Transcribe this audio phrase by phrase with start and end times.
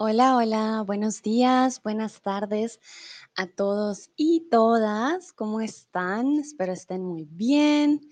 [0.00, 2.78] Hola, hola, buenos días, buenas tardes
[3.34, 5.32] a todos y todas.
[5.32, 6.38] ¿Cómo están?
[6.38, 8.08] Espero estén muy bien.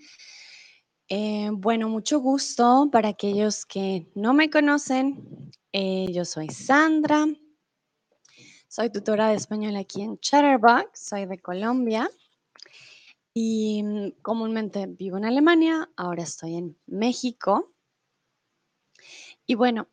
[1.08, 5.52] Eh, bueno, mucho gusto para aquellos que no me conocen.
[5.72, 7.24] eh, yo soy Sandra.
[8.66, 10.88] Soy tutora de español aquí en Chatterbox.
[10.98, 12.10] Soy de Colombia.
[13.32, 15.88] Y mm, comúnmente vivo en Alemania.
[15.96, 17.72] Ahora estoy en México.
[19.46, 19.86] Y bueno,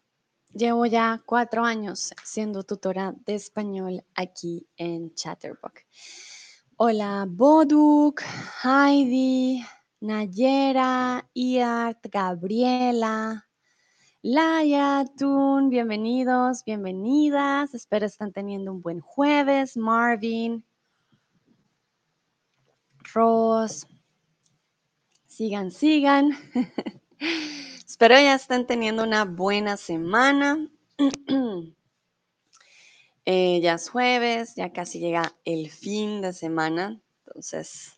[0.56, 5.82] Llevo ya cuatro años siendo tutora de español aquí en Chatterbox.
[6.78, 8.22] Hola Boduk,
[8.64, 9.66] Heidi,
[10.02, 13.48] Nayera, Iart, Gabriela,
[14.22, 17.74] Laia, Tun, bienvenidos, bienvenidas.
[17.74, 19.76] Espero estén teniendo un buen jueves.
[19.76, 20.64] Marvin,
[23.12, 23.88] Ross,
[25.26, 26.38] sigan, sigan.
[27.94, 30.68] Espero ya estén teniendo una buena semana.
[33.26, 37.94] Eh, ya es jueves, ya casi llega el fin de semana, entonces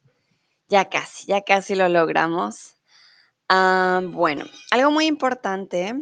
[0.67, 2.75] ya casi, ya casi lo logramos.
[3.49, 5.95] Ah, bueno, algo muy importante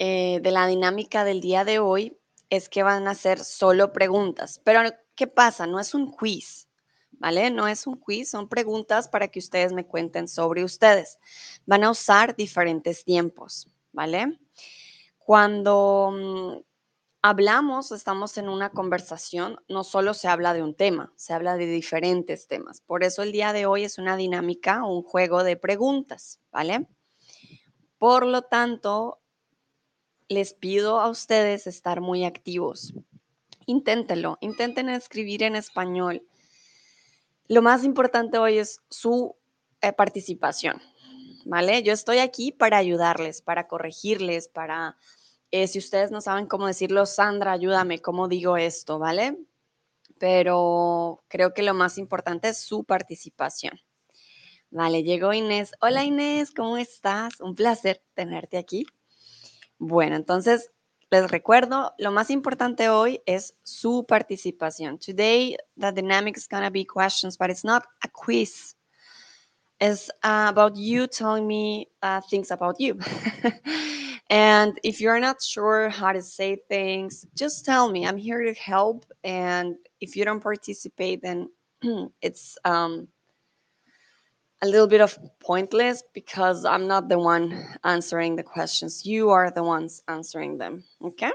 [0.00, 2.18] eh, de la dinámica del día de hoy
[2.50, 4.80] es que van a ser solo preguntas, pero
[5.14, 5.68] ¿qué pasa?
[5.68, 6.66] No es un quiz.
[7.22, 7.52] ¿Vale?
[7.52, 11.18] No es un quiz, son preguntas para que ustedes me cuenten sobre ustedes.
[11.66, 14.40] Van a usar diferentes tiempos, ¿vale?
[15.18, 16.64] Cuando mm,
[17.22, 21.66] hablamos, estamos en una conversación, no solo se habla de un tema, se habla de
[21.66, 22.80] diferentes temas.
[22.80, 26.88] Por eso el día de hoy es una dinámica, un juego de preguntas, ¿vale?
[27.98, 29.20] Por lo tanto,
[30.26, 32.92] les pido a ustedes estar muy activos.
[33.66, 36.26] Inténtenlo, intenten escribir en español
[37.52, 39.36] lo más importante hoy es su
[39.82, 40.80] eh, participación,
[41.44, 41.82] ¿vale?
[41.82, 44.96] Yo estoy aquí para ayudarles, para corregirles, para,
[45.50, 49.36] eh, si ustedes no saben cómo decirlo, Sandra, ayúdame, ¿cómo digo esto, ¿vale?
[50.18, 53.78] Pero creo que lo más importante es su participación.
[54.70, 55.72] Vale, llegó Inés.
[55.82, 57.38] Hola Inés, ¿cómo estás?
[57.38, 58.86] Un placer tenerte aquí.
[59.76, 60.70] Bueno, entonces
[61.12, 64.98] Les recuerdo, lo más importante hoy es su participación.
[64.98, 68.74] Today, the dynamic is going to be questions, but it's not a quiz.
[69.78, 72.98] It's uh, about you telling me uh, things about you.
[74.30, 78.06] and if you're not sure how to say things, just tell me.
[78.06, 79.04] I'm here to help.
[79.22, 81.50] And if you don't participate, then
[82.22, 83.06] it's um,
[84.62, 89.04] a little bit of pointless because I'm not the one answering the questions.
[89.04, 90.84] You are the ones answering them.
[91.04, 91.32] Okay.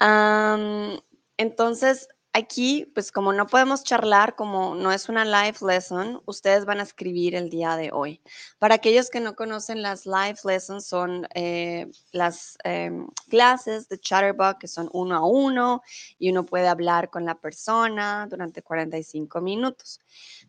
[0.00, 0.98] Um,
[1.38, 6.80] entonces, aquí, pues como no podemos charlar, como no es una live lesson, ustedes van
[6.80, 8.20] a escribir el día de hoy.
[8.58, 12.90] Para aquellos que no conocen, las live lessons son eh, las eh,
[13.28, 15.82] clases de Chatterbug que son uno a uno
[16.18, 20.00] y uno puede hablar con la persona durante 45 minutos.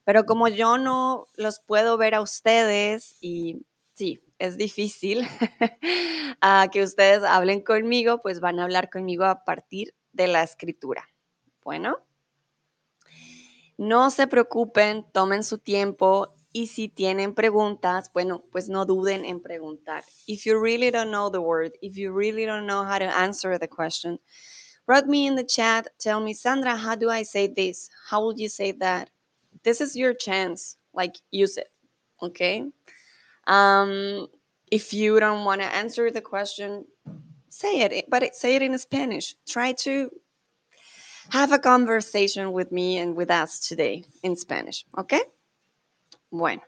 [0.06, 5.28] Pero como yo no los puedo ver a ustedes y sí, es difícil
[6.72, 11.13] que ustedes hablen conmigo, pues van a hablar conmigo a partir de la escritura.
[11.64, 11.98] Bueno,
[13.78, 19.42] no se preocupen, tomen su tiempo y si tienen preguntas, bueno, pues no duden en
[19.42, 20.06] preguntar.
[20.28, 23.58] If you really don't know the word, if you really don't know how to answer
[23.58, 24.20] the question,
[24.88, 27.90] write me in the chat, tell me, Sandra, how do I say this?
[28.08, 29.10] How would you say that?
[29.64, 31.70] This is your chance, like use it,
[32.22, 32.66] okay?
[33.48, 34.28] Um,
[34.72, 36.86] if you don't want to answer the question,
[37.50, 39.36] say it, but say it in Spanish.
[39.48, 40.10] Try to
[41.30, 45.14] have a conversation with me and with us today in Spanish, ¿ok?
[46.32, 46.62] Bueno.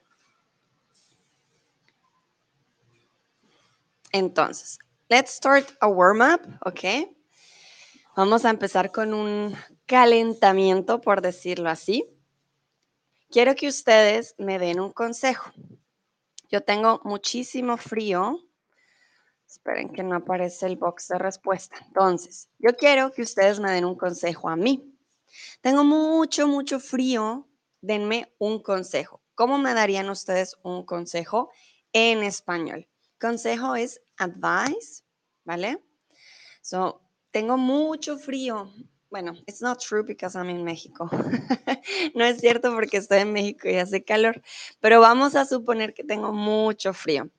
[4.11, 4.77] Entonces,
[5.09, 7.09] let's start a warm-up, ¿ok?
[8.16, 12.05] Vamos a empezar con un calentamiento, por decirlo así.
[13.29, 15.51] Quiero que ustedes me den un consejo.
[16.49, 18.40] Yo tengo muchísimo frío.
[19.47, 21.78] Esperen que no aparece el box de respuesta.
[21.88, 24.92] Entonces, yo quiero que ustedes me den un consejo a mí.
[25.62, 27.47] Tengo mucho, mucho frío.
[27.82, 29.22] Denme un consejo.
[29.36, 31.52] ¿Cómo me darían ustedes un consejo
[31.94, 32.88] en español?
[33.20, 35.03] Consejo es advice,
[35.44, 35.80] ¿vale?
[36.62, 37.02] So,
[37.32, 38.72] tengo mucho frío.
[39.12, 41.08] Bueno, it's not true because I'm in México.
[42.16, 44.42] no es cierto porque estoy en México y hace calor,
[44.80, 47.30] pero vamos a suponer que tengo mucho frío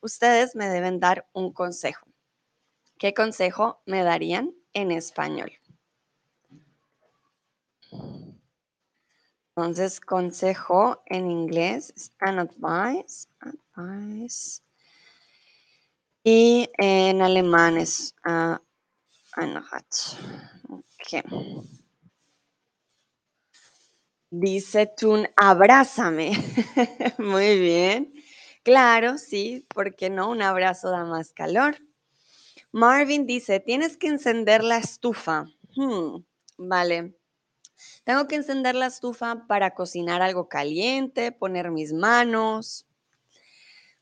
[0.00, 2.06] ustedes me deben dar un consejo.
[2.98, 5.52] ¿Qué consejo me darían en español?
[9.56, 13.26] Entonces, consejo en inglés es an advice.
[13.40, 14.62] Advice.
[16.24, 18.56] Y en alemán es uh,
[19.36, 19.84] Einheit.
[20.68, 21.24] Ok.
[24.30, 26.32] Dice Tun, abrázame.
[27.18, 28.12] Muy bien.
[28.62, 30.30] Claro, sí, ¿por qué no?
[30.30, 31.76] Un abrazo da más calor.
[32.72, 35.46] Marvin dice, tienes que encender la estufa.
[35.76, 36.22] Hmm,
[36.58, 37.14] vale.
[38.04, 42.86] Tengo que encender la estufa para cocinar algo caliente, poner mis manos.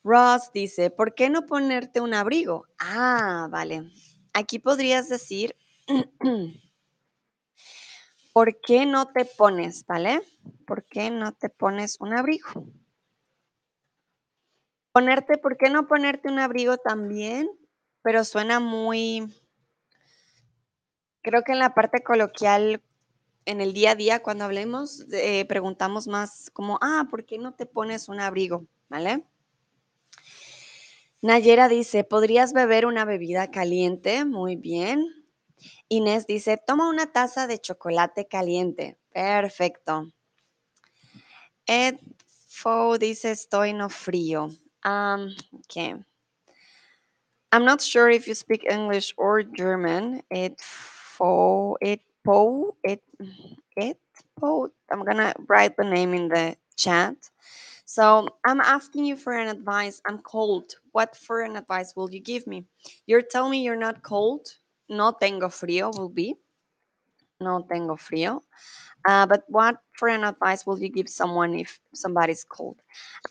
[0.05, 2.67] Ross dice, ¿por qué no ponerte un abrigo?
[2.79, 3.91] Ah, vale.
[4.33, 5.57] Aquí podrías decir,
[8.33, 10.23] ¿por qué no te pones, vale?
[10.67, 12.67] ¿Por qué no te pones un abrigo?
[14.99, 17.49] Ponerte, ¿por qué no ponerte un abrigo también?
[18.03, 19.33] Pero suena muy,
[21.23, 22.83] creo que en la parte coloquial,
[23.45, 27.55] en el día a día, cuando hablemos, eh, preguntamos más como, ah, ¿por qué no
[27.55, 28.67] te pones un abrigo?
[28.89, 29.25] ¿Vale?
[31.23, 34.25] Nayera dice, ¿podrías beber una bebida caliente?
[34.25, 35.07] Muy bien.
[35.89, 38.99] Inés dice, toma una taza de chocolate caliente.
[39.13, 40.13] Perfecto.
[41.67, 42.01] Ed
[42.49, 44.51] Fo dice, estoy no frío.
[44.89, 45.37] Um,
[45.69, 45.95] okay.
[47.53, 50.23] I'm not sure if you speak English or German.
[50.31, 53.03] It fo it po it
[53.77, 53.99] it
[54.41, 54.71] po.
[54.91, 57.17] I'm gonna write the name in the chat.
[57.85, 60.01] So I'm asking you for an advice.
[60.07, 60.73] I'm cold.
[60.93, 62.65] What for an advice will you give me?
[63.07, 64.49] You're telling me you're not cold.
[64.89, 66.35] No tengo frío will be.
[67.41, 68.43] No tengo frío.
[69.07, 72.77] Uh, but what for an advice will you give someone if somebody's cold?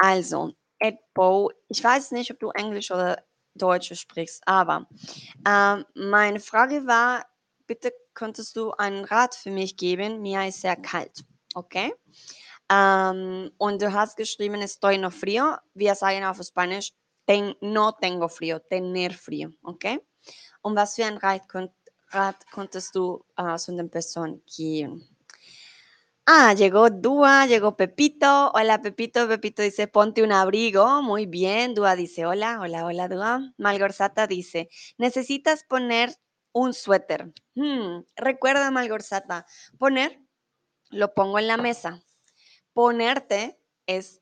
[0.02, 3.24] Also, Ed Bo, ich weiß nicht, ob du Englisch oder
[3.56, 4.88] Deutsch sprichst, aber
[5.48, 7.26] ähm, meine Frage war,
[7.66, 10.22] bitte könntest du einen Rat für mich geben?
[10.22, 11.24] Mir ist sehr kalt,
[11.56, 11.94] okay?
[12.70, 15.56] Ähm, und du hast geschrieben, estoy no frío.
[15.74, 16.92] Wir sagen auf Spanisch,
[17.26, 20.00] ten, no tengo frío, tener frío, okay?
[20.62, 21.72] Und was für einen Rat, könnt,
[22.10, 25.17] Rat konntest du uh, zu den Personen geben?
[26.30, 28.52] Ah, llegó Dúa, llegó Pepito.
[28.54, 29.30] Hola, Pepito.
[29.30, 31.02] Pepito dice, ponte un abrigo.
[31.02, 31.74] Muy bien.
[31.74, 33.54] Dúa dice, hola, hola, hola, Dúa.
[33.58, 36.14] Malgorzata dice, necesitas poner
[36.52, 37.32] un suéter.
[37.56, 39.46] Hmm, recuerda, Malgorzata,
[39.78, 40.20] poner,
[40.90, 42.02] lo pongo en la mesa.
[42.74, 44.22] Ponerte es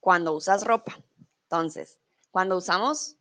[0.00, 0.98] cuando usas ropa.
[1.42, 1.98] Entonces,
[2.30, 3.16] cuando usamos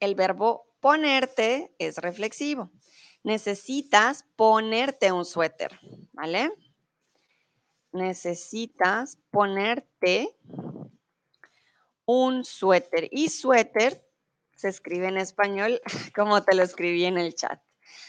[0.00, 2.70] el verbo ponerte es reflexivo.
[3.22, 5.80] Necesitas ponerte un suéter,
[6.12, 6.52] ¿vale?
[7.94, 10.28] Necesitas ponerte
[12.06, 13.08] un suéter.
[13.10, 14.04] Y suéter
[14.54, 15.80] se escribe en español
[16.14, 17.60] como te lo escribí en el chat.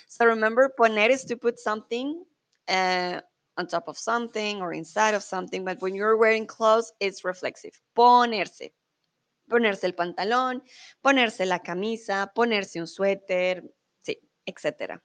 [0.08, 2.24] So remember, poner is to put something
[2.68, 3.22] uh,
[3.58, 7.74] on top of something or inside of something, but when you're wearing clothes, it's reflexive.
[7.96, 8.74] Ponerse.
[9.50, 10.64] Ponerse el pantalón,
[11.04, 13.64] ponerse la camisa, ponerse un suéter,
[14.02, 15.04] sí, etcétera.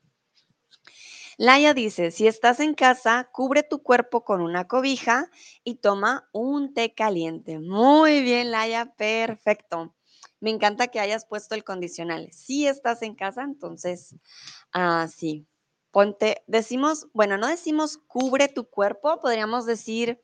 [1.40, 5.31] Laia dice, si estás en casa, cubre tu cuerpo con una cobija
[5.64, 7.58] y toma un té caliente.
[7.58, 9.96] Muy bien, Laia, perfecto.
[10.40, 12.28] Me encanta que hayas puesto el condicional.
[12.31, 14.14] Si estás en casa, entonces,
[14.75, 15.46] ah, sí,
[15.90, 20.20] ponte, decimos, bueno, no decimos cubre tu cuerpo, podríamos decir,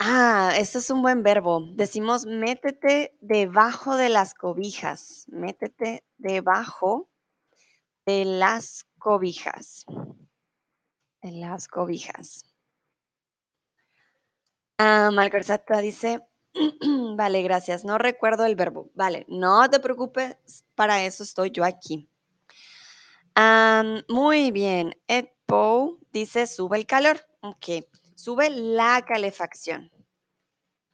[0.00, 1.68] ah, esto es un buen verbo.
[1.74, 7.11] Decimos métete debajo de las cobijas, métete debajo
[8.06, 9.84] de las cobijas.
[11.20, 12.44] En las cobijas.
[14.78, 16.20] Ah, Malgorzata dice,
[17.16, 17.84] vale, gracias.
[17.84, 18.90] No recuerdo el verbo.
[18.94, 20.36] Vale, no te preocupes,
[20.74, 22.08] para eso estoy yo aquí.
[24.08, 24.96] muy bien.
[25.06, 27.20] Edpo dice, sube el calor.
[27.42, 29.90] Ok, sube la calefacción.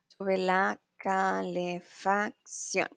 [0.09, 2.89] Sube la calefacción.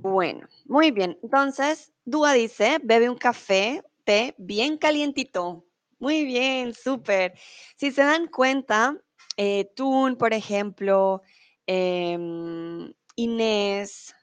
[0.00, 1.18] Bueno, muy bien.
[1.22, 5.64] Entonces, Dúa dice, bebe un café, té bien calientito.
[5.98, 7.34] Muy bien, súper.
[7.76, 8.96] Si se dan cuenta,
[9.36, 11.22] eh, Tun, por ejemplo,
[11.66, 14.14] em, Inés,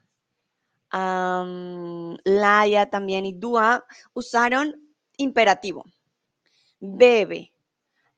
[2.25, 4.75] Laia también y Dúa usaron
[5.17, 5.85] imperativo.
[6.79, 7.53] Bebe,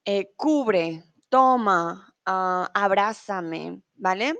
[0.05, 4.37] eh, cubre, toma, ah, abrázame, ¿vale?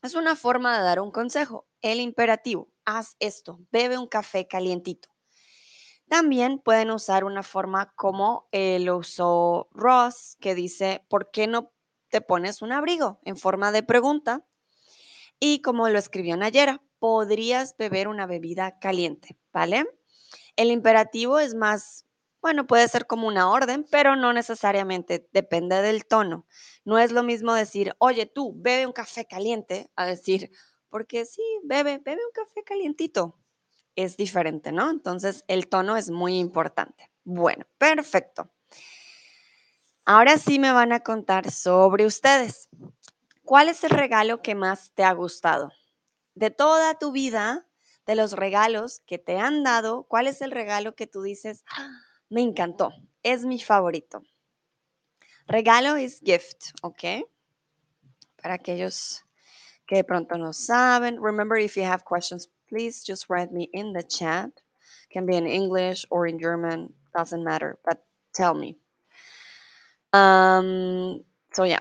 [0.00, 1.66] Es una forma de dar un consejo.
[1.82, 5.08] El imperativo, haz esto, bebe un café calientito.
[6.08, 11.72] También pueden usar una forma como lo usó Ross, que dice, ¿por qué no
[12.10, 13.20] te pones un abrigo?
[13.24, 14.46] En forma de pregunta.
[15.40, 19.84] Y como lo escribió Nayera, podrías beber una bebida caliente, ¿vale?
[20.56, 22.06] El imperativo es más,
[22.40, 26.46] bueno, puede ser como una orden, pero no necesariamente, depende del tono.
[26.84, 30.50] No es lo mismo decir, oye, tú, bebe un café caliente, a decir,
[30.88, 33.38] porque sí, bebe, bebe un café calientito.
[33.96, 34.90] Es diferente, ¿no?
[34.90, 37.10] Entonces, el tono es muy importante.
[37.24, 38.50] Bueno, perfecto.
[40.04, 42.68] Ahora sí me van a contar sobre ustedes.
[43.42, 45.72] ¿Cuál es el regalo que más te ha gustado?
[46.34, 47.66] De toda tu vida,
[48.06, 51.90] de los regalos que te han dado, ¿cuál es el regalo que tú dices, ¡Ah!
[52.30, 52.92] Me encantó,
[53.22, 54.22] es mi favorito?
[55.46, 57.24] Regalo es gift, ¿ok?
[58.42, 59.24] Para aquellos
[59.86, 61.18] que de pronto no saben.
[61.20, 64.50] Remember, if you have questions, please just write me in the chat.
[65.10, 68.04] Can be in English or in German, doesn't matter, but
[68.34, 68.76] tell me.
[70.12, 71.80] Um, so yeah.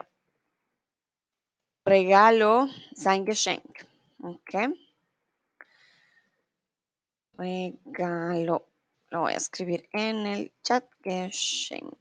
[1.86, 3.86] Regalo, sein Geschenk.
[4.24, 4.68] Okay.
[7.38, 8.62] Regalo.
[9.10, 10.86] Lo voy a escribir en el chat.
[11.04, 11.94] Geschenk.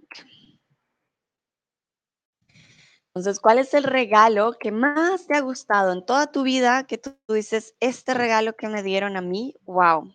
[3.08, 6.98] Entonces, ¿cuál es el regalo que más te ha gustado en toda tu vida que
[6.98, 10.14] tú, dices, este regalo que me dieron a mí, wow,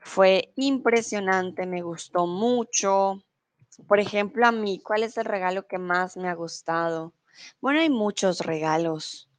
[0.00, 3.22] fue impresionante, me gustó mucho?
[3.86, 7.12] Por ejemplo, a mí, ¿cuál es el regalo que más me ha gustado?
[7.60, 9.30] Bueno, hay muchos regalos,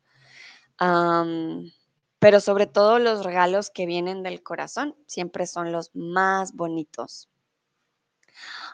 [2.23, 7.29] pero sobre todo los regalos que vienen del corazón siempre son los más bonitos.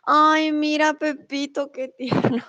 [0.05, 2.43] Ay, mira, Pepito, qué tierno.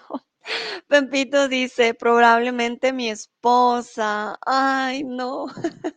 [0.89, 4.39] Pepito dice, probablemente mi esposa.
[4.45, 5.47] Ay, no.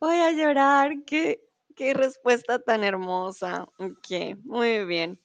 [0.00, 1.04] Voy a llorar.
[1.04, 1.42] Qué,
[1.76, 3.68] qué respuesta tan hermosa.
[3.78, 5.20] Ok, muy bien.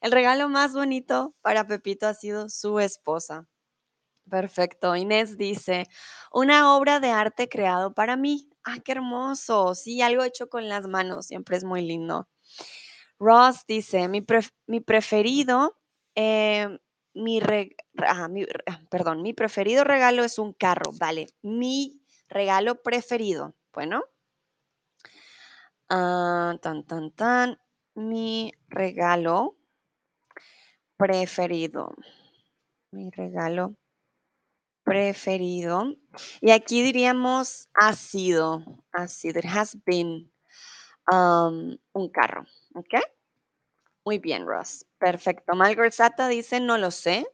[0.00, 3.46] El regalo más bonito para Pepito ha sido su esposa.
[4.30, 4.94] Perfecto.
[4.96, 5.86] Inés dice,
[6.32, 8.48] una obra de arte creado para mí.
[8.64, 9.74] Ah, qué hermoso.
[9.74, 11.26] Sí, algo hecho con las manos.
[11.26, 12.28] Siempre es muy lindo.
[13.18, 14.24] Ross dice, mi,
[14.66, 15.76] mi preferido
[16.16, 16.78] eh,
[17.14, 17.40] mi,
[17.98, 18.28] ah,
[18.90, 21.26] perdón, mi preferido regalo es un carro, vale.
[21.42, 24.04] Mi regalo preferido, bueno.
[25.90, 27.58] Ah, tan, tan, tan.
[27.94, 29.56] Mi regalo
[30.96, 31.94] preferido.
[32.92, 33.76] Mi regalo
[34.92, 35.96] preferido.
[36.42, 40.30] Y aquí diríamos ha sido, ha sido, has been
[41.10, 42.44] um, un carro,
[42.74, 42.96] ¿ok?
[44.04, 44.84] Muy bien, Ross.
[44.98, 45.54] Perfecto.
[45.54, 47.26] Malgorzata dice, no lo sé.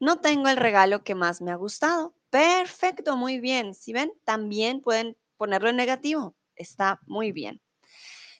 [0.00, 2.14] No tengo el regalo que más me ha gustado.
[2.30, 3.74] Perfecto, muy bien.
[3.74, 6.34] Si ven, también pueden ponerlo en negativo.
[6.56, 7.60] Está muy bien.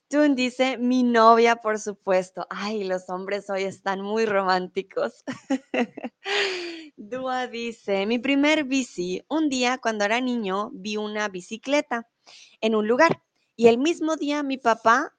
[0.08, 2.46] Tun dice, mi novia, por supuesto.
[2.48, 5.24] Ay, los hombres hoy están muy románticos.
[6.96, 9.24] Dua dice, mi primer bici.
[9.28, 12.08] Un día, cuando era niño, vi una bicicleta
[12.60, 13.20] en un lugar
[13.56, 15.16] y el mismo día mi papá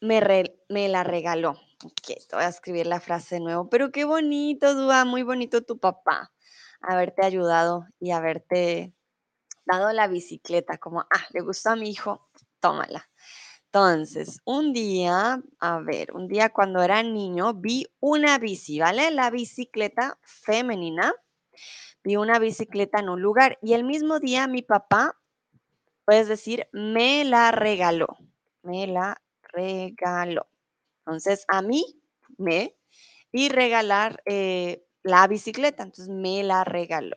[0.00, 0.20] me,
[0.68, 1.52] la regaló.
[1.84, 3.70] Ok, te voy a escribir la frase de nuevo.
[3.70, 6.30] Pero qué bonito, Dua, muy bonito tu papá.
[6.82, 8.92] Haberte ayudado y haberte
[9.64, 12.28] dado la bicicleta, como, ah, le gustó a mi hijo,
[12.60, 13.08] tómala.
[13.74, 19.10] Entonces, un día, a ver, un día cuando era niño, vi una bici, ¿vale?
[19.10, 21.14] La bicicleta femenina.
[22.04, 25.18] Vi una bicicleta en un lugar y el mismo día mi papá,
[26.04, 28.18] puedes decir, me la regaló.
[28.62, 29.22] Me la
[29.54, 30.46] regalo.
[31.06, 31.82] Entonces, a mí
[32.36, 32.76] me
[33.32, 35.84] y regalar eh, la bicicleta.
[35.84, 37.16] Entonces, me la regaló.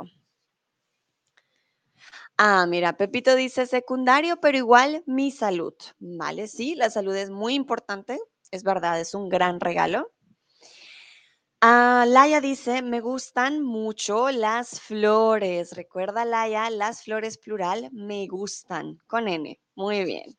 [2.37, 5.73] Ah, mira, Pepito dice secundario, pero igual mi salud.
[5.99, 8.19] Vale, sí, la salud es muy importante.
[8.51, 10.11] Es verdad, es un gran regalo.
[11.61, 15.73] Ah, Laia dice, me gustan mucho las flores.
[15.75, 19.57] Recuerda, Laia, las flores plural, me gustan, con N.
[19.75, 20.37] Muy bien.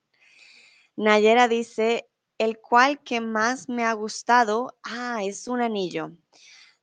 [0.96, 6.12] Nayera dice, el cual que más me ha gustado, ah, es un anillo.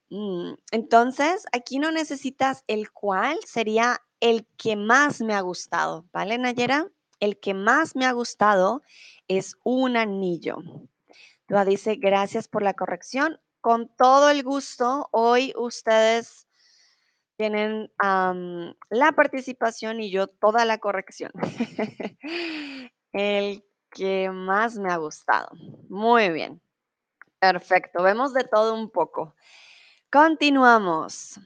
[0.10, 6.38] Mm, entonces, aquí no necesitas el cual, sería el que más me ha gustado, ¿vale,
[6.38, 6.88] Nayera?
[7.20, 8.82] El que más me ha gustado
[9.28, 10.60] es un anillo.
[11.50, 13.38] Dua dice, gracias por la corrección.
[13.60, 16.48] Con todo el gusto, hoy ustedes
[17.36, 21.34] tienen la participación y yo toda la corrección.
[23.12, 25.50] el que más me ha gustado.
[25.90, 26.62] Muy bien.
[27.40, 28.02] Perfecto.
[28.02, 29.36] Vemos de todo un poco.
[30.10, 31.42] Continuamos.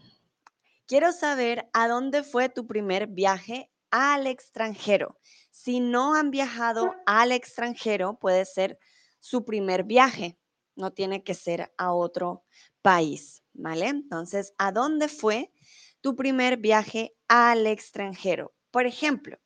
[0.88, 5.20] Quiero saber a dónde fue tu primer viaje al extranjero.
[5.52, 8.80] Si no han viajado al extranjero, puede ser
[9.20, 10.40] su primer viaje.
[10.78, 12.46] No tiene que ser a otro
[12.82, 13.88] país, ¿vale?
[13.88, 15.52] Entonces, ¿a dónde fue
[16.00, 18.56] tu primer viaje al extranjero?
[18.72, 19.38] Por ejemplo,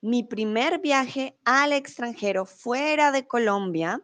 [0.00, 4.02] mi primer viaje al extranjero fuera de Colombia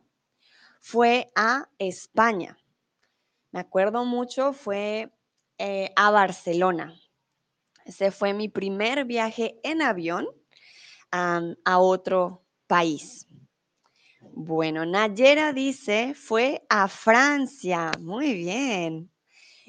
[0.80, 2.58] fue a España.
[3.52, 5.10] Me acuerdo mucho, fue
[5.58, 6.94] eh, a Barcelona.
[7.84, 10.26] Ese fue mi primer viaje en avión
[11.10, 13.26] a otro país.
[14.20, 17.90] Bueno, Nayera dice, fue a Francia.
[18.00, 19.10] Muy bien.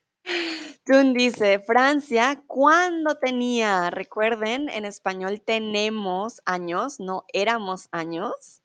[0.86, 3.90] Tun dice, Francia, ¿cuándo tenía?
[3.90, 8.63] Recuerden, en español tenemos años, no éramos años.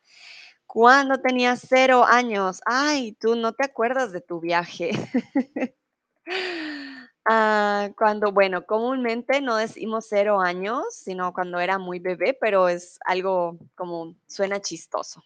[0.69, 2.61] ¿Cuándo tenía cero años?
[2.67, 4.91] Ay, tú no te acuerdas de tu viaje.
[7.25, 12.99] ah, cuando, bueno, comúnmente no decimos cero años, sino cuando era muy bebé, pero es
[13.07, 15.25] algo como suena chistoso.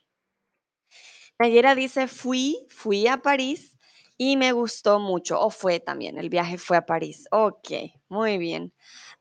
[1.41, 3.75] Nayera dice, fui, fui a París
[4.17, 7.27] y me gustó mucho, o fue también, el viaje fue a París.
[7.33, 7.69] Ok,
[8.09, 8.73] muy bien.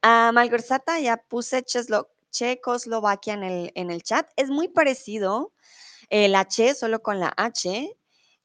[0.04, 1.63] Uh, Malgorzata, ya puse
[2.30, 4.30] Checoslovaquia en el, en el chat.
[4.36, 5.51] Es muy parecido.
[6.12, 7.98] El H solo con la H,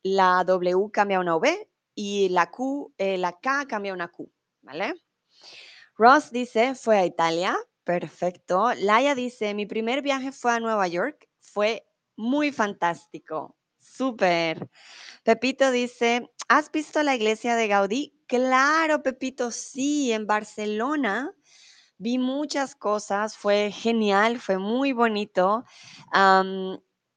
[0.04, 4.30] la W cambia una V y la Q, eh, la K cambia una Q,
[4.62, 4.94] ¿vale?
[5.96, 7.56] Ross dice, fue a Italia.
[7.82, 8.72] Perfecto.
[8.74, 11.28] Laia dice, mi primer viaje fue a Nueva York.
[11.40, 11.84] Fue
[12.16, 13.56] muy fantástico.
[13.80, 14.70] Súper.
[15.24, 18.16] Pepito dice, ¿has visto la iglesia de Gaudí?
[18.28, 21.32] Claro, Pepito, sí, en Barcelona.
[21.98, 25.64] Vi muchas cosas, fue genial, fue muy bonito.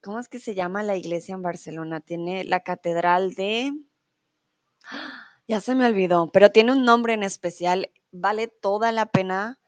[0.10, 2.02] ¿Cómo es que se llama la iglesia en Barcelona?
[2.02, 3.72] Tiene la catedral de...
[5.48, 9.60] Ya se me olvidó, pero tiene un nombre en especial, vale toda la pena.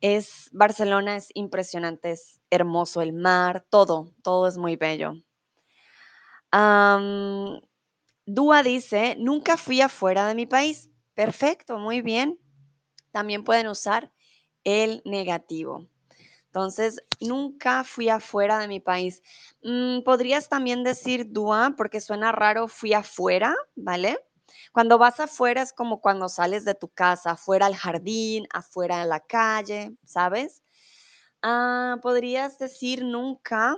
[0.00, 5.12] Es Barcelona, es impresionante, es hermoso el mar, todo, todo es muy bello.
[8.26, 10.90] Dúa dice, nunca fui afuera de mi país.
[11.14, 12.40] Perfecto, muy bien.
[13.12, 14.10] También pueden usar
[14.64, 15.86] el negativo.
[16.54, 19.24] Entonces, nunca fui afuera de mi país.
[19.64, 24.20] Mm, podrías también decir Dúa, porque suena raro, fui afuera, ¿vale?
[24.72, 29.08] Cuando vas afuera es como cuando sales de tu casa, afuera al jardín, afuera en
[29.08, 30.62] la calle, ¿sabes?
[31.42, 33.76] Ah, podrías decir nunca.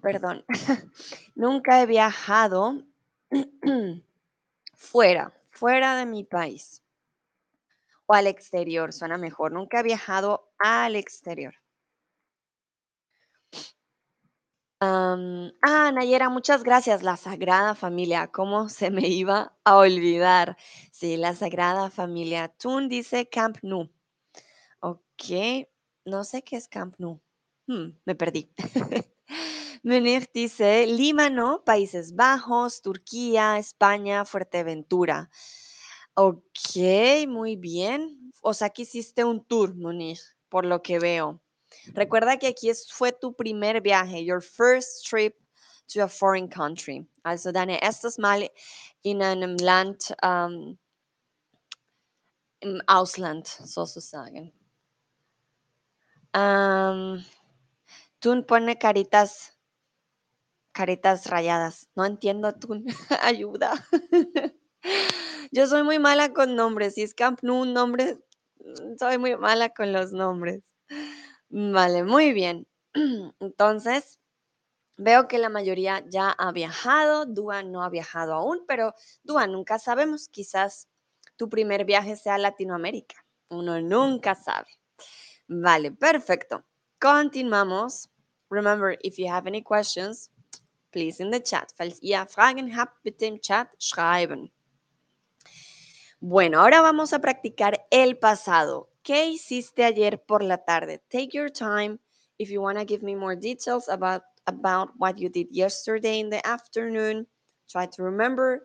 [0.00, 0.42] perdón.
[1.34, 2.82] nunca he viajado
[4.74, 6.81] fuera, fuera de mi país.
[8.12, 9.52] Al exterior, suena mejor.
[9.52, 11.54] Nunca he viajado al exterior.
[14.80, 17.02] ah, Nayera, muchas gracias.
[17.02, 20.56] La Sagrada Familia, ¿cómo se me iba a olvidar?
[20.90, 22.48] Sí, la Sagrada Familia.
[22.48, 23.88] Tun dice Camp Nou.
[24.80, 25.68] Ok,
[26.04, 27.20] no sé qué es Camp Nou.
[27.66, 28.52] Hmm, me perdí.
[29.84, 35.30] Munir dice Líbano, Países Bajos, Turquía, España, Fuerteventura.
[36.14, 38.32] Ok, muy bien.
[38.42, 41.40] O sea que hiciste un tour, Munir, por lo que veo.
[41.94, 45.34] Recuerda que aquí fue tu primer viaje, your first trip
[45.92, 47.06] to a foreign country.
[47.24, 48.50] Also deine erstes Mal
[49.04, 50.78] in einem Land um,
[52.60, 54.52] im Ausland sozusagen.
[56.34, 57.24] Um,
[58.20, 59.52] Tun pone caritas,
[60.72, 61.88] caritas rayadas.
[61.96, 62.84] No entiendo, Tun.
[63.22, 63.72] Ayuda.
[65.54, 66.94] Yo soy muy mala con nombres.
[66.94, 68.18] Si es Camp un nombre,
[68.98, 70.62] soy muy mala con los nombres.
[71.50, 72.66] Vale, muy bien.
[73.38, 74.18] Entonces,
[74.96, 79.78] veo que la mayoría ya ha viajado, Dua no ha viajado aún, pero Dua, nunca
[79.78, 80.88] sabemos, quizás
[81.36, 83.16] tu primer viaje sea Latinoamérica.
[83.50, 84.70] Uno nunca sabe.
[85.48, 86.64] Vale, perfecto.
[86.98, 88.08] Continuamos.
[88.48, 90.30] Remember, if you have any questions,
[90.92, 91.70] please in the chat.
[91.76, 94.50] Falls ihr Fragen habt, bitte im Chat schreiben.
[96.24, 98.88] Bueno, ahora vamos a practicar el pasado.
[99.02, 101.02] ¿Qué hiciste ayer por la tarde?
[101.10, 101.98] Take your time
[102.38, 106.30] if you want to give me more details about, about what you did yesterday in
[106.30, 107.26] the afternoon.
[107.68, 108.64] Try to remember.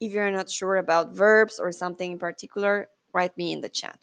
[0.00, 3.98] If you're not sure about verbs or something in particular, write me in the chat.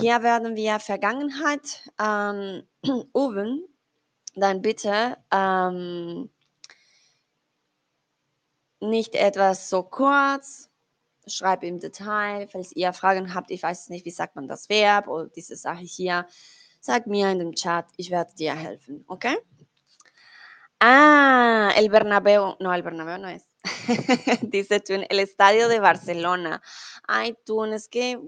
[0.00, 2.64] Hier werden wir Vergangenheit ähm.
[4.34, 6.30] Dann bitte ähm,
[8.80, 10.67] nicht etwas so kurz,
[11.28, 15.08] schreib im Detail, falls ihr Fragen habt, ich weiß nicht, wie sagt man das Verb
[15.08, 16.26] oder diese Sache hier,
[16.80, 19.26] sag mir in dem Chat, ich werde dir helfen, ¿ok?
[20.80, 23.44] Ah, el Bernabéu, no, el Bernabéu no es.
[24.42, 26.62] Dice Tun, el estadio de Barcelona.
[27.06, 28.18] Ay, Tun, es que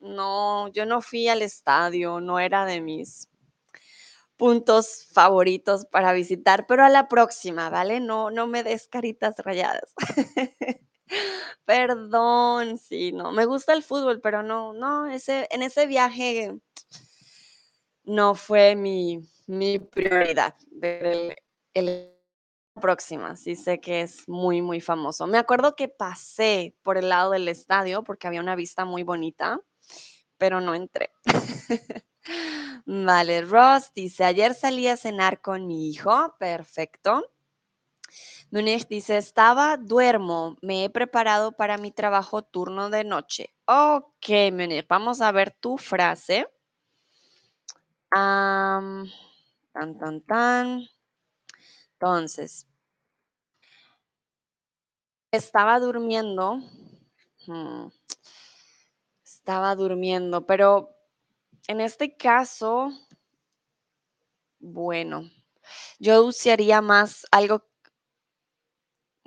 [0.00, 3.28] no, yo no fui al estadio, no era de mis
[4.36, 7.98] puntos favoritos para visitar, pero a la próxima, ¿vale?
[8.00, 9.92] No, no me des caritas rayadas.
[11.64, 16.54] Perdón, sí, no, me gusta el fútbol, pero no, no, en ese viaje
[18.04, 19.22] no fue mi,
[19.90, 21.36] prioridad el,
[21.74, 22.18] el
[22.78, 25.26] próxima, sí sé que es muy, muy famoso.
[25.26, 29.60] Me acuerdo que pasé por el lado del estadio porque había una vista muy bonita,
[30.38, 31.10] pero no entré.
[32.86, 37.30] Vale, Ross dice, ayer salí a cenar con mi hijo, perfecto.
[38.50, 43.54] Munich dice, estaba, duermo, me he preparado para mi trabajo turno de noche.
[43.66, 46.48] Ok, Munich, vamos a ver tu frase.
[48.10, 50.88] tan, tan, tan.
[51.92, 52.66] Entonces,
[55.30, 56.58] estaba durmiendo.
[57.46, 57.88] Hmm,
[59.24, 60.94] estaba durmiendo, pero
[61.66, 62.90] en este caso,
[64.58, 65.30] bueno,
[65.98, 67.67] yo usaría más algo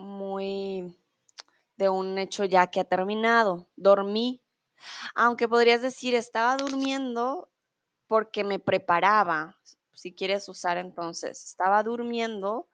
[0.01, 0.97] muy
[1.77, 3.67] de un hecho ya que ha terminado.
[3.75, 4.41] Dormí,
[5.15, 7.49] aunque podrías decir, estaba durmiendo
[8.07, 9.57] porque me preparaba.
[9.93, 12.67] Si quieres usar entonces, estaba durmiendo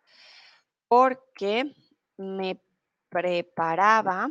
[0.88, 1.76] porque
[2.18, 2.62] me
[3.10, 4.30] preparaba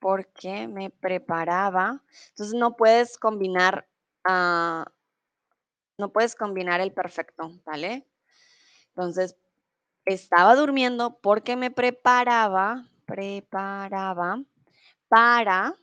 [0.00, 2.02] porque me preparaba.
[2.30, 3.86] Entonces no puedes combinar,
[4.28, 4.82] uh,
[5.98, 8.08] no puedes combinar el perfecto, ¿vale?
[8.88, 9.36] Entonces,
[10.14, 14.42] estaba durmiendo porque me preparaba, preparaba
[15.08, 15.76] para,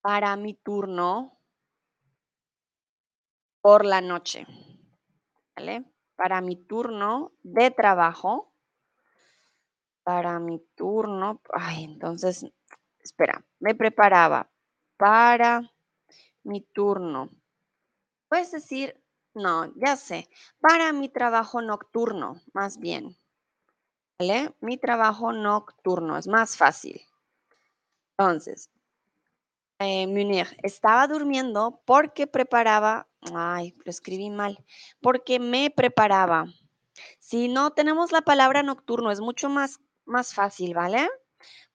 [0.00, 1.38] para mi turno
[3.60, 4.46] por la noche,
[5.56, 5.84] ¿vale?
[6.16, 8.50] Para mi turno de trabajo
[10.02, 11.40] para mi turno.
[11.52, 12.44] Ay, entonces,
[12.98, 14.50] espera, me preparaba
[14.96, 15.70] para
[16.42, 17.30] mi turno.
[18.28, 18.99] Puedes decir,
[19.34, 20.28] no, ya sé,
[20.60, 23.16] para mi trabajo nocturno, más bien.
[24.18, 24.54] ¿Vale?
[24.60, 27.00] Mi trabajo nocturno, es más fácil.
[28.18, 28.68] Entonces,
[29.78, 34.62] eh, Munir, estaba durmiendo porque preparaba, ay, lo escribí mal,
[35.00, 36.46] porque me preparaba.
[37.18, 41.08] Si no tenemos la palabra nocturno, es mucho más más fácil, ¿vale?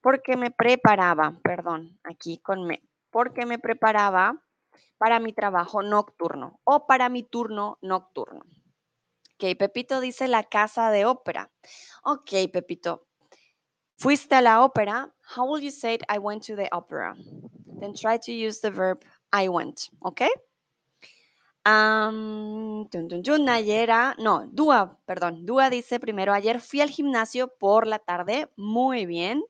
[0.00, 4.40] Porque me preparaba, perdón, aquí con me, porque me preparaba
[4.98, 8.40] para mi trabajo nocturno o para mi turno nocturno.
[9.34, 11.50] Ok, Pepito dice la casa de ópera.
[12.04, 13.06] Ok, Pepito.
[13.98, 15.12] Fuiste a la ópera.
[15.36, 17.14] How will you say I went to the opera?
[17.80, 19.90] Then try to use the verb I went.
[20.00, 20.22] ¿Ok?
[21.66, 22.88] Um,
[23.40, 29.04] Nayera, no, Dúa, perdón, Dúa dice primero, ayer fui al gimnasio por la tarde, muy
[29.04, 29.42] bien.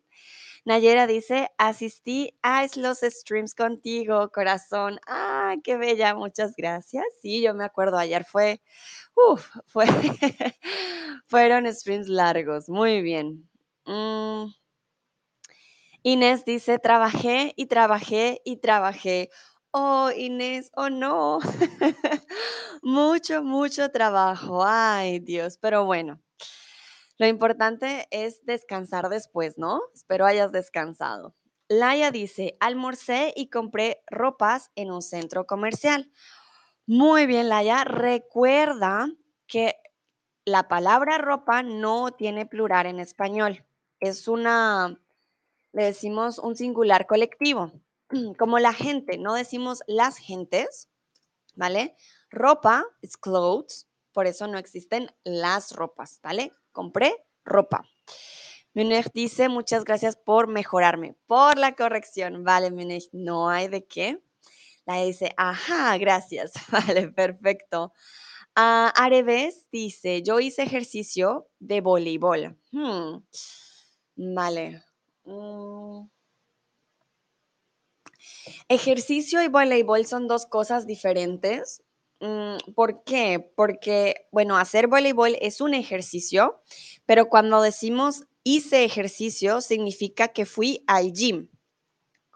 [0.67, 4.99] Nayera dice, asistí a los streams contigo, corazón.
[5.07, 7.05] Ah, qué bella, muchas gracias.
[7.23, 8.61] Sí, yo me acuerdo, ayer fue,
[9.15, 9.87] uff, fue,
[11.29, 13.49] fueron streams largos, muy bien.
[13.87, 14.47] Mm.
[16.03, 19.31] Inés dice, trabajé y trabajé y trabajé.
[19.71, 21.39] Oh, Inés, oh no.
[22.83, 24.65] mucho, mucho trabajo.
[24.67, 26.21] Ay, Dios, pero bueno.
[27.19, 29.81] Lo importante es descansar después, ¿no?
[29.95, 31.35] Espero hayas descansado.
[31.69, 36.11] Laia dice, almorcé y compré ropas en un centro comercial.
[36.87, 37.85] Muy bien, Laia.
[37.85, 39.09] Recuerda
[39.47, 39.77] que
[40.45, 43.65] la palabra ropa no tiene plural en español.
[43.99, 45.01] Es una,
[45.73, 47.73] le decimos un singular colectivo.
[48.39, 50.89] como la gente, no decimos las gentes,
[51.55, 51.97] ¿vale?
[52.31, 56.53] Ropa es clothes, por eso no existen las ropas, ¿vale?
[56.77, 57.89] Compré ropa.
[58.75, 62.45] Munich dice, muchas gracias por mejorarme, por la corrección.
[62.45, 64.21] Vale, Munich, no hay de qué.
[64.85, 66.53] La dice, ajá, gracias.
[66.71, 67.95] Vale, perfecto.
[68.55, 72.59] Uh, Areves dice, yo hice ejercicio de voleibol.
[72.73, 73.23] Hmm,
[74.17, 74.83] vale.
[75.25, 76.11] Mm.
[78.69, 81.83] Ejercicio y voleibol son dos cosas diferentes.
[82.21, 83.53] Mm, ¿Por qué?
[83.57, 86.61] Porque, bueno, hacer voleibol es un ejercicio,
[87.05, 91.49] pero cuando decimos hice ejercicio, significa que fui al gym.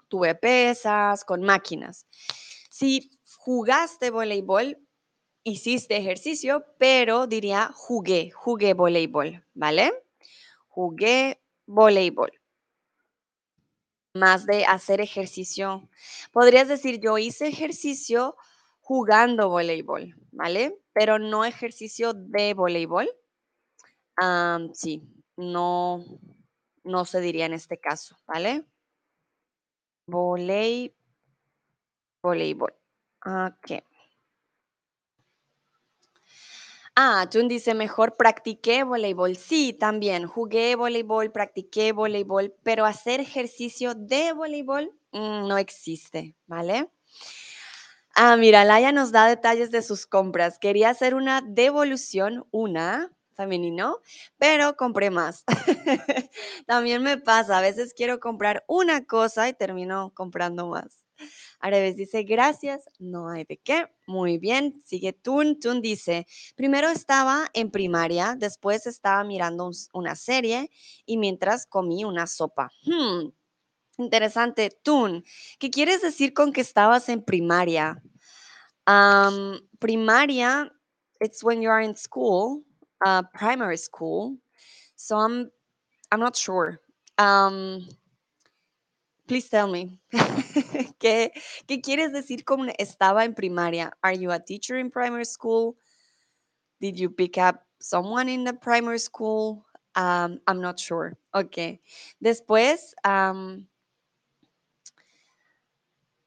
[0.09, 2.07] tuve pesas, con máquinas.
[2.71, 4.79] Si jugaste voleibol,
[5.45, 9.93] hiciste ejercicio, pero diría jugué, jugué voleibol, ¿vale?
[10.69, 12.33] Jugué voleibol.
[14.15, 15.89] Más de hacer ejercicio.
[16.33, 18.37] Podrías decir, yo hice ejercicio
[18.91, 20.77] jugando voleibol, ¿vale?
[20.93, 23.09] Pero no ejercicio de voleibol.
[24.75, 25.05] sí,
[25.37, 26.05] no,
[26.83, 28.65] no se diría en este caso, ¿vale?
[30.09, 30.93] Volei,
[32.21, 32.75] voleibol.
[33.25, 33.81] Ok.
[36.97, 39.37] Ah, Jun dice, mejor practiqué voleibol.
[39.37, 46.91] Sí, también, jugué voleibol, practiqué voleibol, pero hacer ejercicio de voleibol mm, no existe, ¿vale?
[48.15, 50.59] Ah, mira, Laia nos da detalles de sus compras.
[50.59, 54.01] Quería hacer una devolución, una, femenino,
[54.39, 55.45] pero compré más.
[56.67, 61.03] También me pasa, a veces quiero comprar una cosa y termino comprando más.
[61.61, 63.87] Areves dice, gracias, no hay de qué.
[64.07, 65.61] Muy bien, sigue Tun.
[65.61, 70.71] Tun dice, primero estaba en primaria, después estaba mirando una serie
[71.05, 72.71] y mientras comí una sopa.
[72.85, 73.29] Hmm,
[74.03, 74.71] interesante.
[74.83, 75.25] Tun,
[75.59, 78.03] ¿qué quieres decir con que estabas en primaria?
[79.79, 80.69] primaria,
[81.21, 82.63] it's when you are in school,
[83.05, 84.37] uh, primary school.
[84.97, 85.51] So I'm,
[86.11, 86.81] I'm not sure.
[87.19, 87.87] Um,
[89.31, 89.97] Please tell me.
[90.99, 91.31] ¿Qué,
[91.69, 93.93] ¿Qué quieres decir con estaba en primaria?
[94.03, 95.77] Are you a teacher in primary school?
[96.81, 99.65] Did you pick up someone in the primary school?
[99.95, 101.17] Um, I'm not sure.
[101.33, 101.79] Ok.
[102.21, 102.93] Después,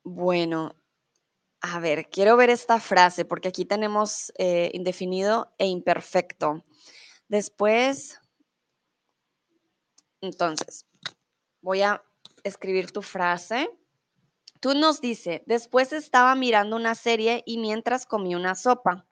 [0.03, 0.75] bueno,
[1.61, 6.63] a ver, quiero ver esta frase porque aquí tenemos eh, indefinido e imperfecto.
[7.29, 8.19] Después,
[10.21, 10.85] entonces,
[11.61, 12.03] voy a
[12.43, 13.69] escribir tu frase.
[14.59, 19.05] Tú nos dice, después estaba mirando una serie y mientras comí una sopa.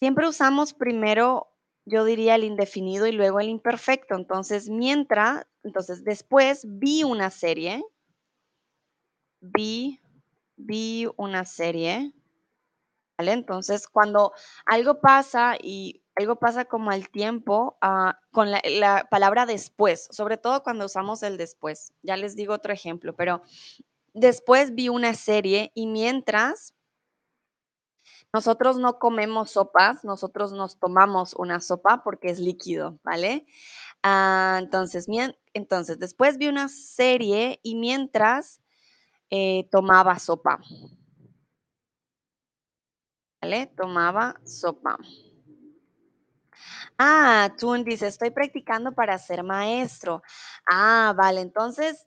[0.00, 1.52] Siempre usamos primero,
[1.84, 4.16] yo diría el indefinido y luego el imperfecto.
[4.16, 7.84] Entonces, mientras, entonces después vi una serie,
[9.40, 10.00] vi,
[10.56, 12.12] vi una serie.
[13.18, 14.32] Entonces, cuando
[14.64, 20.36] algo pasa y algo pasa como al tiempo ah, con la, la, palabra después, sobre
[20.38, 21.92] todo cuando usamos el después.
[22.02, 23.42] Ya les digo otro ejemplo, pero
[24.14, 26.74] después vi una serie y mientras
[28.32, 33.46] nosotros no comemos sopas, nosotros nos tomamos una sopa porque es líquido, ¿vale?
[34.02, 35.06] Ah, entonces,
[35.52, 38.60] entonces, después vi una serie y mientras
[39.30, 40.60] eh, tomaba sopa.
[43.40, 43.66] ¿Vale?
[43.76, 44.98] Tomaba sopa.
[46.98, 50.22] Ah, tú dices, estoy practicando para ser maestro.
[50.70, 52.06] Ah, vale, entonces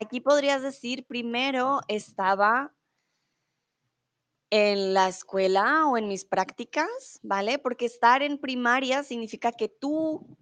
[0.00, 2.74] aquí podrías decir, primero estaba
[4.50, 7.58] en la escuela o en mis prácticas, ¿vale?
[7.58, 10.36] Porque estar en primaria significa que tú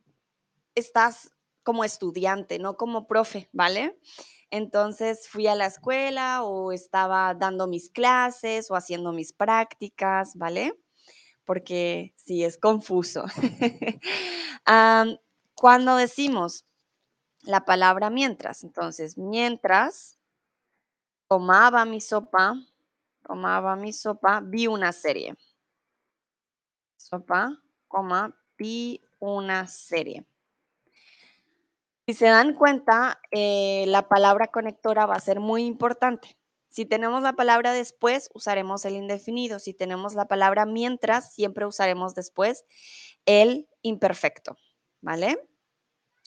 [0.75, 1.31] estás
[1.63, 3.97] como estudiante, no como profe, ¿vale?
[4.51, 10.75] Entonces fui a la escuela o estaba dando mis clases o haciendo mis prácticas, ¿vale?
[11.51, 13.25] porque sí, es confuso.
[15.57, 16.65] cuando decimos
[17.43, 20.17] la palabra mientras, entonces, mientras
[21.27, 22.55] tomaba mi sopa,
[23.27, 25.37] tomaba mi sopa, vi una serie.
[26.97, 30.25] Sopa, coma, vi una serie.
[32.11, 36.37] Si se dan cuenta, eh, la palabra conectora va a ser muy importante.
[36.69, 39.61] Si tenemos la palabra después, usaremos el indefinido.
[39.61, 42.65] Si tenemos la palabra mientras, siempre usaremos después
[43.27, 44.57] el imperfecto.
[45.01, 45.39] ¿Vale?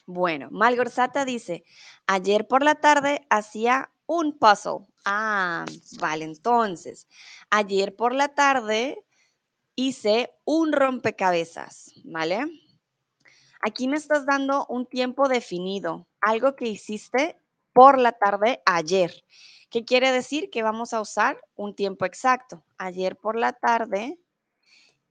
[0.06, 1.66] Bueno, Malgorzata dice,
[2.08, 4.88] ayer por la tarde hacía un puzzle.
[5.04, 5.66] Ah,
[6.00, 7.10] vale, entonces,
[7.50, 9.04] ayer por la tarde
[9.76, 12.63] hice un rompecabezas, ¿vale?
[13.66, 17.40] Aquí me estás dando un tiempo definido, algo que hiciste
[17.72, 19.24] por la tarde ayer.
[19.70, 20.50] ¿Qué quiere decir?
[20.50, 22.66] Que vamos a usar un tiempo exacto.
[22.78, 24.20] Ayer por la tarde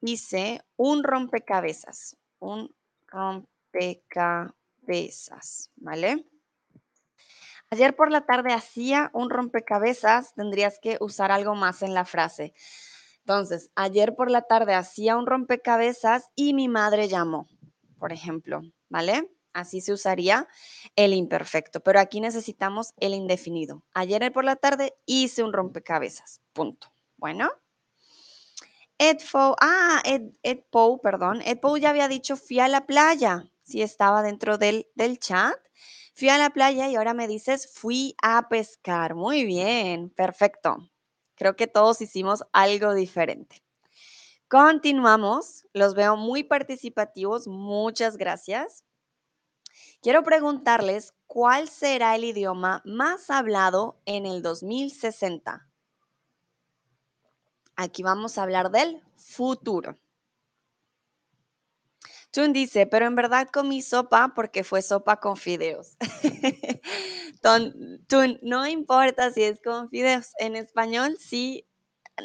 [0.03, 2.75] hice un rompecabezas, un
[3.07, 6.27] rompecabezas, ¿vale?
[7.71, 12.53] Ayer por la tarde hacía un rompecabezas, tendrías que usar algo más en la frase.
[13.21, 17.49] Entonces, ayer por la tarde hacía un rompecabezas y mi madre llamó,
[18.03, 19.31] por ejemplo, ¿vale?
[19.53, 20.49] Así se usaría
[20.97, 23.85] el imperfecto, pero aquí necesitamos el indefinido.
[23.95, 26.41] Ayer por la tarde hice un rompecabezas.
[26.53, 26.93] Punto.
[27.17, 27.49] Bueno.
[28.99, 30.33] Edfo, ah, Ed,
[31.01, 31.43] perdón.
[31.43, 33.49] Edpo ya había dicho fui a la playa.
[33.62, 35.55] Si estaba dentro del, del chat.
[36.12, 39.15] Fui a la playa y ahora me dices fui a pescar.
[39.15, 40.91] Muy bien, perfecto.
[41.37, 43.62] Creo que todos hicimos algo diferente.
[44.53, 45.67] Continuamos.
[45.73, 47.49] Los veo muy participativos.
[47.49, 48.85] Muchas gracias.
[50.03, 55.67] Quiero preguntarles cuál será el idioma más hablado en el 2060.
[57.77, 59.99] Aquí vamos a hablar del futuro.
[62.31, 65.97] Tun dice, pero en verdad comí sopa porque fue sopa con fideos.
[67.43, 70.33] Tun, no importa si es con fideos.
[70.38, 71.67] En español sí,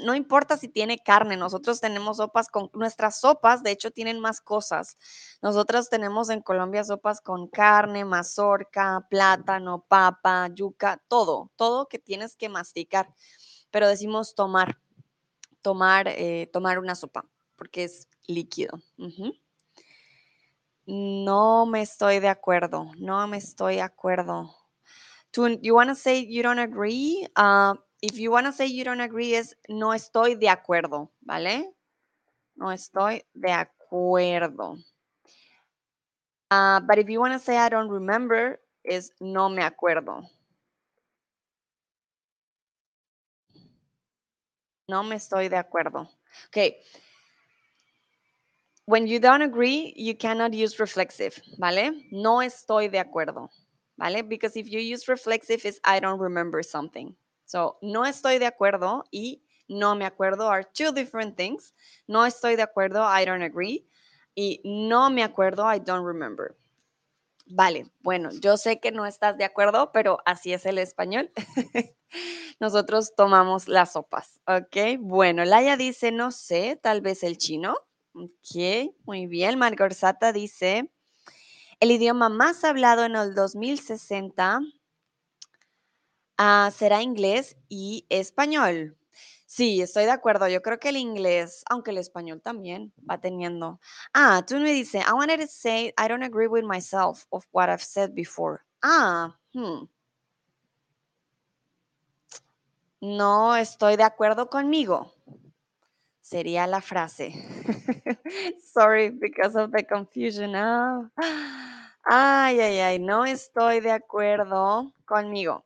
[0.03, 1.37] no importa si tiene carne.
[1.37, 4.97] Nosotros tenemos sopas con, nuestras sopas de hecho tienen más cosas.
[5.41, 12.35] Nosotros tenemos en Colombia sopas con carne, mazorca, plátano, papa, yuca, todo, todo que tienes
[12.35, 13.13] que masticar.
[13.71, 14.77] Pero decimos tomar,
[15.61, 18.79] tomar, eh, tomar una sopa porque es líquido.
[20.85, 22.91] No me estoy de acuerdo.
[22.97, 24.55] No me estoy de acuerdo.
[25.31, 27.27] To, you want to say you don't agree?
[27.35, 31.65] Uh, if you want to say you don't agree es no estoy de acuerdo, ¿vale?
[32.55, 34.77] No estoy de acuerdo.
[36.49, 40.23] Uh, but if you want to say I don't remember es no me acuerdo.
[44.89, 46.07] No me estoy de acuerdo.
[46.47, 46.77] Okay
[48.87, 51.91] when you don't agree, you cannot use reflexive, ¿vale?
[52.09, 53.49] No estoy de acuerdo,
[53.97, 54.23] ¿vale?
[54.27, 57.13] Because if you use reflexive, it's I don't remember something.
[57.47, 61.73] So, no estoy de acuerdo y no me acuerdo are two different things.
[62.05, 63.87] No estoy de acuerdo, I don't agree.
[64.35, 66.57] Y no me acuerdo, I don't remember.
[67.45, 71.31] Vale, bueno, yo sé que no estás de acuerdo, pero así es el español.
[72.59, 74.99] Nosotros tomamos las sopas, ¿ok?
[74.99, 77.77] Bueno, Laia dice, no sé, tal vez el chino.
[78.13, 79.57] Ok, muy bien.
[79.57, 80.91] Margorzata dice,
[81.79, 84.59] el idioma más hablado en el 2060
[86.37, 88.97] ah, será inglés y español.
[89.45, 90.47] Sí, estoy de acuerdo.
[90.47, 93.79] Yo creo que el inglés, aunque el español también va teniendo.
[94.13, 97.69] Ah, tú me dices, I wanted to say I don't agree with myself of what
[97.69, 98.61] I've said before.
[98.83, 99.85] Ah, hmm.
[102.99, 105.13] No estoy de acuerdo conmigo
[106.27, 107.31] sería la frase.
[108.73, 110.55] Sorry because of the confusion.
[110.55, 111.09] Ah.
[112.03, 115.63] Ay, ay, ay, no estoy de acuerdo conmigo.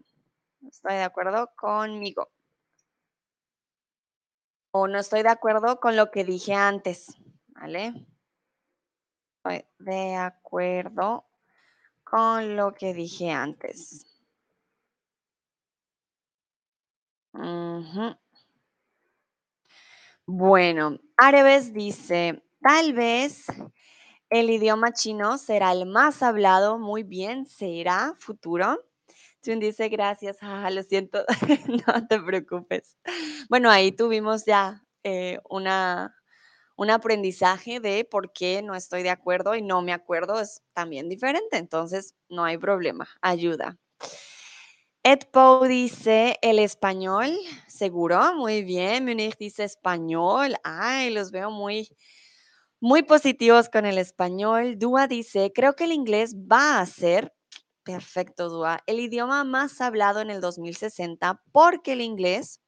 [0.67, 2.29] Estoy de acuerdo conmigo.
[4.71, 7.15] O no estoy de acuerdo con lo que dije antes,
[7.47, 7.93] ¿vale?
[9.37, 11.25] Estoy de acuerdo
[12.03, 14.05] con lo que dije antes.
[20.25, 23.45] Bueno, Areves dice, tal vez
[24.29, 26.79] el idioma chino será el más hablado.
[26.79, 28.90] Muy bien, será futuro.
[29.41, 30.37] Chun dice, gracias.
[30.41, 31.25] Ah, lo siento,
[31.87, 32.97] no te preocupes.
[33.49, 36.15] Bueno, ahí tuvimos ya eh, una,
[36.75, 40.39] un aprendizaje de por qué no estoy de acuerdo y no me acuerdo.
[40.39, 43.07] Es también diferente, entonces no hay problema.
[43.21, 43.77] Ayuda.
[45.03, 47.35] Ed Poe dice el español,
[47.67, 49.05] seguro, muy bien.
[49.05, 50.55] Munich dice español.
[50.63, 51.89] Ay, los veo muy,
[52.79, 54.77] muy positivos con el español.
[54.77, 57.33] Dua dice, creo que el inglés va a ser,
[57.83, 62.61] perfecto Dua, el idioma más hablado en el 2060 porque el inglés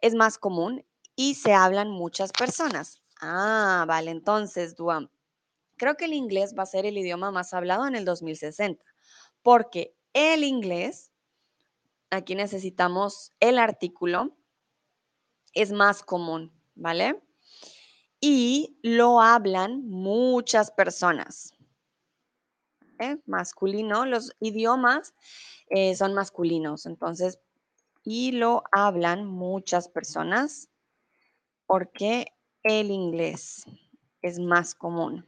[0.00, 0.84] es más común
[1.16, 3.00] y se hablan muchas personas.
[3.20, 5.10] Ah, vale, entonces Dua,
[5.76, 8.84] creo que el inglés va a ser el idioma más hablado en el 2060
[9.42, 11.10] porque el inglés
[12.10, 14.36] aquí necesitamos el artículo,
[15.54, 17.22] es más común, ¿vale?
[18.20, 21.54] Y lo hablan muchas personas.
[23.26, 25.14] Masculino, los idiomas
[25.68, 27.38] eh, son masculinos, entonces,
[28.04, 30.68] y lo hablan muchas personas
[31.66, 32.26] porque
[32.62, 33.64] el inglés
[34.20, 35.26] es más común.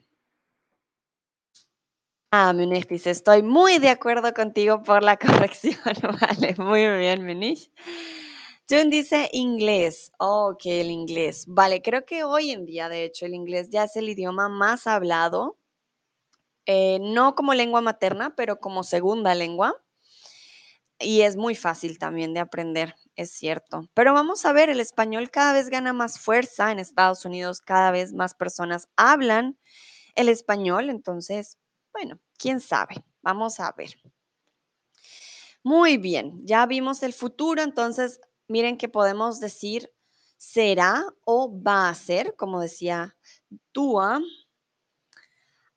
[2.30, 5.78] Ah, Munich dice, estoy muy de acuerdo contigo por la corrección.
[6.20, 7.70] vale, muy bien, Munich.
[8.68, 10.10] Jun dice inglés.
[10.18, 11.44] ok, el inglés.
[11.46, 14.86] Vale, creo que hoy en día, de hecho, el inglés ya es el idioma más
[14.86, 15.58] hablado.
[16.66, 19.76] Eh, no como lengua materna, pero como segunda lengua.
[20.98, 23.88] Y es muy fácil también de aprender, es cierto.
[23.94, 27.90] Pero vamos a ver, el español cada vez gana más fuerza en Estados Unidos, cada
[27.90, 29.58] vez más personas hablan
[30.14, 31.58] el español, entonces
[31.94, 33.04] bueno, quién sabe.
[33.22, 33.94] Vamos a ver.
[35.62, 39.90] Muy bien, ya vimos el futuro, entonces miren que podemos decir
[40.36, 43.16] será o va a ser, como decía
[43.72, 44.20] Tua.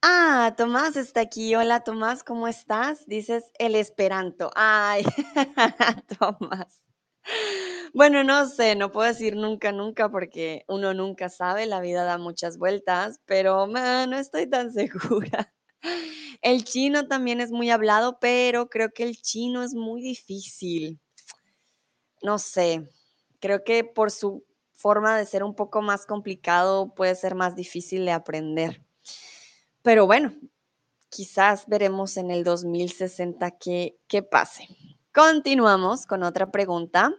[0.02, 1.56] Ah, Tomás está aquí.
[1.56, 3.06] Hola, Tomás, ¿cómo estás?
[3.08, 4.52] Dices el esperanto.
[4.56, 5.04] Ay,
[6.20, 6.82] Tomás.
[7.94, 12.18] Bueno, no sé, no puedo decir nunca, nunca, porque uno nunca sabe, la vida da
[12.18, 15.54] muchas vueltas, pero no estoy tan segura.
[16.42, 21.00] El chino también es muy hablado, pero creo que el chino es muy difícil.
[22.22, 22.88] No sé,
[23.40, 28.06] creo que por su forma de ser un poco más complicado puede ser más difícil
[28.06, 28.87] de aprender.
[29.88, 30.34] Pero bueno,
[31.08, 34.68] quizás veremos en el 2060 qué, qué pase.
[35.14, 37.14] Continuamos con otra pregunta.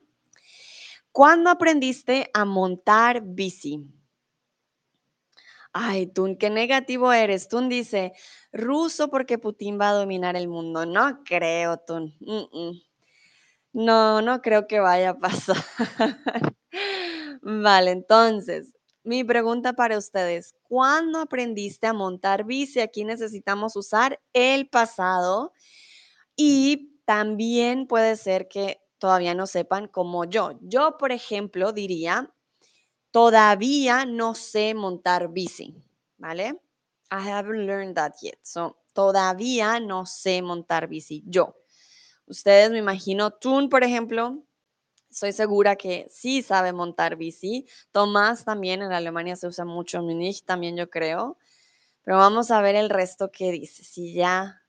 [1.10, 3.86] ¿Cuándo aprendiste a montar bici?
[5.72, 7.48] Ay, Tun, qué negativo eres.
[7.48, 8.12] Tun dice,
[8.52, 10.84] ruso porque Putin va a dominar el mundo.
[10.84, 12.14] No creo, Tun.
[13.72, 15.56] No, no creo que vaya a pasar.
[17.40, 18.77] vale, entonces,
[19.08, 22.80] mi pregunta para ustedes, ¿cuándo aprendiste a montar bici?
[22.80, 25.52] Aquí necesitamos usar el pasado
[26.36, 30.58] y también puede ser que todavía no sepan como yo.
[30.60, 32.32] Yo, por ejemplo, diría,
[33.10, 35.74] todavía no sé montar bici,
[36.18, 36.60] ¿vale?
[37.10, 38.38] I haven't learned that yet.
[38.42, 41.24] So, todavía no sé montar bici.
[41.26, 41.56] Yo.
[42.26, 44.44] Ustedes, me imagino, Tun, por ejemplo,
[45.18, 47.66] estoy segura que sí sabe montar bici.
[47.90, 51.38] Tomás también, en Alemania se usa mucho, Munich también yo creo.
[52.04, 53.82] Pero vamos a ver el resto que dice.
[53.82, 54.62] Si ya,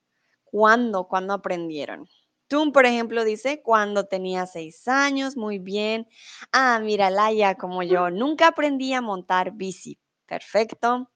[0.44, 1.08] ¿cuándo?
[1.08, 2.08] ¿Cuándo aprendieron?
[2.48, 6.08] Tun, por ejemplo, dice, cuando tenía seis años, muy bien.
[6.52, 10.00] Ah, mira, Laia, como yo, nunca aprendí a montar bici.
[10.26, 11.12] Perfecto.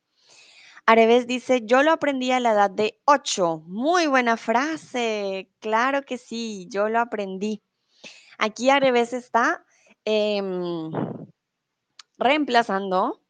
[0.85, 3.63] Areves dice, yo lo aprendí a la edad de ocho.
[3.65, 5.49] Muy buena frase.
[5.59, 7.63] Claro que sí, yo lo aprendí.
[8.45, 9.65] Aquí Areves está
[10.03, 10.91] em,
[12.17, 13.21] reemplazando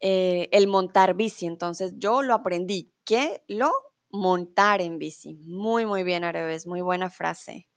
[0.00, 1.46] eh, el montar bici.
[1.46, 2.92] Entonces, yo lo aprendí.
[3.04, 3.44] ¿Qué?
[3.46, 3.70] Lo
[4.10, 5.34] montar en bici.
[5.44, 6.66] Muy, muy bien, Areves.
[6.66, 7.68] Muy buena frase.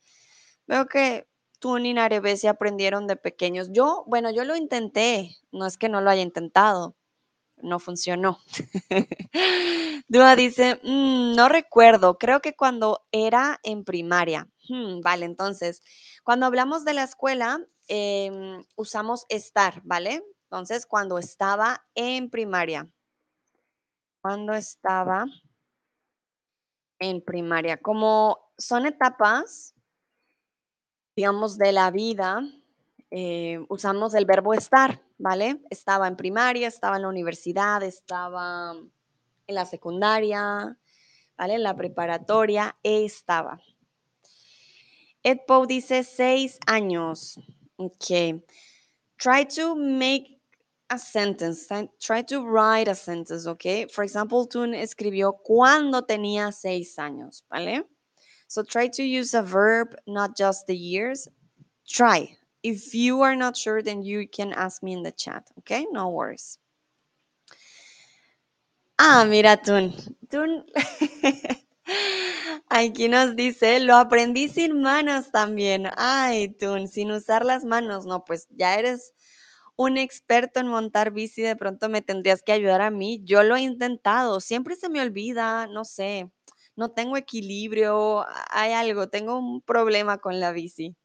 [0.65, 1.27] Veo que
[1.59, 3.67] tú ni Areves se aprendieron de pequeños.
[3.71, 5.37] Yo, bueno, yo lo intenté.
[5.51, 6.95] No es que no lo haya intentado
[7.61, 8.39] no funcionó.
[10.07, 14.47] Dua dice, "Mm, no recuerdo, creo que cuando era en primaria.
[14.69, 15.81] Hmm, vale, entonces,
[16.23, 20.23] cuando hablamos de la escuela, em, usamos estar, ¿vale?
[20.49, 22.89] Entonces, cuando estaba en primaria.
[24.21, 25.25] Cuando estaba
[26.99, 27.77] en primaria.
[27.77, 29.73] Como son etapas,
[31.15, 32.41] digamos, de la vida,
[33.11, 35.61] eh, usamos el verbo estar, ¿vale?
[35.69, 38.75] Estaba en primaria, estaba en la universidad, estaba
[39.47, 40.77] en la secundaria,
[41.37, 41.55] ¿vale?
[41.55, 43.59] En la preparatoria, estaba.
[45.23, 47.39] Ed Poe dice seis años.
[47.77, 48.41] Ok.
[49.17, 50.39] Try to make
[50.89, 51.67] a sentence.
[51.99, 53.89] Try to write a sentence, ok?
[53.91, 57.85] For example, Tun escribió cuando tenía seis años, ¿vale?
[58.47, 61.27] So try to use a verb, not just the years.
[61.87, 62.37] Try.
[62.65, 65.85] If you are not sure, then you can ask me in the chat, okay?
[65.91, 66.57] No worries.
[68.97, 69.93] Ah, mira, Tun.
[70.31, 70.65] Tun.
[72.69, 75.91] Aquí nos dice, lo aprendí sin manos también.
[75.95, 78.07] Ay, Tun, sin usar las manos.
[78.07, 79.13] No, pues ya eres
[79.75, 83.21] un experto en montar bici, de pronto me tendrías que ayudar a mí.
[83.25, 86.31] Yo lo he intentado, siempre se me olvida, no sé,
[86.75, 90.95] no tengo equilibrio, hay algo, tengo un problema con la bici.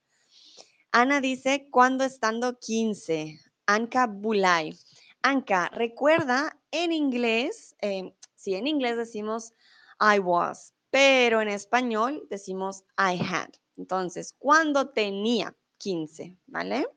[0.93, 4.77] Ana dice, cuando estando 15, Anka Bulay.
[5.23, 9.53] Anka, recuerda, en inglés, eh, sí, en inglés decimos
[10.01, 13.51] I was, pero en español decimos I had.
[13.77, 16.89] Entonces, cuando tenía 15, ¿vale?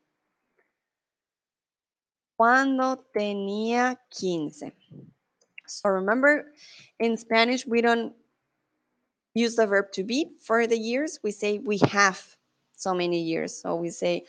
[2.35, 4.73] Cuando tenía 15.
[5.67, 6.51] So remember,
[6.99, 8.15] in Spanish, we don't
[9.35, 11.19] use the verb to be for the years.
[11.23, 12.19] We say we have
[12.83, 13.61] so many years.
[13.61, 14.25] So we say,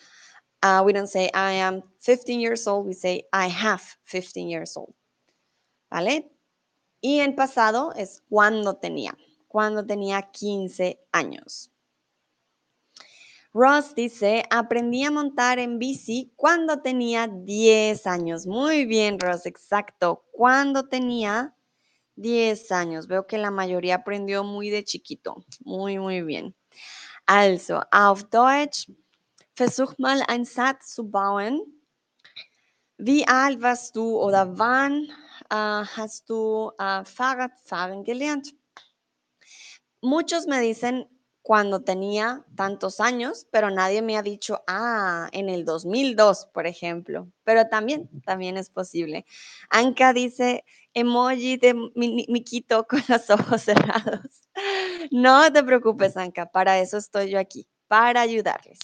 [0.63, 2.87] uh, we don't say I am 15 years old.
[2.87, 4.95] We say I have 15 years old.
[5.91, 6.31] ¿Vale?
[7.03, 9.15] Y en pasado es cuando tenía,
[9.47, 11.71] cuando tenía 15 años.
[13.53, 18.47] Ross dice, aprendí a montar en bici cuando tenía 10 años.
[18.47, 20.25] Muy bien, Ross, exacto.
[20.33, 21.55] Cuando tenía
[22.17, 23.07] 10 años.
[23.07, 25.45] Veo que la mayoría aprendió muy de chiquito.
[25.65, 26.55] Muy, muy bien.
[27.27, 28.91] Also, auf Deutsch,
[29.55, 31.61] versuch mal einen Satz zu bauen.
[32.99, 35.09] Wie alt warst du oder wann
[35.53, 38.55] uh, hast du uh, Fahrradfahren gelernt?
[40.01, 41.07] Muchos me dicen
[41.45, 47.29] cuando tenía tantos años, pero nadie me ha dicho, ah, en el 2002, por ejemplo.
[47.45, 49.27] Pero también, también es posible.
[49.69, 50.65] Anka dice,
[50.95, 54.21] emoji de Miquito con los ojos cerrados.
[55.11, 58.79] No te preocupes, Anka, para eso estoy yo aquí, para ayudarles.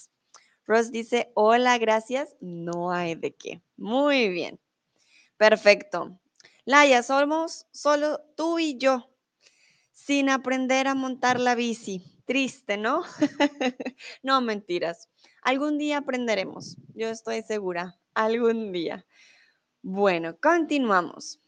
[0.67, 2.37] Ross dice, hola, gracias.
[2.41, 3.63] No hay de qué.
[3.77, 4.61] Muy bien.
[5.39, 6.21] Perfecto.
[6.65, 9.09] Laia, somos solo tú y yo,
[9.93, 12.10] sin aprender a montar la bici.
[12.31, 13.03] Triste, ¿no?
[14.23, 15.09] no, mentiras.
[15.43, 19.05] Algún día aprenderemos, yo estoy segura, algún día.
[19.83, 21.41] Bueno, continuamos.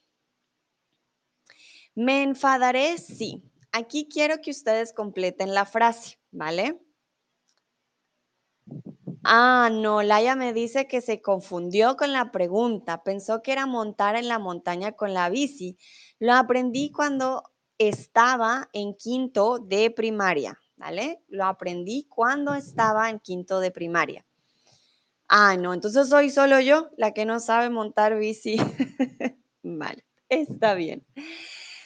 [1.94, 3.44] Me enfadaré, sí.
[3.70, 6.80] Aquí quiero que ustedes completen la frase, ¿vale?
[9.22, 14.16] Ah, no, Laia me dice que se confundió con la pregunta, pensó que era montar
[14.16, 15.78] en la montaña con la bici.
[16.18, 17.44] Lo aprendí cuando
[17.78, 20.58] estaba en quinto de primaria,
[21.28, 24.24] Lo aprendí cuando estaba en quinto de primaria.
[25.28, 28.56] Ah, no, entonces soy solo yo la que no sabe montar bici.
[29.62, 31.04] vale, está bien.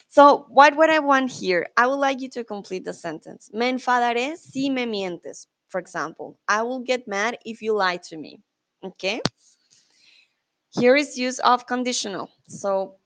[0.08, 1.68] So, what would I want here?
[1.76, 3.50] I would like you to complete the sentence.
[3.52, 5.46] Me enfadaré si me mientes.
[5.68, 8.40] For example, I will get mad if you lie to me.
[8.82, 9.20] Okay?
[10.70, 12.30] Here is use of conditional.
[12.48, 12.96] So,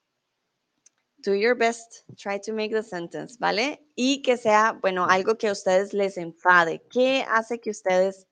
[1.22, 3.78] do your best, try to make the sentence, ¿vale?
[3.96, 6.82] Y que sea, bueno, algo que a ustedes les enfade.
[6.90, 8.26] ¿Qué hace que ustedes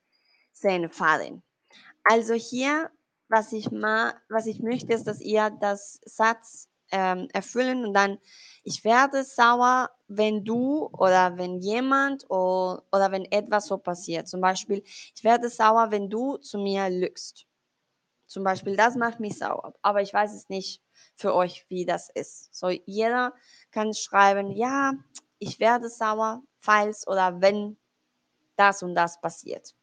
[0.51, 1.41] se enfaden?
[2.03, 2.91] Also hier,
[3.29, 8.17] was ich, ma, was ich möchte, ist, dass ihr das Satz ähm, erfüllen und dann,
[8.63, 14.27] ich werde sauer, wenn du oder wenn jemand oder, oder wenn etwas so passiert.
[14.27, 17.45] Zum Beispiel, ich werde sauer, wenn du zu mir lügst.
[18.27, 20.81] Zum Beispiel, das macht mich sauer, aber ich weiß es nicht
[21.19, 22.55] für euch, wie das ist.
[22.55, 23.33] So, jeder
[23.71, 24.93] kann schreiben, ja,
[25.37, 27.77] ich werde sauer, falls oder wenn
[28.55, 29.75] das und das passiert.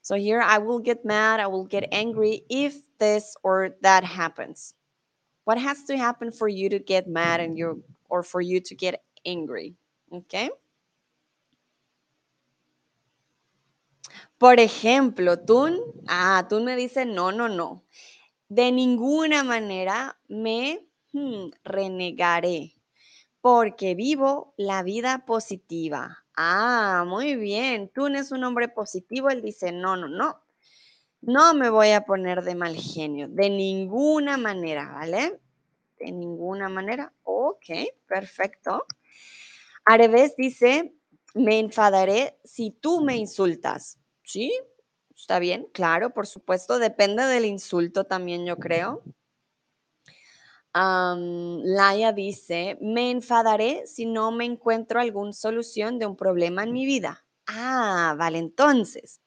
[0.00, 4.74] So here I will get mad, I will get angry if this or that happens.
[5.44, 8.74] What has to happen for you to get mad and you or for you to
[8.74, 9.76] get angry?
[10.10, 10.50] Okay?
[14.38, 17.84] Por ejemplo, tú, ah, tú me dices, no, no, no.
[18.54, 22.74] De ninguna manera me hmm, renegaré
[23.40, 26.18] porque vivo la vida positiva.
[26.36, 27.88] Ah, muy bien.
[27.94, 29.30] Tú es un hombre positivo.
[29.30, 30.38] Él dice, no, no, no.
[31.22, 33.26] No me voy a poner de mal genio.
[33.26, 35.40] De ninguna manera, ¿vale?
[35.98, 37.10] De ninguna manera.
[37.22, 37.64] Ok,
[38.06, 38.84] perfecto.
[39.86, 40.94] Areves dice,
[41.32, 43.98] me enfadaré si tú me insultas.
[44.22, 44.52] ¿Sí?
[45.22, 49.04] Está bien, claro, por supuesto, depende del insulto también, yo creo.
[50.74, 56.86] Laia dice, me enfadaré si no me encuentro alguna solución de un problema en mi
[56.86, 57.24] vida.
[57.46, 59.20] Ah, vale, entonces.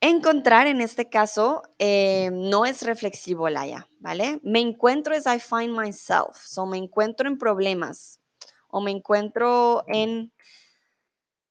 [0.00, 4.40] Encontrar en este caso eh, no es reflexivo, Laia, ¿vale?
[4.42, 8.18] Me encuentro es I find myself, so me encuentro en problemas
[8.66, 10.32] o me encuentro en,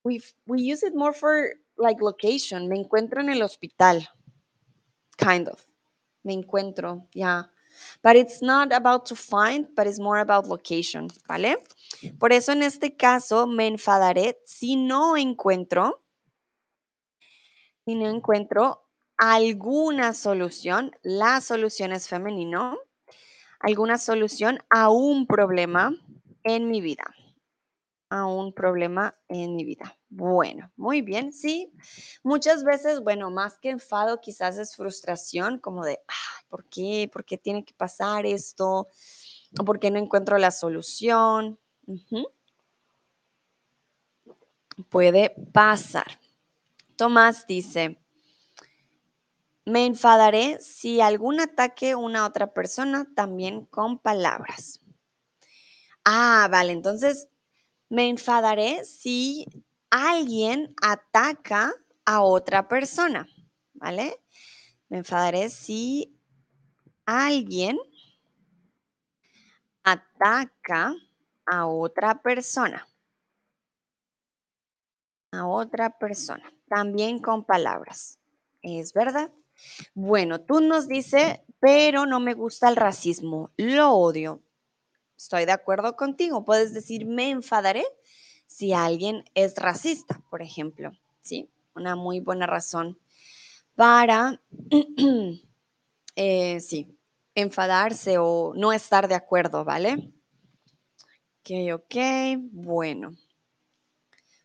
[0.03, 4.07] we, we use it more for like location, me encuentro en el hospital,
[5.17, 5.59] kind of,
[6.23, 7.49] me encuentro, ya.
[8.03, 11.63] But it's not about to find, but it's more about location, ¿vale?
[12.19, 16.03] Por eso en este caso me enfadaré si no encuentro,
[17.85, 22.77] si no encuentro alguna solución, la solución es femenino,
[23.59, 25.95] alguna solución a un problema
[26.43, 27.05] en mi vida
[28.11, 29.97] a un problema en mi vida.
[30.09, 31.71] Bueno, muy bien, sí.
[32.23, 36.01] Muchas veces, bueno, más que enfado, quizás es frustración, como de,
[36.49, 37.09] ¿por qué?
[37.11, 38.89] ¿Por qué tiene que pasar esto?
[39.57, 41.57] ¿O por qué no encuentro la solución?
[44.89, 46.19] Puede pasar.
[46.97, 47.97] Tomás dice,
[49.63, 54.81] me enfadaré si algún ataque una otra persona también con palabras.
[56.03, 57.29] Ah, vale, entonces
[57.91, 59.45] me enfadaré si
[59.89, 61.73] alguien ataca
[62.05, 63.27] a otra persona,
[63.73, 64.17] ¿vale?
[64.87, 66.17] Me enfadaré si
[67.05, 67.77] alguien
[69.83, 70.95] ataca
[71.45, 72.87] a otra persona.
[75.33, 76.49] A otra persona.
[76.69, 78.19] También con palabras.
[78.61, 79.29] ¿Es verdad?
[79.93, 83.51] Bueno, tú nos dices, pero no me gusta el racismo.
[83.57, 84.41] Lo odio
[85.21, 86.43] estoy de acuerdo contigo.
[86.45, 87.85] Puedes decir, me enfadaré
[88.47, 90.91] si alguien es racista, por ejemplo.
[91.21, 92.97] Sí, una muy buena razón
[93.75, 94.41] para,
[96.15, 96.97] eh, sí,
[97.35, 100.11] enfadarse o no estar de acuerdo, ¿vale?
[101.39, 101.95] Ok, ok,
[102.51, 103.11] bueno.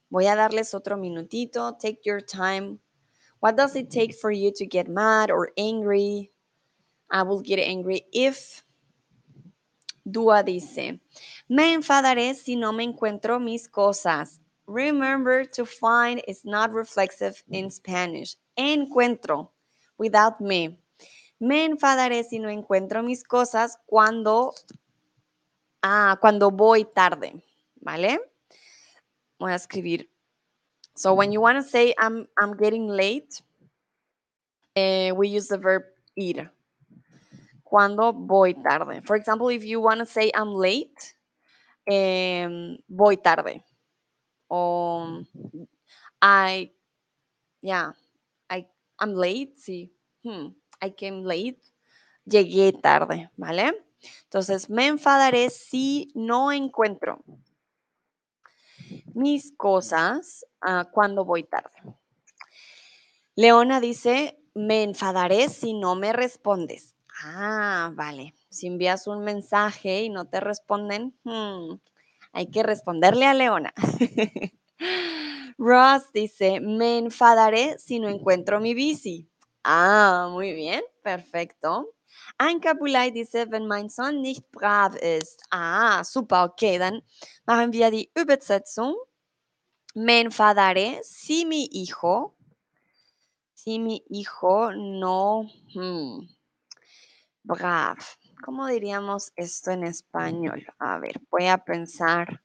[0.09, 1.77] Voy a darles otro minutito.
[1.77, 2.79] Take your time.
[3.41, 6.31] What does it take for you to get mad or angry?
[7.11, 8.66] I will get angry if.
[10.09, 11.01] Dua dice,
[11.49, 14.41] me enfadaré si no me encuentro mis cosas.
[14.69, 18.37] Remember to find is not reflexive in Spanish.
[18.57, 19.51] Encuentro,
[19.99, 20.79] without me.
[21.41, 24.55] Me enfadaré si no encuentro mis cosas cuando,
[25.83, 27.43] ah, cuando voy tarde,
[27.81, 28.21] ¿vale?
[29.41, 30.09] Voy a escribir.
[30.95, 33.43] So when you want to say I'm, I'm getting late,
[34.77, 35.83] eh, we use the verb
[36.17, 36.53] ir.
[37.77, 39.03] Cuando voy tarde.
[39.03, 41.15] For example, if you want to say I'm late,
[41.85, 43.63] em, voy tarde.
[44.49, 45.23] O
[46.23, 46.73] I,
[47.61, 47.93] yeah,
[48.49, 48.67] I,
[48.99, 49.93] I'm late, sí.
[50.25, 51.61] Hmm, I came late.
[52.25, 53.75] Llegué tarde, ¿vale?
[54.25, 57.23] Entonces, me enfadaré si no encuentro
[59.13, 61.77] mis cosas ah, cuando voy tarde.
[63.35, 66.96] Leona dice, me enfadaré si no me respondes.
[67.23, 68.35] Ah, vale.
[68.51, 71.77] Si envías un mensaje y no te responden, hmm,
[72.33, 73.73] hay que responderle a Leona.
[75.59, 79.29] Ross dice, me enfadaré si no encuentro mi bici.
[79.65, 81.95] Ah, muy bien, perfecto.
[82.39, 85.43] Anka Bulay dice, wenn mein Sohn nicht brav ist.
[85.51, 87.03] Ah, super, okay, dann
[87.47, 88.95] machen wir die Übersetzung.
[89.95, 92.35] Me enfadaré si mi hijo,
[93.55, 96.29] si mi hijo no, hmm,
[97.47, 97.99] brav.
[98.45, 100.67] ¿Cómo diríamos esto en español?
[100.79, 102.43] A ver, voy a pensar.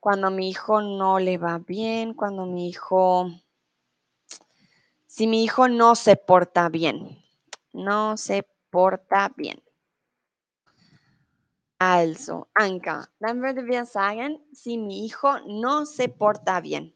[0.00, 3.30] Cuando mi hijo no le va bien, cuando mi hijo,
[5.06, 7.22] si mi hijo no se porta bien,
[7.72, 9.62] no se porta bien.
[11.78, 16.94] Also, Anka, dann würde wir sagen, si mi hijo no se porta bien.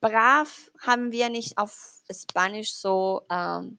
[0.00, 1.72] Brav haben wir nicht auf
[2.10, 3.78] Spanisch so ähm,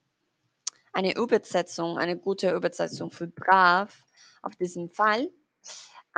[0.93, 4.03] eine Übersetzung, eine gute Übersetzung für brav
[4.41, 5.29] auf diesem Fall.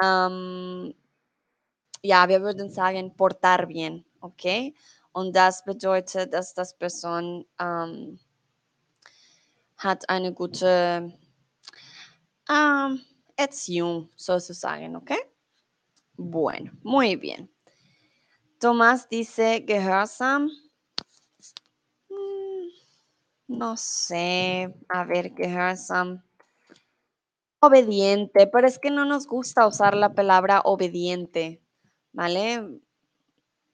[0.02, 0.94] Ähm,
[2.02, 4.74] ja, wir würden sagen portar bien, okay?
[5.12, 8.20] Und das bedeutet, dass das Person ähm,
[9.78, 11.14] hat eine gute
[12.50, 13.02] ähm,
[13.36, 15.12] Erziehung sozusagen, ¿ok?
[16.18, 17.50] Bueno, muy bien.
[18.60, 20.52] Tomás dice gehorsam.
[23.52, 26.24] Mm, no sé, a ver, gehorsam.
[27.62, 31.62] Obediente, pero es que no nos gusta usar la palabra obediente,
[32.12, 32.62] ¿vale?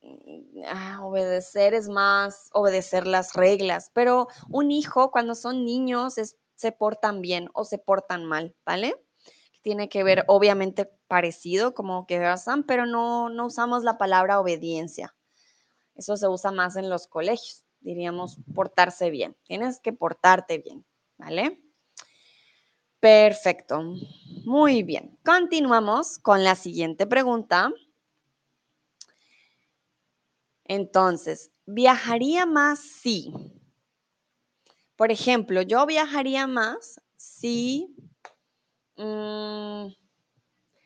[0.01, 6.15] Mm, ah, obedecer es más obedecer las reglas, pero un hijo cuando son niños
[6.55, 8.95] se portan bien o se portan mal, ¿vale?
[9.67, 12.21] tiene que ver obviamente parecido como que
[12.65, 15.13] pero no, no usamos la palabra obediencia.
[15.93, 19.36] Eso se usa más en los colegios, diríamos portarse bien.
[19.43, 20.86] Tienes que portarte bien,
[21.17, 21.61] ¿vale?
[22.99, 23.82] Perfecto.
[24.45, 25.17] Muy bien.
[25.23, 27.71] Continuamos con la siguiente pregunta.
[30.65, 33.34] Entonces, ¿viajaría más si?
[34.95, 37.95] Por ejemplo, yo viajaría más si
[38.97, 39.93] Mm,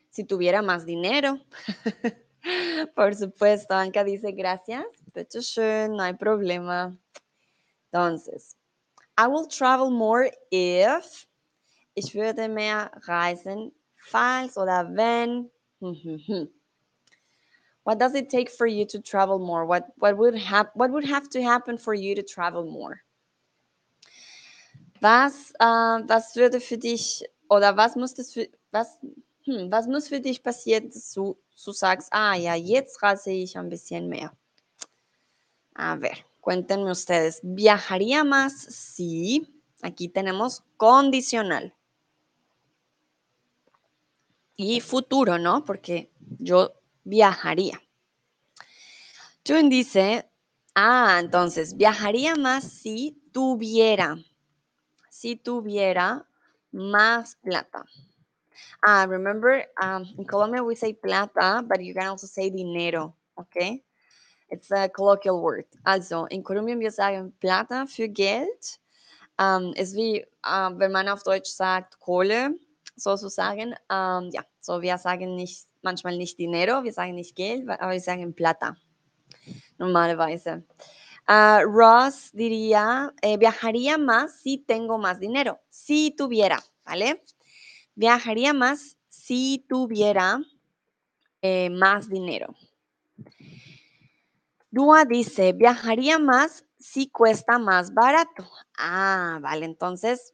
[0.10, 1.40] si tuviera más dinero.
[2.96, 4.86] Por supuesto, Anka dice gracias.
[5.16, 6.96] No hay problema.
[7.92, 8.56] Entonces,
[9.18, 11.28] I will travel more if
[11.96, 13.72] ich würde mehr reisen,
[14.10, 15.50] falls oder wenn.
[17.84, 19.66] what does it take for you to travel more?
[19.66, 23.02] What what would have what would have to happen for you to travel more?
[25.02, 28.98] Was, uh, was würde für dich oder was muss das für, was,
[29.46, 31.36] hm, was muss für dich passieren, dass du,
[31.66, 34.32] du sagst, ah, ja, jetzt reise ich ein bisschen mehr?
[35.74, 38.54] A ver, cuéntenme ustedes, ¿viajaría más?
[38.54, 39.62] Sí.
[39.82, 41.74] Aquí tenemos condicional.
[44.56, 45.66] Y futuro, ¿no?
[45.66, 47.82] Porque yo viajaría.
[49.48, 50.30] Jun dice,
[50.76, 54.18] ah, entonces, viajaría más si tuviera,
[55.10, 56.28] si tuviera
[56.72, 57.84] más plata.
[58.84, 63.84] Ah, remember, um, in Colombia we say plata, but you can also say dinero, okay?
[64.52, 65.66] It's a colloquial word.
[65.86, 68.80] Also, in Kolumbien wir sagen plata für Geld.
[69.40, 72.60] Um, ist wie, uh, wenn man auf Deutsch sagt Kohle,
[72.96, 73.74] sozusagen.
[73.90, 78.02] Um, ja, so wir sagen nicht, manchmal nicht dinero, wir sagen nicht Geld, aber wir
[78.02, 78.76] sagen plata.
[79.78, 80.64] Normalerweise.
[81.30, 87.24] Uh, Ross diría, eh, viajaría más si tengo más dinero, si tuviera, ¿vale?
[87.96, 90.42] Viajaría más si tuviera
[91.42, 92.54] eh, más dinero.
[94.74, 98.50] Dua dice, viajaría más si cuesta más barato.
[98.78, 100.34] Ah, vale, entonces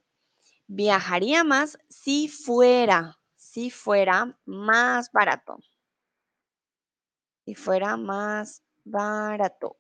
[0.68, 5.58] viajaría más si fuera, si fuera más barato.
[7.46, 9.78] Si fuera más barato.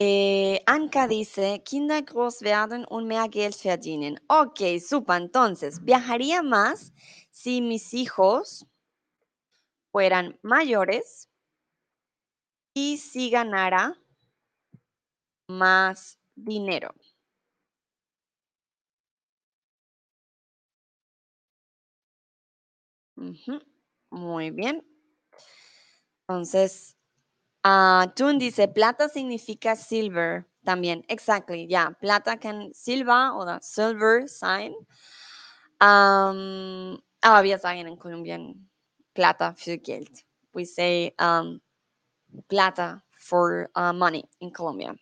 [0.00, 4.20] Eh, Anka dice, Kinder groß werden und mehr Geld verdienen.
[4.28, 5.16] Ok, super.
[5.16, 6.92] Entonces, viajaría más
[7.30, 8.66] si mis hijos
[9.94, 11.30] fueran mayores
[12.74, 13.94] y si ganara
[15.46, 16.92] más dinero.
[24.10, 24.84] Muy bien.
[26.26, 26.96] Entonces,
[27.64, 31.04] uh, Tun dice, plata significa silver también.
[31.06, 31.90] Exactly, yeah.
[32.00, 34.74] Plata can silva o the silver sign.
[35.80, 38.68] Um, aber wir sagen in Kolumbien
[39.14, 40.10] plata für Geld.
[40.52, 41.60] We say um,
[42.48, 44.94] plata for uh, money in Colombia.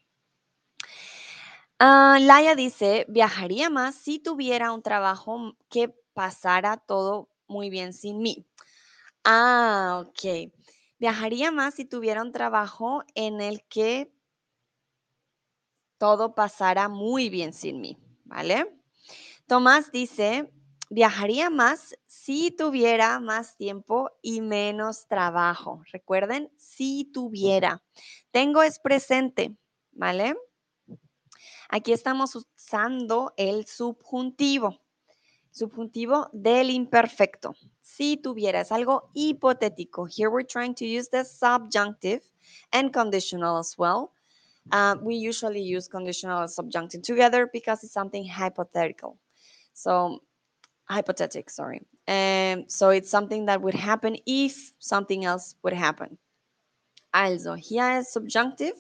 [1.81, 8.21] Uh, Laia dice, viajaría más si tuviera un trabajo que pasara todo muy bien sin
[8.21, 8.47] mí.
[9.25, 10.53] Ah, ok.
[10.99, 14.13] Viajaría más si tuviera un trabajo en el que
[15.99, 18.67] todo pasara muy bien sin mí, ¿vale?
[19.47, 20.53] Tomás dice,
[20.93, 25.83] viajaría más si tuviera más tiempo y menos trabajo.
[25.91, 27.83] Recuerden, si tuviera.
[28.31, 29.57] Tengo es presente,
[29.93, 30.37] ¿vale?
[31.71, 34.79] Aquí estamos usando el subjuntivo
[35.51, 37.55] subjuntivo del imperfecto.
[37.83, 40.07] Si tuvieras algo hipotético.
[40.07, 42.23] Here we're trying to use the subjunctive
[42.73, 44.13] and conditional as well.
[44.71, 49.19] Uh, we usually use conditional and subjunctive together because it's something hypothetical.
[49.75, 50.23] So,
[50.93, 51.81] hypothetic, sorry.
[52.09, 56.19] Um, so it's something that would happen if something else would happen.
[57.13, 58.75] Also, hier ist subjunctive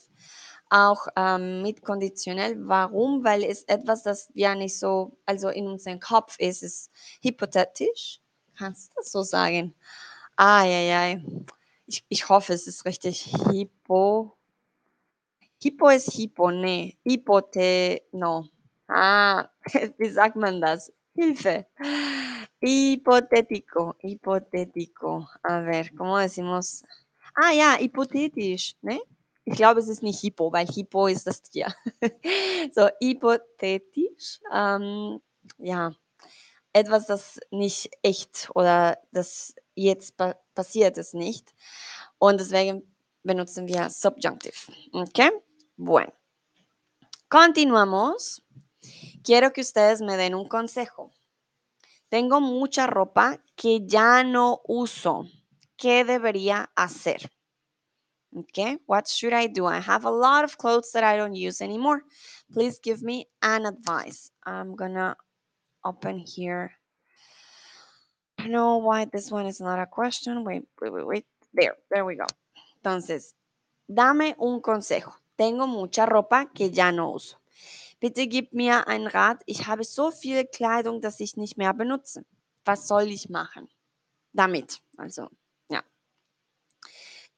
[0.72, 2.56] auch ähm, mit konditionell.
[2.66, 3.22] Warum?
[3.24, 6.90] Weil es etwas, das ja nicht so, also in unserem Kopf ist, ist
[7.20, 8.20] hypothetisch.
[8.56, 9.74] Kannst du das so sagen?
[10.36, 11.20] Ah, ja, ja.
[11.86, 13.26] Ich, ich hoffe, es ist richtig.
[13.50, 14.34] Hypo.
[15.62, 16.96] Hypo ist Hypo, nee.
[17.04, 18.46] Hypote, no.
[18.88, 19.48] Ah,
[19.98, 20.90] wie sagt man das?
[21.14, 21.66] Hilfe.
[22.60, 25.28] Hipotético, hipotético.
[25.42, 26.82] A ver, ¿cómo decimos?
[27.34, 29.00] Ah, ja, hypothetisch, ne?
[29.44, 31.74] Ich glaube, es ist nicht Hippo, weil Hippo ist das Tier.
[32.74, 34.40] so, hypothetisch.
[34.52, 35.20] Ähm,
[35.58, 35.92] ja,
[36.72, 41.54] etwas, das nicht echt oder das jetzt pa passiert ist nicht.
[42.18, 42.82] Und deswegen
[43.24, 44.54] benutzen wir Subjunctive.
[44.92, 45.30] Okay?
[45.76, 46.12] Bueno.
[47.28, 48.42] Continuamos.
[49.24, 51.12] Quiero que ustedes me den un consejo.
[52.08, 55.26] Tengo mucha ropa que ya no uso.
[55.76, 57.30] ¿Qué debería hacer?
[58.34, 59.66] Okay, what should I do?
[59.66, 62.02] I have a lot of clothes that I don't use anymore.
[62.52, 64.30] Please give me an advice.
[64.44, 65.16] I'm gonna
[65.84, 66.72] open here.
[68.38, 70.44] I don't know why this one is not a question.
[70.44, 71.26] Wait, wait, wait, wait.
[71.52, 72.26] There, there we go.
[72.82, 73.34] Entonces,
[73.86, 75.12] dame un consejo.
[75.36, 77.41] Tengo mucha ropa que ya no uso.
[78.03, 79.42] Bitte gib mir einen Rat.
[79.46, 82.24] Ich habe so viel Kleidung, dass ich nicht mehr benutze.
[82.64, 83.68] Was soll ich machen?
[84.32, 84.82] Damit.
[84.96, 85.28] Also,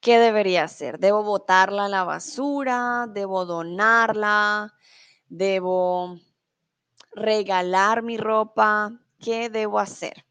[0.04, 0.98] ¿Qué debería hacer?
[0.98, 3.06] ¿Debo botarla a la basura?
[3.08, 4.74] ¿Debo donarla?
[5.28, 6.18] ¿Debo
[7.12, 8.92] regalar mi ropa?
[9.18, 10.26] ¿Qué debo hacer?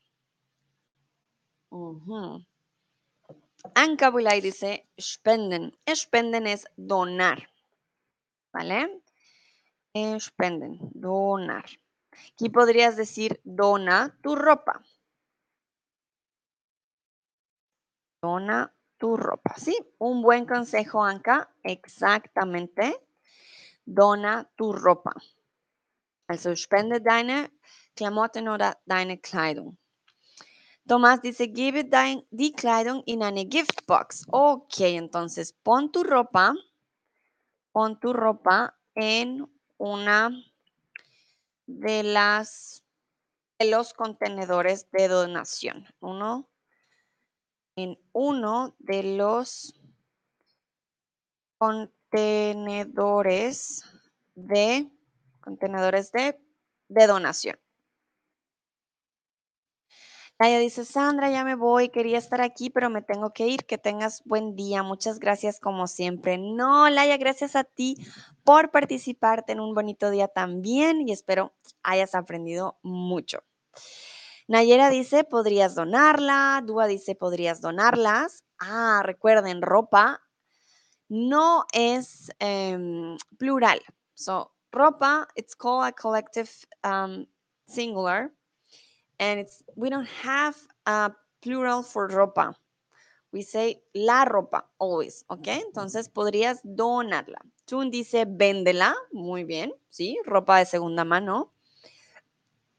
[1.72, 2.40] Uh
[3.74, 5.76] Anka Bulay dice spenden.
[5.88, 7.50] Spenden es donar.
[8.52, 9.03] ¿Vale?
[9.96, 11.66] Spenden, donar.
[12.34, 14.82] Aquí podrías decir dona tu ropa.
[18.24, 19.78] Dona tu ropa, ¿sí?
[20.00, 23.06] Un buen consejo, Anka, exactamente.
[23.86, 25.14] Dona tu ropa.
[26.28, 27.52] Also spende deine
[27.94, 29.78] Klamotten oder deine Kleidung.
[30.88, 34.26] Tomás dice, gebe dein, die Kleidung in eine Giftbox.
[34.32, 36.56] Ok, entonces pon tu ropa,
[37.72, 39.53] pon tu ropa en
[39.84, 40.32] una
[41.68, 42.84] de las
[43.60, 45.86] de los contenedores de donación.
[46.00, 46.50] Uno
[47.76, 49.78] en uno de los
[51.58, 53.84] contenedores
[54.36, 54.90] de
[55.42, 56.40] contenedores de,
[56.88, 57.60] de donación.
[60.44, 63.66] Laia dice, Sandra, ya me voy, quería estar aquí, pero me tengo que ir.
[63.66, 64.84] Que tengas buen día.
[64.84, 66.38] Muchas gracias como siempre.
[66.38, 67.96] No, Laia, gracias a ti
[68.44, 69.46] por participar.
[69.46, 73.40] Ten un bonito día también y espero hayas aprendido mucho.
[74.50, 76.62] Nayera dice, podrías donarla.
[76.66, 78.44] Dúa dice, podrías donarlas.
[78.60, 80.22] Ah, recuerden, ropa
[81.08, 83.80] no es em, plural.
[84.16, 86.50] So, ropa, it's called a collective
[86.84, 87.28] um,
[87.70, 88.30] singular.
[89.20, 90.56] And it's we don't have
[90.86, 91.12] a
[91.42, 92.54] plural for ropa.
[93.32, 95.48] We say la ropa, always, ¿ok?
[95.48, 97.40] Entonces podrías donarla.
[97.66, 98.96] Tun dice, véndela.
[99.12, 101.52] Muy bien, sí, ropa de segunda mano.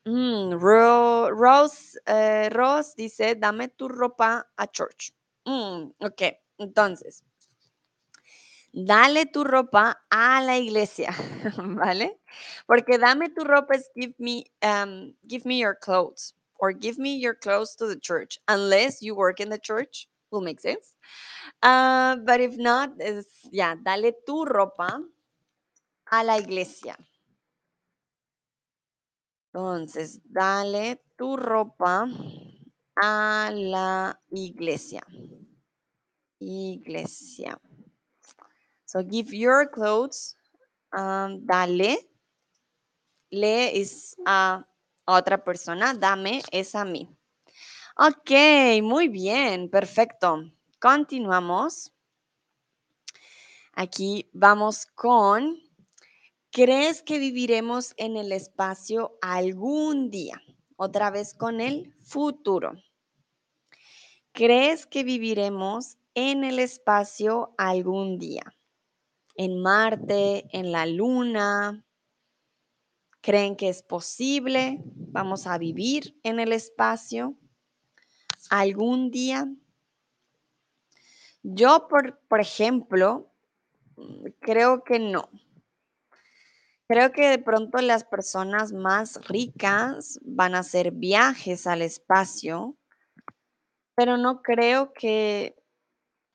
[0.05, 5.12] Mm, Ro- Rose, eh, Rose dice, dame tu ropa a church.
[5.47, 6.22] Mm, ok,
[6.59, 7.24] entonces,
[8.74, 11.12] dale tu ropa a la iglesia,
[11.58, 12.20] ¿vale?
[12.66, 17.16] Porque dame tu ropa es give me, um, give me your clothes or give me
[17.18, 20.94] your clothes to the church, unless you work in the church, will make sense.
[21.62, 22.90] Uh, but if not,
[23.52, 25.00] ya, dale tu ropa
[26.12, 26.96] a la iglesia.
[29.54, 32.08] Entonces, dale tu ropa
[33.02, 35.02] a la iglesia.
[36.40, 37.58] Iglesia.
[38.95, 40.36] So give your clothes.
[40.95, 41.99] um, dale.
[43.30, 44.64] Le es a
[45.05, 45.95] otra persona.
[45.95, 47.09] Dame es a mí.
[47.97, 48.30] Ok,
[48.82, 50.45] muy bien, perfecto.
[50.80, 51.90] Continuamos.
[53.72, 55.59] Aquí vamos con,
[56.53, 60.40] ¿crees que viviremos en el espacio algún día?
[60.76, 62.74] Otra vez con el futuro.
[64.30, 68.45] ¿Crees que viviremos en el espacio algún día?
[69.37, 70.47] ¿En Marte?
[70.53, 71.85] ¿En la Luna?
[73.20, 74.80] ¿Creen que es posible?
[74.85, 77.37] ¿Vamos a vivir en el espacio
[78.51, 79.49] algún día?
[81.43, 83.32] Yo, por, por ejemplo,
[83.97, 85.28] mm, creo que no.
[86.87, 92.76] Creo que de pronto las personas más ricas van a hacer viajes al espacio,
[93.97, 95.57] pero no creo que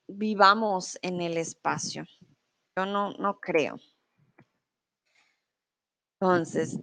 [0.07, 2.05] vivamos en el espacio.
[2.79, 3.77] Yo no, no creo.
[6.21, 6.79] Entonces,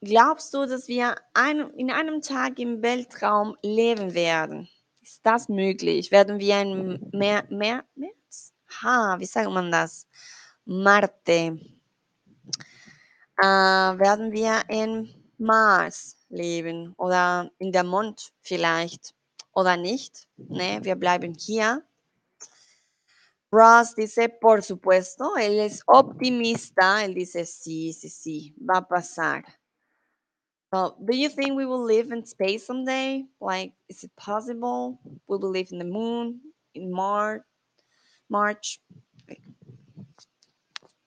[0.00, 4.68] glaubst du, dass wir ein, in einem Tag im Weltraum leben werden?
[5.00, 6.12] Ist das möglich?
[6.12, 8.54] Werden wir in mehr, mehr, März?
[8.80, 10.06] Ha, wie sagt man das?
[10.64, 11.58] Marte.
[13.36, 19.12] Äh, werden wir in Mars leben oder in der Mond vielleicht
[19.54, 20.28] oder nicht?
[20.36, 21.82] Ne, wir bleiben hier.
[23.50, 29.44] Ross dice, por supuesto, él es optimista, él dice, sí, sí, sí, va a pasar.
[30.70, 33.26] So, do you think we will live in space someday?
[33.40, 35.00] Like, is it possible?
[35.26, 36.40] We will live in the moon,
[36.74, 37.40] in Mars,
[38.28, 38.80] March.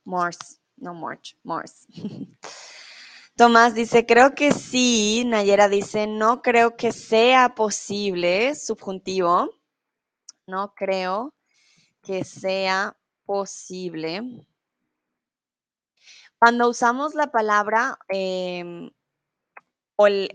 [0.03, 0.39] Mars,
[0.79, 1.85] no March, Mars.
[3.37, 5.25] Tomás dice, creo que sí.
[5.27, 9.47] Nayera dice, no creo que sea posible, subjuntivo.
[10.47, 11.31] No creo
[12.01, 14.45] que sea posible.
[16.39, 18.89] Cuando usamos la palabra em,
[19.95, 20.29] o el,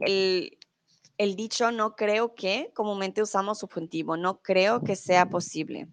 [1.18, 5.88] el- dicho no creo que, comúnmente usamos subjuntivo, no creo que sea posible.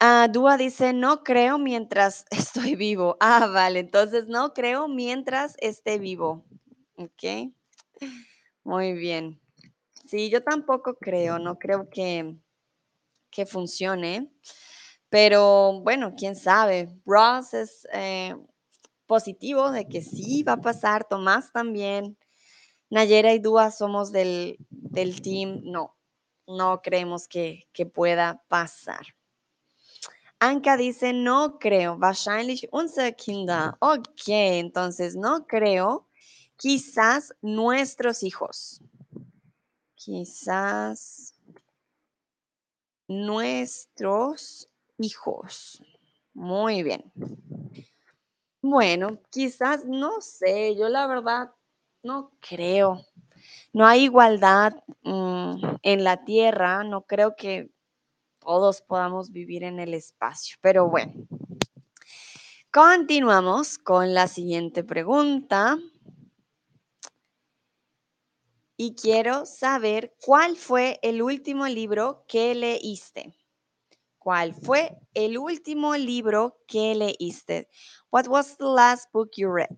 [0.00, 3.16] Ah, Dúa dice, no creo mientras estoy vivo.
[3.20, 6.44] Ah, vale, entonces no creo mientras esté vivo.
[6.96, 7.52] Ok,
[8.64, 9.40] muy bien.
[10.06, 12.36] Sí, yo tampoco creo, no creo que,
[13.32, 14.30] que funcione,
[15.08, 16.88] pero bueno, quién sabe.
[17.04, 18.36] Ross es eh,
[19.06, 22.16] positivo de que sí va a pasar, Tomás también.
[22.90, 25.96] Nayera y Dúa somos del, del team, no,
[26.46, 29.06] no creemos que, que pueda pasar.
[30.38, 33.74] Anka dice, no creo, wahrscheinlich unsere Kinder.
[33.78, 36.08] Ok, entonces no creo,
[36.56, 38.80] quizás nuestros hijos.
[39.94, 41.31] Quizás
[43.08, 45.82] nuestros hijos.
[46.34, 47.12] Muy bien.
[48.62, 51.50] Bueno, quizás, no sé, yo la verdad
[52.02, 53.04] no creo.
[53.72, 57.70] No hay igualdad mm, en la Tierra, no creo que
[58.38, 61.12] todos podamos vivir en el espacio, pero bueno.
[62.72, 65.78] Continuamos con la siguiente pregunta.
[68.76, 73.34] Y quiero saber cuál fue el último libro que leíste.
[74.18, 77.68] ¿Cuál fue el último libro que leíste?
[78.10, 79.68] What was the last book you read?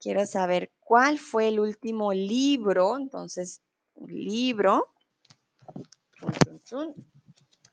[0.00, 2.96] Quiero saber cuál fue el último libro.
[2.96, 3.62] Entonces,
[4.06, 4.88] libro.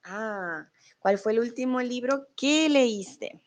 [0.04, 0.68] Ah,
[1.00, 3.42] ¿cuál fue el último libro que leíste?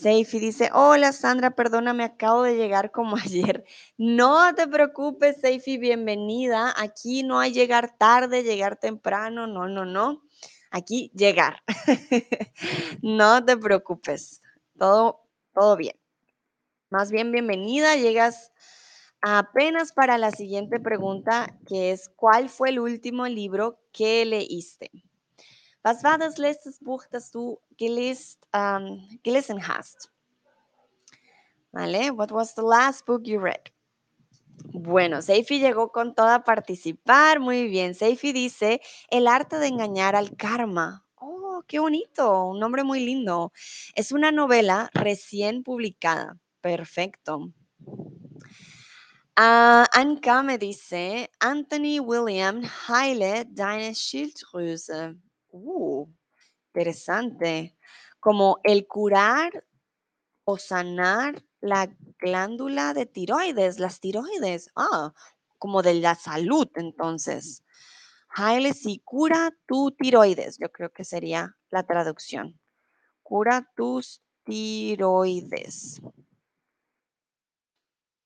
[0.00, 3.66] Seifi dice, hola Sandra, perdóname, acabo de llegar como ayer.
[3.98, 6.72] No te preocupes, Seifi, bienvenida.
[6.78, 10.22] Aquí no hay llegar tarde, llegar temprano, no, no, no.
[10.70, 11.62] Aquí llegar.
[13.02, 14.40] no te preocupes,
[14.78, 15.20] todo,
[15.52, 15.96] todo bien.
[16.88, 18.52] Más bien, bienvenida, llegas
[19.20, 24.90] apenas para la siguiente pregunta, que es, ¿cuál fue el último libro que leíste?
[25.82, 30.10] Was war das letzte Buch, das du gelesen, um, gelesen hast?
[31.72, 32.10] ¿Vale?
[32.16, 33.70] What was the last book you read?
[34.72, 37.40] Bueno, Seifi llegó con toda a participar.
[37.40, 37.94] Muy bien.
[37.94, 41.06] Seifi dice, El arte de engañar al karma.
[41.16, 42.46] Oh, qué bonito.
[42.46, 43.52] Un nombre muy lindo.
[43.94, 46.36] Es una novela recién publicada.
[46.60, 47.52] Perfecto.
[49.38, 55.16] Uh, Anka me dice, Anthony William Heile, deine Schilddrüse.
[55.52, 56.06] Uh,
[56.68, 57.76] interesante.
[58.20, 59.64] Como el curar
[60.44, 61.88] o sanar la
[62.18, 64.70] glándula de tiroides, las tiroides.
[64.76, 65.12] Ah,
[65.58, 67.64] como de la salud, entonces.
[68.30, 72.58] Haile sí, cura tu tiroides, yo creo que sería la traducción.
[73.22, 76.00] Cura tus tiroides.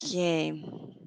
[0.03, 1.04] Ok.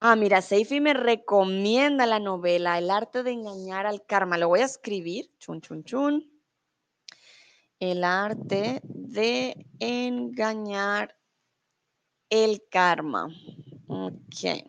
[0.00, 4.38] Ah, mira, Seifi me recomienda la novela El arte de engañar al karma.
[4.38, 5.28] Lo voy a escribir.
[5.40, 6.30] Chun, chun, chun.
[7.80, 11.16] El arte de engañar
[12.30, 13.28] el karma.
[13.88, 14.62] Ok.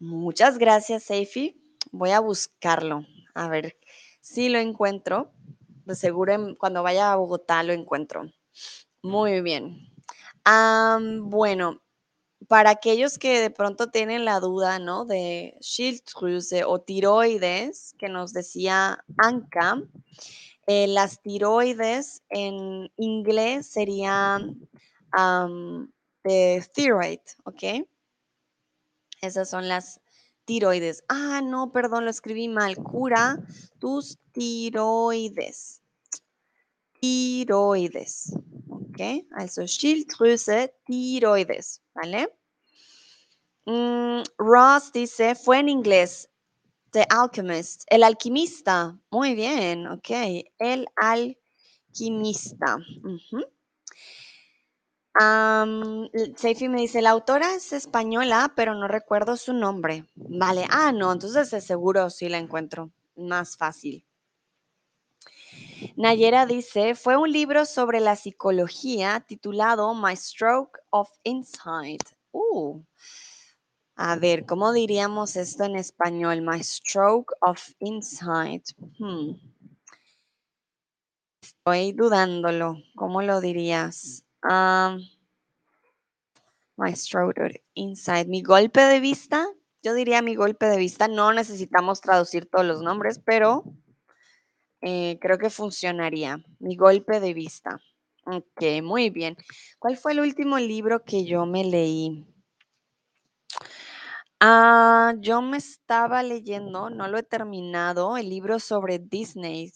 [0.00, 1.62] Muchas gracias, Seifi.
[1.92, 3.06] Voy a buscarlo.
[3.34, 3.78] A ver
[4.20, 5.32] si lo encuentro.
[5.84, 8.32] De seguro cuando vaya a Bogotá lo encuentro.
[9.00, 9.92] Muy bien.
[11.22, 11.80] bueno,
[12.46, 15.04] para aquellos que de pronto tienen la duda, ¿no?
[15.04, 19.82] De Schilddrüse o tiroides, que nos decía Anka,
[20.66, 24.68] eh, las tiroides en inglés serían
[26.24, 27.86] de thyroid, ¿ok?
[29.22, 30.00] Esas son las
[30.44, 31.02] tiroides.
[31.08, 32.76] Ah, no, perdón, lo escribí mal.
[32.76, 33.38] Cura
[33.78, 35.82] tus tiroides.
[37.00, 38.32] Tiroides.
[38.98, 39.26] ¿Ok?
[39.36, 41.80] Also Schilddrüse, tiroides.
[41.94, 42.28] ¿Vale?
[43.66, 46.28] Mm, Ross dice, fue en inglés.
[46.90, 47.84] The Alchemist.
[47.88, 48.98] El alquimista.
[49.10, 49.86] Muy bien.
[49.86, 50.10] Ok.
[50.58, 52.78] El alquimista.
[56.36, 60.08] Seifi me dice, la autora es española, pero no recuerdo su nombre.
[60.14, 64.04] Vale, ah, no, entonces de seguro sí la encuentro más fácil.
[65.96, 72.02] Nayera dice, fue un libro sobre la psicología titulado My Stroke of Insight.
[72.32, 72.82] Uh,
[73.96, 76.42] a ver, ¿cómo diríamos esto en español?
[76.42, 78.68] My Stroke of Insight.
[78.98, 79.32] Hmm.
[81.42, 82.76] Estoy dudándolo.
[82.94, 84.24] ¿Cómo lo dirías?
[86.78, 88.26] my stroke inside.
[88.28, 89.46] Mi golpe de vista,
[89.82, 91.08] yo diría mi golpe de vista.
[91.08, 93.64] No necesitamos traducir todos los nombres, pero
[94.80, 96.42] eh, creo que funcionaría.
[96.58, 97.80] Mi golpe de vista.
[98.24, 99.36] Ok, muy bien.
[99.78, 102.26] ¿Cuál fue el último libro que yo me leí?
[104.40, 109.72] Ah, yo me estaba leyendo, no lo he terminado, el libro sobre Disney.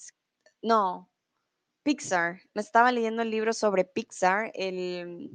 [0.63, 1.11] No,
[1.83, 2.41] Pixar.
[2.55, 4.53] Me estaba leyendo el libro sobre Pixar.
[4.55, 5.31] El,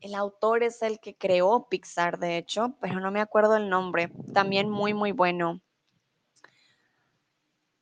[0.00, 4.12] el autor es el que creó Pixar, de hecho, pero no me acuerdo el nombre.
[4.32, 5.60] También muy, muy bueno.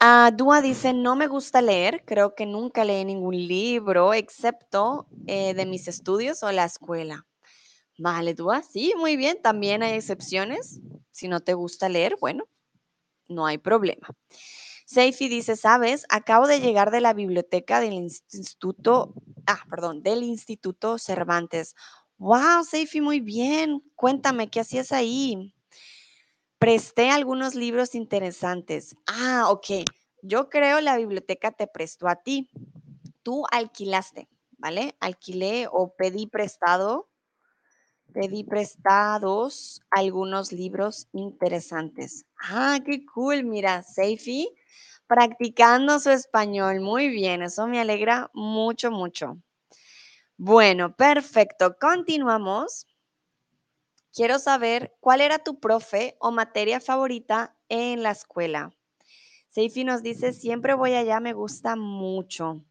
[0.02, 5.52] Ah, Dua dice, no me gusta leer, creo que nunca leí ningún libro excepto eh,
[5.54, 7.26] de mis estudios o la escuela.
[7.98, 10.80] Vale, Dua, sí, muy bien, también hay excepciones.
[11.12, 12.44] Si no te gusta leer, bueno,
[13.28, 14.08] no hay problema.
[14.86, 19.14] Seifi dice, sabes, acabo de llegar de la biblioteca del instituto,
[19.46, 21.74] ah, perdón, del Instituto Cervantes.
[22.18, 23.82] Wow, Seifi, muy bien.
[23.96, 25.52] Cuéntame, ¿qué hacías ahí?
[26.60, 28.94] Presté algunos libros interesantes.
[29.06, 29.66] Ah, ok.
[30.22, 32.50] Yo creo la biblioteca te prestó a ti.
[33.22, 34.94] Tú alquilaste, ¿vale?
[35.00, 37.10] Alquilé o pedí prestado
[38.12, 42.24] pedí prestados algunos libros interesantes.
[42.38, 43.44] Ah, qué cool.
[43.44, 44.50] Mira, Seifi
[45.06, 46.80] practicando su español.
[46.80, 49.38] Muy bien, eso me alegra mucho, mucho.
[50.36, 51.76] Bueno, perfecto.
[51.80, 52.86] Continuamos.
[54.12, 58.74] Quiero saber cuál era tu profe o materia favorita en la escuela.
[59.50, 62.64] Seifi nos dice, siempre voy allá, me gusta mucho.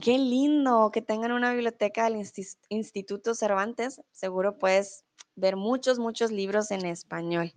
[0.00, 2.26] Qué lindo que tengan una biblioteca del
[2.70, 4.00] Instituto Cervantes.
[4.12, 5.04] Seguro puedes
[5.36, 7.52] ver muchos, muchos libros en español.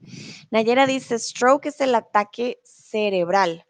[0.51, 3.65] Nayera dice, stroke es el ataque cerebral.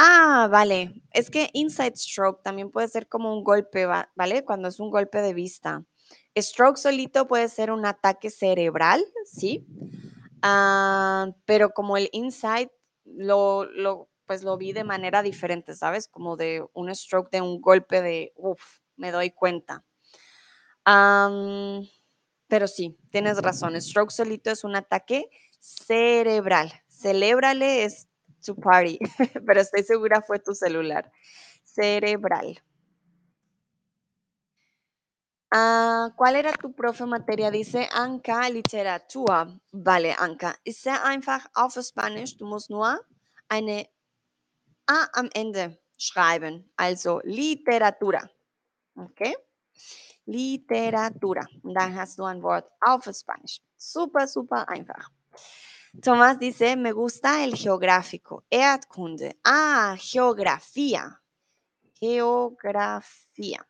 [0.00, 1.02] Ah, vale.
[1.10, 4.44] Es que inside stroke también puede ser como un golpe, ¿vale?
[4.44, 5.84] Cuando es un golpe de vista.
[6.36, 9.66] Stroke solito puede ser un ataque cerebral, ¿sí?
[10.40, 12.70] Ah, pero como el inside
[13.04, 16.06] lo, lo, pues lo vi de manera diferente, ¿sabes?
[16.06, 18.62] Como de un stroke, de un golpe de, uff,
[18.94, 19.84] me doy cuenta.
[22.46, 23.80] pero sí, tienes razón.
[23.80, 25.28] Stroke solito es un ataque
[25.58, 26.72] cerebral.
[26.88, 28.07] Celébrale es
[28.44, 28.98] to party,
[29.46, 31.10] pero estoy segura fue tu celular.
[31.64, 32.60] Cerebral.
[35.50, 37.50] Ah, ¿Cuál era tu profe materia?
[37.50, 39.48] Dice Anka Literatur.
[39.72, 40.54] Vale, Anka.
[40.64, 42.36] Ist sehr einfach auf Spanisch.
[42.36, 43.00] Du musst nur
[43.48, 43.88] eine
[44.86, 46.70] A am Ende schreiben.
[46.76, 48.28] Also Literatura.
[48.94, 49.34] Okay?
[50.26, 51.46] Literatura.
[51.62, 53.60] Und dann hast du ein Wort auf Spanisch.
[53.78, 55.10] Super, super einfach.
[56.02, 58.44] Tomás dice, me gusta el geográfico.
[58.50, 59.38] Erdkunde.
[59.44, 61.20] Ah, geografía.
[61.98, 63.66] Geografía.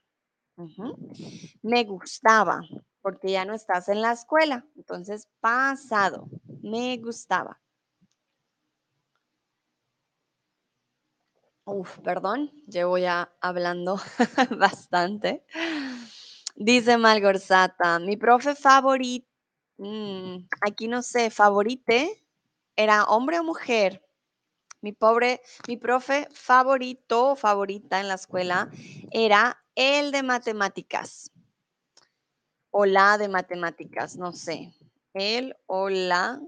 [1.62, 2.60] Me gustaba,
[3.00, 4.66] porque ya no estás en la escuela.
[4.76, 6.28] Entonces, pasado.
[6.62, 7.58] Me gustaba.
[11.64, 14.00] Uf, perdón, llevo ya hablando
[14.58, 15.44] bastante.
[16.56, 19.28] Dice Malgorzata, mi profe favorito,
[19.78, 22.24] mm, aquí no sé, favorite,
[22.76, 24.04] ¿era hombre o mujer?
[24.80, 28.70] Mi pobre, mi profe favorito, favorita en la escuela,
[29.10, 31.32] era el de matemáticas.
[32.70, 34.72] O la de matemáticas, no sé.
[35.14, 36.38] El o la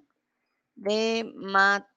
[0.76, 1.90] de matemáticas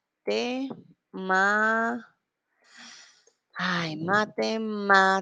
[3.55, 5.21] Ay, matemáticas.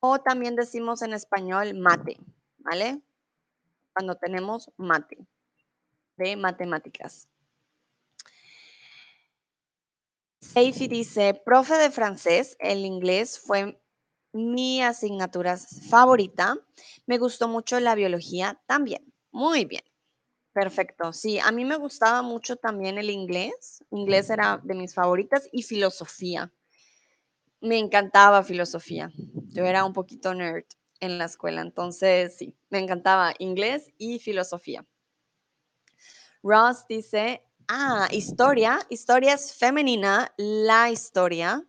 [0.00, 2.18] O también decimos en español mate,
[2.58, 3.00] ¿vale?
[3.96, 5.16] Cuando tenemos mate
[6.18, 7.30] de matemáticas.
[10.42, 13.80] Seifi dice, profe de francés, el inglés fue
[14.34, 15.56] mi asignatura
[15.88, 16.58] favorita.
[17.06, 19.14] Me gustó mucho la biología también.
[19.30, 19.84] Muy bien.
[20.52, 23.82] Perfecto, sí, a mí me gustaba mucho también el inglés.
[23.90, 26.52] Inglés era de mis favoritas y filosofía.
[27.62, 29.10] Me encantaba filosofía.
[29.54, 30.66] Yo era un poquito nerd
[31.00, 34.84] en la escuela, entonces sí, me encantaba inglés y filosofía.
[36.42, 41.64] Ross dice, ah, historia, historia es femenina, la historia.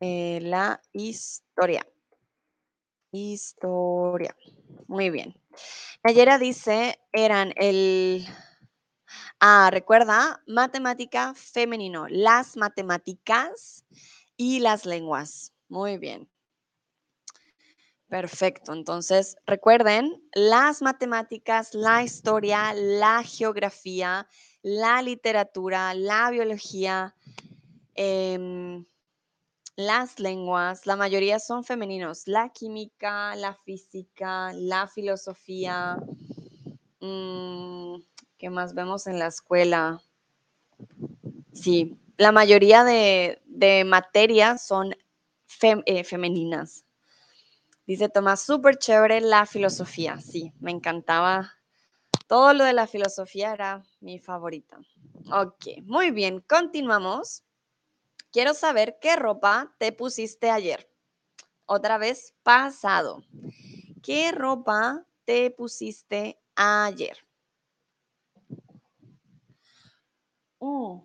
[0.00, 1.86] Eh, la historia.
[3.12, 4.34] Historia.
[4.86, 5.34] Muy bien.
[6.02, 8.26] Nayera dice, eran el...
[9.38, 13.84] Ah, recuerda, matemática femenino, las matemáticas
[14.36, 15.52] y las lenguas.
[15.68, 16.31] Muy bien.
[18.12, 18.74] Perfecto.
[18.74, 24.28] Entonces, recuerden, las matemáticas, la historia, la geografía,
[24.60, 27.14] la literatura, la biología,
[27.94, 28.84] em,
[29.76, 32.28] las lenguas, la mayoría son femeninos.
[32.28, 35.96] La química, la física, la filosofía.
[37.00, 37.94] Mm,
[38.36, 40.02] ¿Qué más vemos en la escuela?
[41.54, 43.38] Sí, la mayoría de,
[43.86, 44.94] materias son
[45.86, 46.84] eh, femeninas.
[47.92, 50.18] Dice Tomás, súper chévere la filosofía.
[50.18, 51.52] Sí, me encantaba.
[52.26, 54.78] Todo lo de la filosofía era mi favorita.
[55.30, 57.44] Ok, muy bien, continuamos.
[58.30, 60.90] Quiero saber qué ropa te pusiste ayer.
[61.66, 63.24] Otra vez, pasado.
[64.02, 67.18] ¿Qué ropa te pusiste ayer?
[70.56, 71.04] Oh.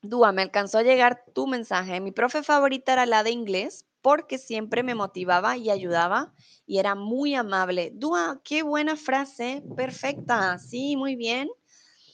[0.00, 2.00] Dúa, me alcanzó a llegar tu mensaje.
[2.00, 6.32] Mi profe favorita era la de inglés porque siempre me motivaba y ayudaba
[6.66, 7.90] y era muy amable.
[7.94, 10.58] Dúa, qué buena frase, perfecta.
[10.58, 11.48] Sí, muy bien.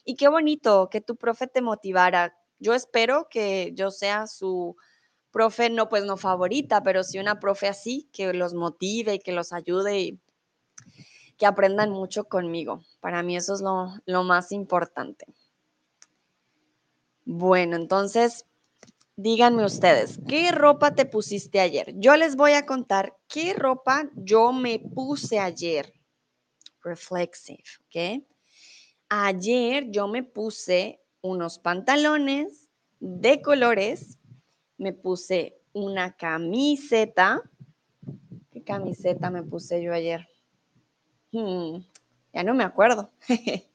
[0.04, 2.34] Y qué bonito que tu profe te motivara
[2.64, 4.76] yo espero que yo sea su
[5.30, 9.32] profe, no pues no favorita, pero sí una profe así, que los motive y que
[9.32, 10.20] los ayude y
[11.36, 12.82] que aprendan mucho conmigo.
[13.00, 15.26] Para mí eso es lo, lo más importante.
[17.26, 18.46] Bueno, entonces,
[19.16, 21.94] díganme ustedes, ¿qué ropa te pusiste ayer?
[21.96, 25.92] Yo les voy a contar qué ropa yo me puse ayer.
[26.82, 28.24] Reflexive, ¿ok?
[29.08, 32.68] Ayer yo me puse unos pantalones
[33.00, 34.18] de colores,
[34.76, 37.42] me puse una camiseta.
[38.50, 40.28] ¿Qué camiseta me puse yo ayer?
[41.32, 41.78] Hmm,
[42.32, 43.10] ya no me acuerdo.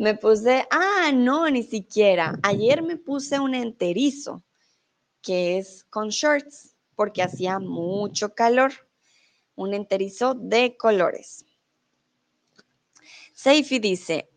[0.00, 2.38] me puse, ah, no, ni siquiera.
[2.42, 4.42] Ayer me puse un enterizo,
[5.20, 8.72] que es con shorts, porque hacía mucho calor.
[9.56, 11.44] Un enterizo de colores.
[13.34, 14.30] Seifi dice,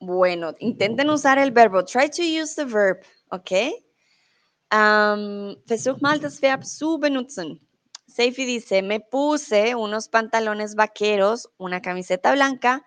[0.00, 1.84] Bueno, intenten usar el verbo.
[1.84, 3.52] Try to use the verb, ¿ok?
[4.72, 7.60] Um, versuch mal das Verb zu benutzen.
[8.06, 12.82] Seifi dice, me puse unos pantalones vaqueros, una camiseta blanca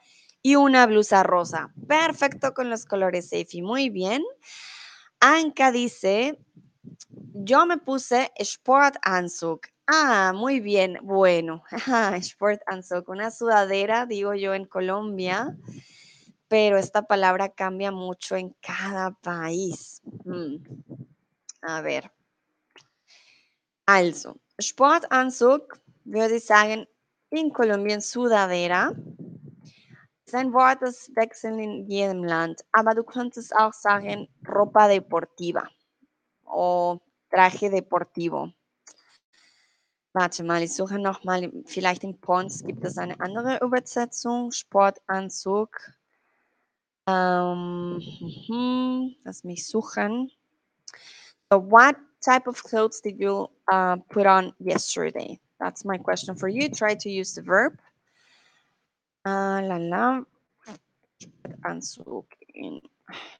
[0.45, 1.73] y una blusa rosa.
[1.87, 3.63] Perfecto con los colores, Seifi.
[3.63, 4.23] Muy bien.
[5.19, 6.37] Anka dice,
[7.33, 9.61] yo me puse Sportanzug.
[9.87, 10.99] Ah, muy bien.
[11.01, 11.63] Bueno,
[12.21, 15.57] Sportanzug, una sudadera, digo yo, en Colombia
[16.47, 20.03] pero esta palabra cambia mucho en cada país.
[20.25, 20.57] Mm.
[21.63, 22.11] A ver.
[23.87, 26.87] Also, Sportanzug würde ich sagen,
[27.31, 28.93] in Kolumbien Sudadera.
[30.25, 35.67] Ist ein Wort, das wechselt in jedem Land, aber du könntest auch sagen ropa deportiva
[36.45, 36.99] o
[37.29, 38.51] traje deportivo.
[40.13, 44.51] Warte mal, ich suche nochmal, vielleicht in Pons gibt es eine andere Übersetzung.
[44.51, 45.69] Sportanzug.
[47.07, 48.01] Um,
[49.25, 50.31] lass mich suchen.
[51.51, 55.39] So what type of clothes did you uh, put on yesterday?
[55.59, 56.69] That's my question for you.
[56.69, 57.77] Try to use the verb.
[59.25, 60.25] Uh, la la.
[61.63, 62.79] Anzug en,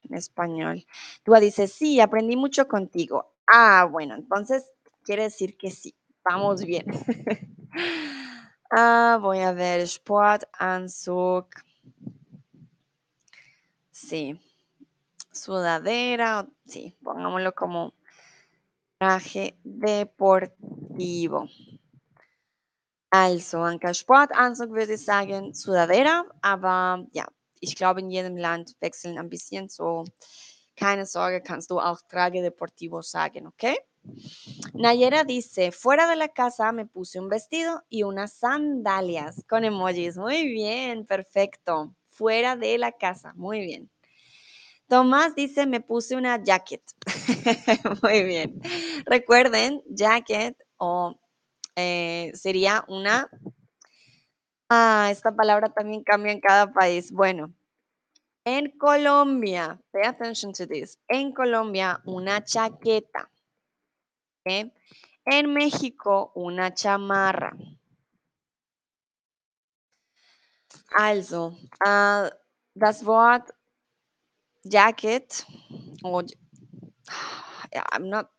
[0.09, 0.85] español.
[1.23, 3.33] Tú dices, sí, aprendí mucho contigo.
[3.47, 4.65] Ah, bueno, entonces
[5.03, 5.93] quiere decir que sí.
[6.23, 6.85] Vamos bien.
[8.71, 9.81] ah, voy a ver.
[9.81, 11.47] Sport, Anzug.
[13.91, 14.39] Sí.
[15.31, 17.93] Sudadera, sí, pongámoslo como
[18.97, 21.47] traje deportivo.
[23.17, 27.25] Also, ein Sportanzug würde ich sagen Sudadera, aber ja,
[27.61, 30.03] ich glaube, in jedem Land wechseln ein bisschen so.
[30.75, 33.77] Keine Sorge, kannst du auch Traje Deportivo sagen, ¿ok?
[34.73, 40.17] Nayera dice, fuera de la casa me puse un vestido y unas sandalias con emojis.
[40.17, 41.95] Muy bien, perfecto.
[42.09, 43.89] Fuera de la casa, muy bien.
[44.89, 46.83] Tomás dice, me puse una jacket.
[48.03, 48.61] Muy bien.
[49.05, 51.15] Recuerden, jacket o
[51.75, 53.29] eh, sería una...
[54.69, 57.11] Ah, esta palabra también cambia en cada país.
[57.11, 57.53] Bueno,
[58.45, 60.99] en Colombia, pay attention to this.
[61.07, 63.29] En Colombia, una chaqueta.
[64.43, 67.55] En México, una chamarra.
[70.91, 72.29] Also, uh,
[72.75, 73.51] das Wort
[74.63, 75.45] jacket
[76.03, 76.23] or
[77.91, 78.29] I'm not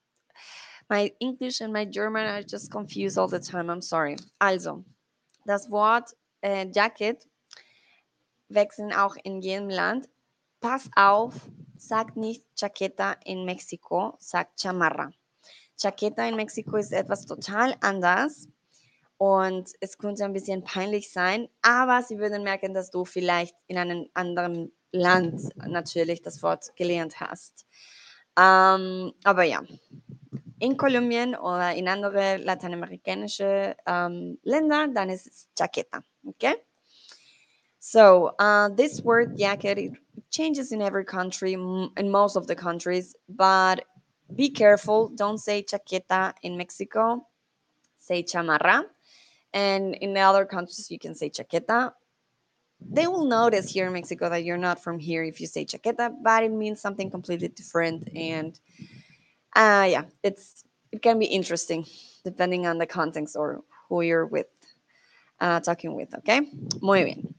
[0.88, 3.70] my English and my German are just confused all the time.
[3.70, 4.16] I'm sorry.
[4.40, 4.84] Also,
[5.44, 7.26] das Wort äh, Jacket
[8.48, 10.08] wechseln auch in jedem Land.
[10.60, 11.34] Pass auf,
[11.76, 15.10] sagt nicht Chaqueta in Mexiko, sagt Chamarra.
[15.80, 18.48] Chaqueta in Mexiko ist etwas total anders
[19.18, 23.78] und es könnte ein bisschen peinlich sein, aber Sie würden merken, dass du vielleicht in
[23.78, 27.66] einem anderen Land natürlich das Wort gelernt hast.
[28.38, 29.62] Ähm, aber ja,
[30.60, 36.02] in Kolumbien oder in andere lateinamerikanische ähm, Länder, dann ist es Chaqueta.
[36.26, 36.54] Okay?
[37.78, 39.92] So uh, this word jacket it
[40.30, 43.84] changes in every country, in most of the countries, but
[44.34, 45.08] be careful.
[45.14, 47.26] Don't say chaqueta in Mexico.
[48.00, 48.84] Say chamarra.
[49.52, 51.92] And in the other countries, you can say chaqueta
[52.80, 56.14] they will notice here in Mexico that you're not from here if you say chaqueta,
[56.22, 58.08] but it means something completely different.
[58.14, 58.58] And
[59.56, 61.84] uh, yeah, it's it can be interesting
[62.24, 64.46] depending on the context or who you're with,
[65.40, 66.40] uh, talking with, okay?
[66.80, 67.34] Muy bien.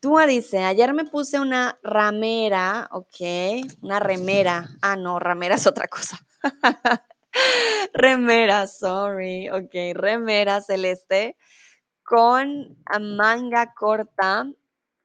[0.00, 4.68] Tua dice, ayer me puse una ramera, ok, una remera.
[4.82, 6.18] Ah, no, ramera es otra cosa.
[7.94, 11.36] remera, sorry, ok, remera celeste
[12.02, 14.50] con manga corta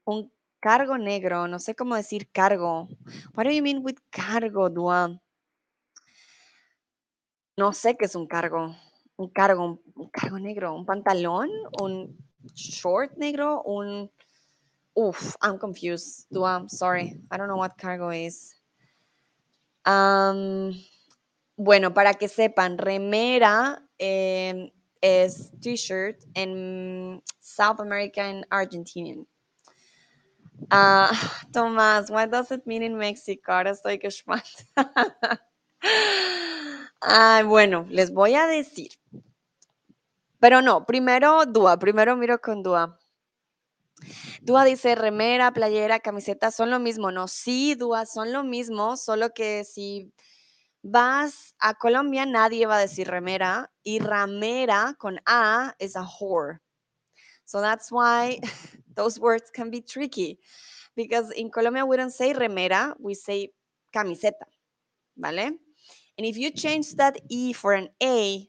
[0.06, 2.88] un cargo negro, no sé cómo decir cargo.
[3.36, 5.20] What do you mean with cargo, Dua?
[7.58, 8.76] No sé qué es un cargo.
[9.16, 11.50] Un cargo, un cargo negro, un pantalón,
[11.82, 12.16] un
[12.54, 14.12] short negro, un...
[14.94, 16.66] Uf, I'm confused, Dua.
[16.70, 18.54] Sorry, I don't know what cargo is.
[21.56, 24.70] bueno, para que sepan, remera em,
[25.02, 29.26] es t-shirt en South America Argentinian.
[30.70, 31.10] Ah,
[31.52, 33.52] Tomás, what does it mean in Mexico?
[33.52, 34.46] Ahora estoy gespannt.
[37.02, 38.92] Ay, bueno, les voy a decir.
[40.40, 43.00] Pero no, primero Dúa, primero miro con Dúa.
[44.42, 47.28] Dúa dice remera, playera, camiseta, son lo mismo, ¿no?
[47.28, 50.14] Sí, Dúa, son lo mismo, solo que si
[50.84, 56.60] vas a Colombia nadie va a decir remera y ramera con A es a whore.
[57.46, 58.40] So that's why
[58.96, 60.40] those words can be tricky.
[60.98, 63.54] because in Colombia we don't say remera, we say
[63.94, 64.50] camiseta,
[65.16, 65.54] ¿vale?
[66.18, 68.48] And if you change that E for an A,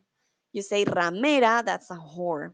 [0.53, 2.53] you say ramera, that's a whore.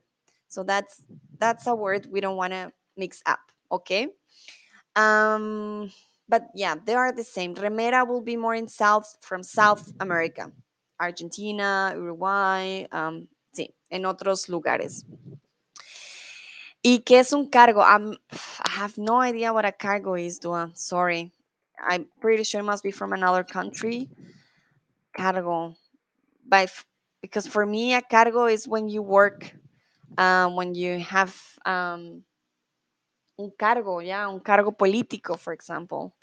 [0.49, 1.03] So that's
[1.39, 4.09] that's a word we don't want to mix up, okay?
[4.97, 5.91] Um,
[6.29, 7.55] but yeah, they are the same.
[7.55, 10.51] Remera will be more in South from South America,
[11.01, 15.05] Argentina, Uruguay, um, sí, en otros lugares.
[16.83, 17.81] ¿Y qué es un cargo?
[17.81, 20.71] I'm, I have no idea what a cargo is, Dua.
[20.75, 21.33] Sorry.
[21.81, 24.09] I'm pretty sure it must be from another country.
[25.17, 25.75] Cargo.
[26.47, 26.71] But
[27.23, 29.53] because for me, a cargo is when you work,
[30.19, 31.35] um, when you have
[31.65, 32.23] um,
[33.39, 36.15] un cargo, yeah, un cargo político, for example,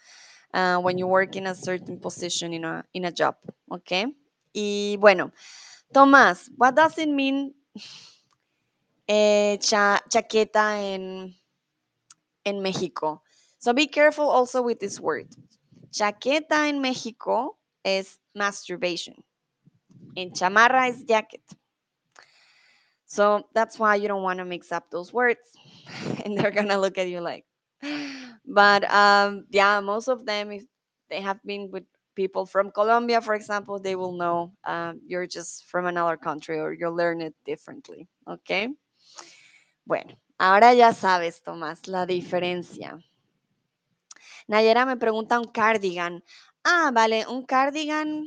[0.54, 3.36] uh, when you work in a certain position in a, in a job,
[3.72, 4.06] okay?
[4.54, 5.32] Y bueno,
[5.94, 7.54] Tomás, what does it mean
[9.08, 11.36] eh, cha- chaqueta en,
[12.46, 13.22] en México?
[13.60, 15.28] So be careful also with this word.
[15.92, 19.16] Chaqueta en México es masturbation.
[20.16, 21.42] En chamarra is jacket.
[23.06, 25.40] So that's why you don't want to mix up those words.
[26.26, 27.46] and they're gonna look at you like.
[28.46, 30.64] But um, yeah, most of them, if
[31.10, 31.84] they have been with
[32.16, 36.74] people from Colombia, for example, they will know um, you're just from another country or
[36.74, 38.08] you'll learn it differently.
[38.28, 38.70] Okay.
[39.86, 43.00] Bueno, ahora ya sabes, Tomás, la diferencia.
[44.48, 46.24] Nayera me pregunta un cardigan.
[46.64, 48.26] Ah, vale, un cardigan.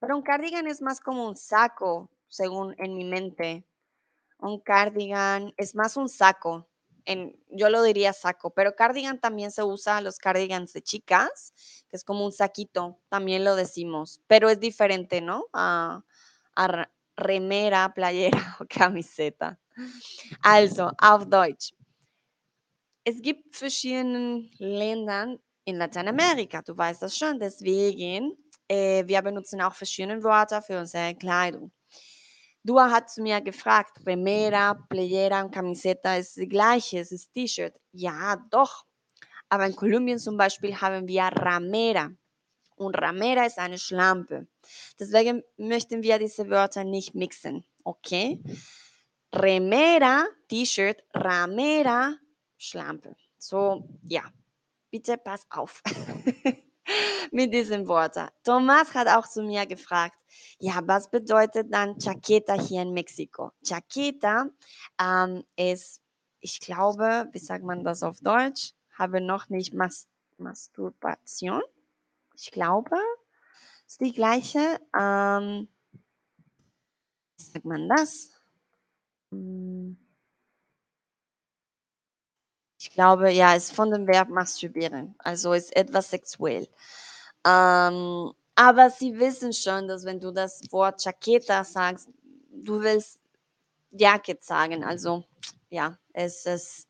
[0.00, 3.64] Pero un cardigan es más como un saco, según en mi mente.
[4.38, 6.68] Un cardigan es más un saco.
[7.06, 11.54] En, yo lo diría saco, pero cardigan también se usa los cardigans de chicas,
[11.88, 15.46] que es como un saquito, también lo decimos, pero es diferente, ¿no?
[15.54, 16.04] A,
[16.56, 19.58] a re- remera, playera o camiseta.
[20.42, 21.72] Also, auf Deutsch.
[23.04, 28.32] Es gibt verschiedene Ländern in Lateinamerika, du weißt das schon, deswegen,
[28.66, 31.70] äh, wir benutzen auch verschiedene Wörter für unsere Kleidung.
[32.64, 37.74] Dua hat zu mir gefragt, Remera, Playera und Camiseta ist das gleiche, es ist T-Shirt.
[37.92, 38.86] Ja, doch.
[39.50, 42.10] Aber in Kolumbien zum Beispiel haben wir Ramera.
[42.76, 44.46] Und Ramera ist eine Schlampe.
[44.98, 48.40] Deswegen möchten wir diese Wörter nicht mixen, okay?
[49.34, 52.14] Remera, T-Shirt, Ramera,
[52.56, 53.16] Schlampe.
[53.38, 54.22] So, ja,
[54.90, 55.82] bitte pass auf
[57.32, 58.28] mit diesen Worten.
[58.44, 60.16] Thomas hat auch zu mir gefragt,
[60.58, 63.52] ja, was bedeutet dann Chaqueta hier in Mexiko?
[63.66, 64.46] Chaqueta
[65.00, 66.00] ähm, ist,
[66.40, 68.72] ich glaube, wie sagt man das auf Deutsch?
[68.96, 70.08] Habe noch nicht Mas
[70.38, 71.62] Masturbation.
[72.34, 72.96] Ich glaube,
[73.86, 74.80] ist die gleiche.
[74.96, 75.68] Ähm,
[77.36, 78.30] wie sagt man das?
[79.30, 80.07] Hm.
[82.98, 85.14] Glaube, ja, ist von dem Verb masturbieren.
[85.18, 86.66] Also ist etwas sexuell.
[87.46, 92.08] Ähm, aber sie wissen schon, dass wenn du das Wort Chaqueta sagst,
[92.50, 93.20] du willst
[93.92, 94.82] Jacket sagen.
[94.82, 95.22] Also
[95.70, 96.88] ja, es ist,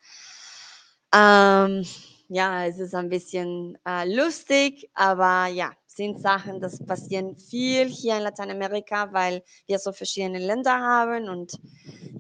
[1.15, 1.85] ähm,
[2.31, 8.17] ja, es ist ein bisschen äh, lustig, aber ja, sind Sachen, das passieren viel hier
[8.17, 11.53] in Lateinamerika, weil wir so verschiedene Länder haben und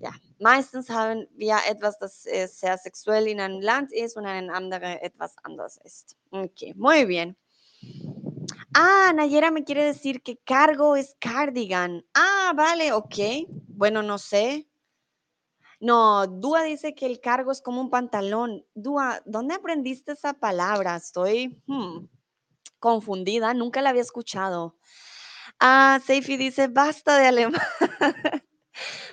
[0.03, 0.11] ja,
[0.41, 4.55] meistens haben wir etwas, das äh, sehr sexuell in einem Land ist und in einem
[4.55, 6.17] anderen etwas anders ist.
[6.31, 7.37] Okay, muy bien.
[8.75, 12.05] Ah, Nayera me quiere decir que cargo es cardigan.
[12.15, 13.47] Ah, vale, ok.
[13.69, 14.69] Bueno, no sé.
[15.81, 18.65] No, Dúa dice que el cargo es como un pantalón.
[18.75, 20.97] Dúa, ¿dónde aprendiste esa palabra?
[20.97, 22.07] Estoy hmm,
[22.81, 24.77] confundida, nunca la había escuchado.
[25.61, 27.61] Ah, Seifi dice, basta de alemán.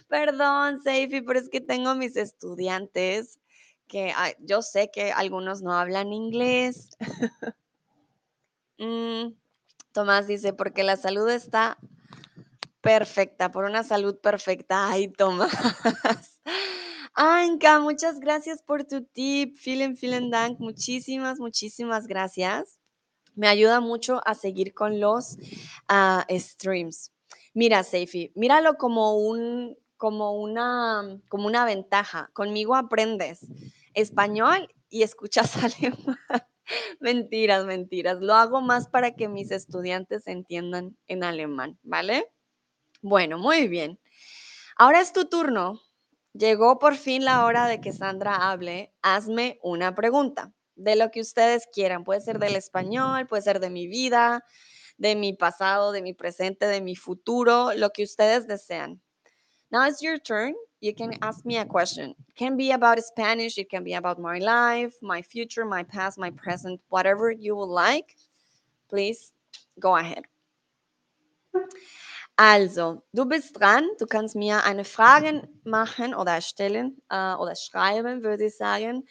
[0.07, 3.39] Perdón, Seifi, pero es que tengo mis estudiantes
[3.87, 6.89] que yo sé que algunos no hablan inglés.
[8.77, 9.33] Mm,
[9.93, 11.77] Tomás dice, porque la salud está
[12.81, 14.89] perfecta, por una salud perfecta.
[14.89, 15.49] Ay, Tomás.
[17.13, 19.57] Anka, muchas gracias por tu tip.
[19.63, 20.59] Vielen Dank.
[20.59, 22.77] Muchísimas, muchísimas gracias.
[23.35, 25.37] Me ayuda mucho a seguir con los
[25.87, 27.14] ah, streams.
[27.56, 32.30] Mira, Seifi, míralo como un, como una, como una ventaja.
[32.34, 33.48] Conmigo aprendes
[33.94, 36.19] español y escuchas alemán.
[36.99, 38.19] mentiras, mentiras.
[38.19, 42.30] Lo hago más para que mis estudiantes entiendan en alemán, ¿vale?
[43.02, 44.02] Bueno, muy bien.
[44.76, 45.80] Ahora es tu turno.
[46.34, 48.94] Llegó por fin la hora de que Sandra hable.
[49.02, 52.03] Hazme una pregunta de lo que ustedes quieran.
[52.03, 54.44] Puede ser del español, puede ser de mi vida,
[54.97, 58.99] de mi pasado, de mi presente, de mi futuro, lo que ustedes desean.
[59.72, 60.55] Now it's your turn.
[60.85, 62.13] you can ask me a question.
[62.30, 66.19] It can be about Spanish, it can be about my life, my future, my past,
[66.19, 68.15] my present, whatever you would like.
[68.89, 69.31] Please
[69.80, 70.23] go ahead.
[72.38, 73.88] Also, du bist dran.
[73.97, 79.07] Du kannst mir eine Frage machen oder stellen äh, oder schreiben, würde ich sagen.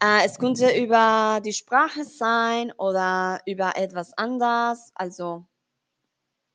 [0.00, 4.92] Äh, es könnte über die Sprache sein oder über etwas anderes.
[4.94, 5.46] Also,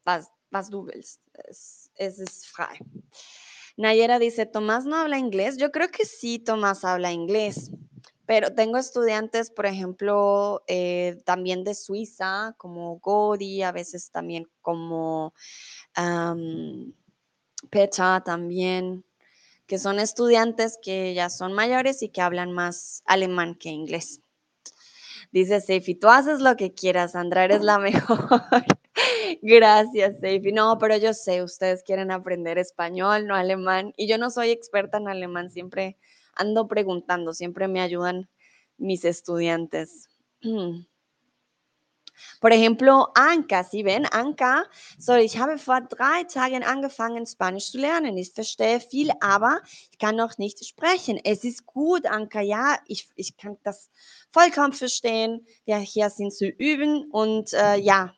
[0.05, 0.87] was, was du.
[0.89, 1.19] Es,
[1.95, 2.79] es frei.
[3.77, 5.57] Nayera dice, Tomás no habla inglés.
[5.57, 7.71] Yo creo que sí, Tomás habla inglés.
[8.25, 15.33] Pero tengo estudiantes, por ejemplo, eh, también de Suiza, como Godi, a veces también como
[17.69, 19.03] Pecha también,
[19.71, 24.19] que son estudiantes que ya son mayores y que hablan más alemán que inglés.
[25.31, 28.27] Dice Seifi, tú haces lo que quieras, Sandra, eres la mejor.
[29.41, 30.51] Gracias, Seifi.
[30.51, 34.97] No, pero yo sé, ustedes quieren aprender español, no alemán, y yo no soy experta
[34.97, 35.97] en alemán, siempre
[36.35, 38.29] ando preguntando, siempre me ayudan
[38.77, 40.09] mis estudiantes.
[42.39, 44.65] Por ejemplo, Anka, Sie ven, Anka,
[44.97, 48.17] so ich habe vor drei Tagen angefangen, Spanisch zu lernen.
[48.17, 49.61] Ich verstehe viel, aber
[49.91, 51.19] ich kann noch nicht sprechen.
[51.23, 53.89] Es ist gut, Anka, ja, ich, ich kann das
[54.31, 55.45] vollkommen verstehen.
[55.65, 58.13] Wir hier sind zu üben und äh, ja,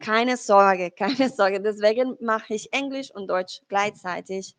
[0.00, 1.60] keine Sorge, keine Sorge.
[1.60, 4.54] Deswegen mache ich Englisch und Deutsch gleichzeitig.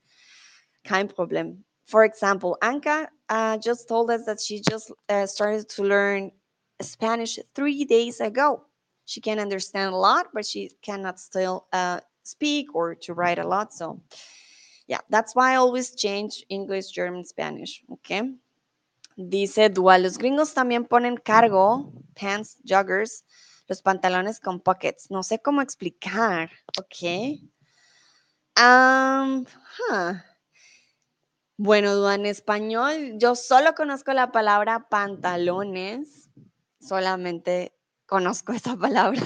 [0.83, 1.63] Kein Problem.
[1.85, 6.31] For example, Anka uh, just told us that she just uh, started to learn
[6.81, 8.63] Spanish three days ago.
[9.09, 13.47] She can understand a lot, but she cannot still uh, speak or to write a
[13.47, 13.73] lot.
[13.73, 13.99] So,
[14.85, 17.81] yeah, that's why I always change English, German, Spanish.
[17.91, 18.21] Okay.
[19.17, 23.23] Dice Dual, los gringos también ponen cargo, pants, joggers,
[23.67, 25.09] los pantalones con pockets.
[25.09, 26.51] No sé cómo explicar.
[26.77, 27.39] Ok.
[28.61, 29.43] Um.
[31.57, 36.29] Bueno, en español yo solo conozco la palabra pantalones,
[36.79, 37.73] solamente
[38.09, 39.21] conozco esa palabra.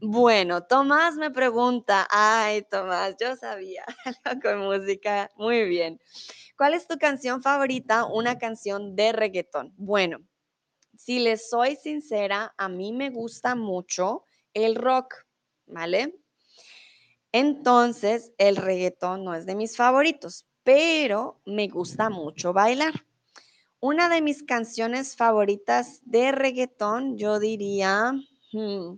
[0.00, 3.84] bueno, Tomás me pregunta, ay Tomás, yo sabía
[4.42, 5.98] con música, muy bien.
[6.56, 8.04] ¿Cuál es tu canción favorita?
[8.04, 9.72] Una canción de reggaetón.
[9.76, 10.18] Bueno,
[10.96, 14.24] si les soy sincera, a mí me gusta mucho
[14.54, 15.14] el rock,
[15.66, 16.14] ¿vale?
[17.32, 22.94] Entonces, el reggaetón no es de mis favoritos, pero me gusta mucho bailar.
[23.80, 28.12] Una de mis canciones favoritas de reggaetón, yo diría,
[28.52, 28.96] hmm,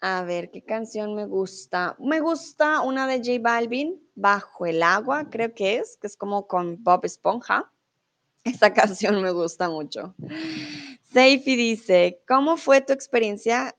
[0.00, 1.96] a ver, ¿qué canción me gusta?
[1.98, 6.46] Me gusta una de J Balvin, Bajo el agua, creo que es, que es como
[6.46, 7.72] con Bob Esponja.
[8.44, 10.14] Esa canción me gusta mucho.
[11.12, 13.74] Seifi dice, ¿cómo fue tu experiencia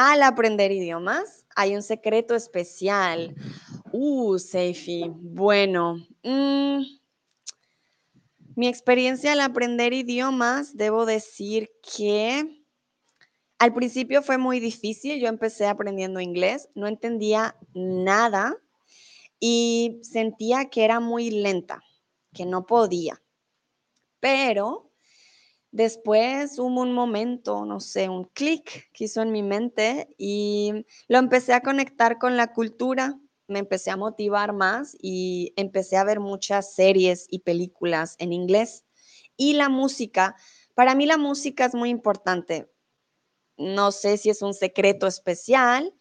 [0.00, 3.34] al aprender idiomas, hay un secreto especial.
[3.90, 5.10] Uh, Seifi.
[5.12, 6.82] Bueno, mm,
[8.58, 12.64] mi experiencia al aprender idiomas, debo decir que
[13.60, 15.20] al principio fue muy difícil.
[15.20, 18.56] Yo empecé aprendiendo inglés, no entendía nada
[19.38, 21.84] y sentía que era muy lenta,
[22.34, 23.22] que no podía.
[24.18, 24.88] Pero
[25.70, 31.18] Después hubo un momento, no sé, un clic que hizo en mi mente y lo
[31.18, 36.20] empecé a conectar con la cultura, me empecé a motivar más y empecé a ver
[36.20, 38.84] muchas series y películas en inglés.
[39.36, 40.36] Y la música,
[40.74, 42.70] para mí la música es muy importante.
[43.56, 45.92] No sé si es un secreto especial,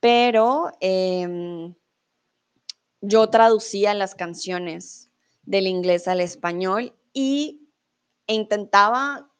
[0.00, 1.74] pero em,
[3.00, 5.10] yo traducía las canciones
[5.42, 7.68] del inglés al español y
[8.26, 9.30] e intentaba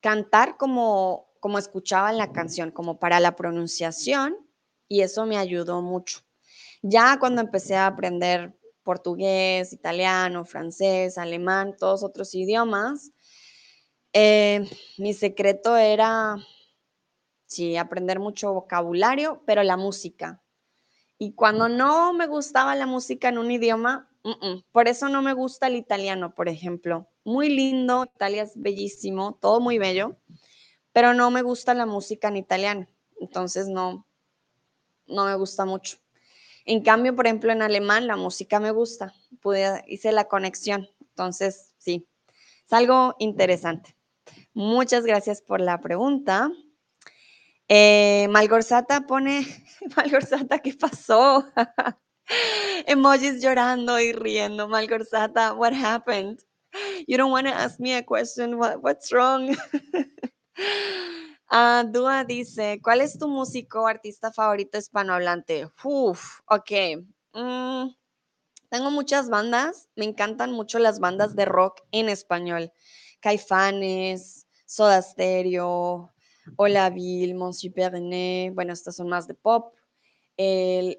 [0.00, 4.36] cantar como, como escuchaba la canción, como para la pronunciación,
[4.88, 6.20] y eso me ayudó mucho.
[6.82, 13.12] Ya cuando empecé a aprender portugués, italiano, francés, alemán, todos otros idiomas,
[14.12, 14.68] eh,
[14.98, 16.36] mi secreto era,
[17.46, 20.42] sí, aprender mucho vocabulario, pero la música.
[21.18, 24.10] Y cuando no me gustaba la música en un idioma,
[24.72, 27.08] por eso no me gusta el italiano, por ejemplo.
[27.24, 30.16] Muy lindo, Italia es bellísimo, todo muy bello,
[30.92, 32.88] pero no me gusta la música en italiano.
[33.20, 34.06] Entonces no,
[35.06, 36.01] no me gusta mucho.
[36.64, 39.14] En cambio, por ejemplo, en alemán la música me gusta.
[39.40, 40.88] Pude, hice la conexión.
[41.00, 42.06] Entonces, sí,
[42.66, 43.96] es algo interesante.
[44.54, 46.50] Muchas gracias por la pregunta.
[47.68, 49.46] Eh, Malgorzata pone,
[49.96, 51.46] Malgorzata, ¿qué pasó?
[52.86, 54.68] Emojis llorando y riendo.
[54.68, 56.40] Malgorzata, what happened?
[57.06, 58.58] You don't want to ask me a question.
[58.58, 59.56] What, what's wrong?
[61.54, 65.68] Ah, Dua dice, ¿cuál es tu músico o artista favorito hispanohablante?
[65.84, 66.70] Uf, ok.
[67.34, 67.90] Mm,
[68.70, 72.72] tengo muchas bandas, me encantan mucho las bandas de rock en español.
[73.20, 76.14] Caifanes, Soda Stereo,
[76.56, 79.74] Hola Bill, Monsieur Pernet, bueno, estas son más de pop.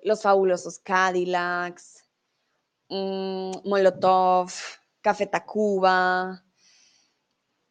[0.04, 2.06] los fabulosos Cadillacs,
[2.90, 4.52] mm, Molotov,
[5.02, 6.43] Café Tacuba.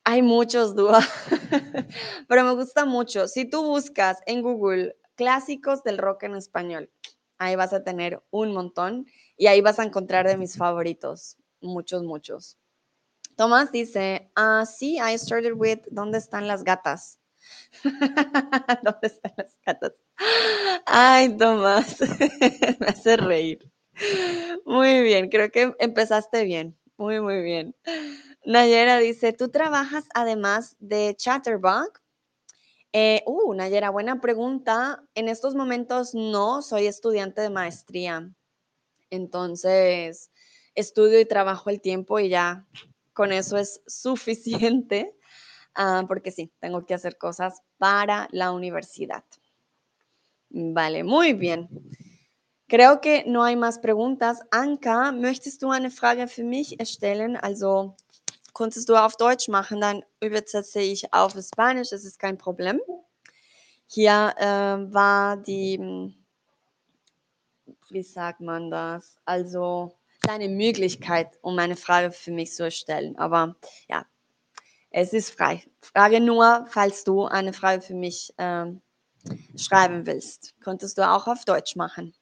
[0.05, 1.05] Hay muchos dúos,
[2.29, 3.29] pero me gusta mucho.
[3.29, 6.91] Si tú buscas en Google clásicos del rock en español,
[7.39, 9.07] ahí vas a tener un montón
[9.37, 12.59] y ahí vas a encontrar de mis favoritos, muchos, muchos.
[13.37, 17.19] Tomás dice, ah, sí, I started with ¿Dónde están las gatas?
[18.83, 19.93] ¿Dónde están las gatas?
[20.87, 22.01] Ay, Tomás,
[22.81, 23.71] me hace reír.
[24.65, 27.75] Muy bien, creo que empezaste bien, muy, muy bien.
[28.45, 32.01] Nayera dice, ¿tú trabajas además de Chatterbox?
[32.93, 35.03] Eh, uh, Nayera, buena pregunta.
[35.15, 38.31] En estos momentos no, soy estudiante de maestría.
[39.11, 40.31] Entonces,
[40.75, 42.67] estudio y trabajo el tiempo y ya
[43.13, 45.15] con eso es suficiente,
[45.75, 49.25] ah, porque sí, tengo que hacer cosas para la universidad.
[50.51, 51.69] Vale, muy bien.
[52.69, 54.41] Creo que no hay más preguntas.
[54.51, 57.37] Anka, möchtest du eine Frage für mich stellen?
[57.37, 57.97] Also,
[58.53, 62.81] konntest du auf Deutsch machen, dann übersetze ich auf Spanisch, das ist kein Problem.
[63.87, 66.15] Hier äh, war die,
[67.91, 69.17] wie sagt man das?
[69.25, 73.17] Also, deine Möglichkeit, um eine Frage für mich zu stellen.
[73.19, 73.57] Aber
[73.89, 74.07] ja,
[74.91, 75.65] es ist frei.
[75.81, 78.81] Frage nur, falls du eine Frage für mich ähm,
[79.57, 80.55] schreiben willst.
[80.63, 82.15] Konntest du auch auf Deutsch machen.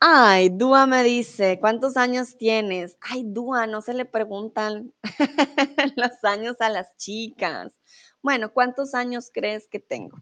[0.00, 2.98] Ay, Dua me dice, ¿cuántos años tienes?
[3.00, 4.92] Ay, Dua, no se le preguntan
[5.96, 7.72] los años a las chicas.
[8.22, 10.18] Bueno, ¿cuántos años crees que tengo?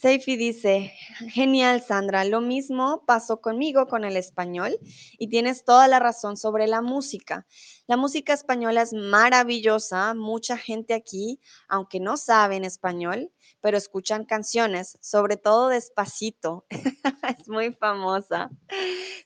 [0.00, 0.92] Seifi dice,
[1.30, 4.78] genial Sandra, lo mismo pasó conmigo con el español
[5.18, 7.48] y tienes toda la razón sobre la música.
[7.88, 14.96] La música española es maravillosa, mucha gente aquí, aunque no saben español, pero escuchan canciones,
[15.00, 16.64] sobre todo despacito,
[17.36, 18.50] es muy famosa.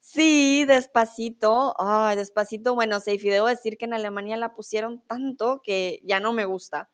[0.01, 6.01] Sí, despacito, ay, despacito, bueno, Seifi, debo decir que en Alemania la pusieron tanto que
[6.03, 6.89] ya no me gusta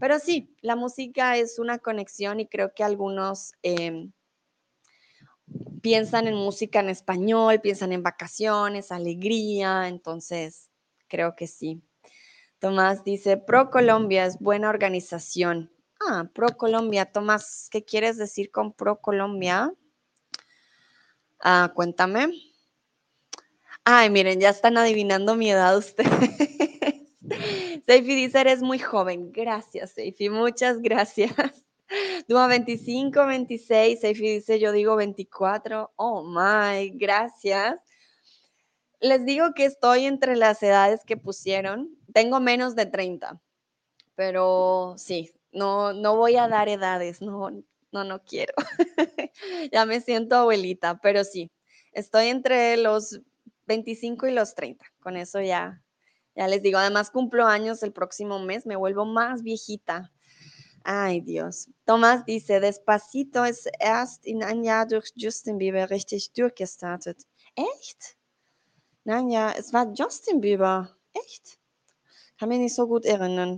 [0.00, 4.12] pero sí, la música es una conexión y creo que algunos em,
[5.80, 10.68] piensan en música en español, piensan en vacaciones, alegría, entonces
[11.08, 11.82] creo que sí.
[12.58, 15.70] Tomás dice, Pro Colombia es buena organización.
[16.00, 17.06] Ah, Pro Colombia.
[17.06, 19.72] Tomás, ¿qué quieres decir con Pro Colombia?
[21.40, 22.32] Ah, cuéntame.
[23.84, 26.67] Ay, miren, ya están adivinando mi edad ustedes.
[27.88, 29.32] Seifi dice, eres muy joven.
[29.32, 30.28] Gracias, Seifi.
[30.28, 31.32] Muchas gracias.
[32.28, 34.00] Duma 25, 26.
[34.00, 35.90] Seifi dice, yo digo 24.
[35.96, 37.76] Oh, my, gracias.
[39.00, 41.88] Les digo que estoy entre las edades que pusieron.
[42.12, 43.40] Tengo menos de 30,
[44.14, 47.48] pero sí, no, no voy a dar edades, no,
[47.90, 48.52] no, no quiero.
[49.72, 51.50] ya me siento abuelita, pero sí,
[51.94, 53.18] estoy entre los
[53.64, 54.84] 25 y los 30.
[55.00, 55.82] Con eso ya
[56.38, 60.12] ya les digo, además cumplo años el próximo mes, me vuelvo más viejita.
[60.84, 61.68] Ay, Dios.
[61.84, 67.26] Tomás dice, Despacito ist erst in ein Jahr durch Justin Bieber richtig durchgestartet.
[67.56, 68.16] Echt?
[69.02, 70.96] Nein, ja, es war Justin Bieber.
[71.12, 71.58] Echt?
[72.38, 72.86] Kann mich so.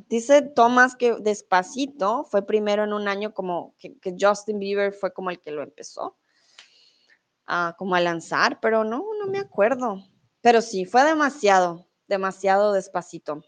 [0.08, 5.28] Dice Tomás que Despacito fue primero en un año como que, Justin Bieber fue como
[5.28, 6.16] el que lo empezó
[7.44, 10.02] a, como a lanzar, pero no, no me acuerdo.
[10.40, 13.42] Pero sí, fue demasiado demasiado despacito.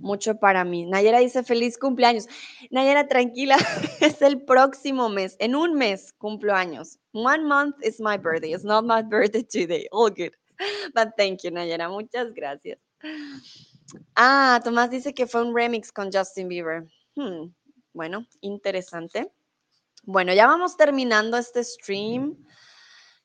[0.00, 0.86] Mucho para mí.
[0.86, 2.26] Nayera dice feliz cumpleaños.
[2.70, 3.56] Nayera, tranquila,
[4.00, 5.36] es el próximo mes.
[5.38, 6.98] En un mes cumplo años.
[7.12, 8.52] One month is my birthday.
[8.52, 9.86] It's not my birthday today.
[9.92, 10.32] All good.
[10.94, 11.88] But thank you, Nayera.
[11.88, 12.78] Muchas gracias.
[14.16, 16.88] Ah, Tomás dice que fue un remix con Justin Bieber.
[17.14, 17.52] Hmm,
[17.92, 19.30] bueno, interesante.
[20.02, 22.36] Bueno, ya vamos terminando este stream.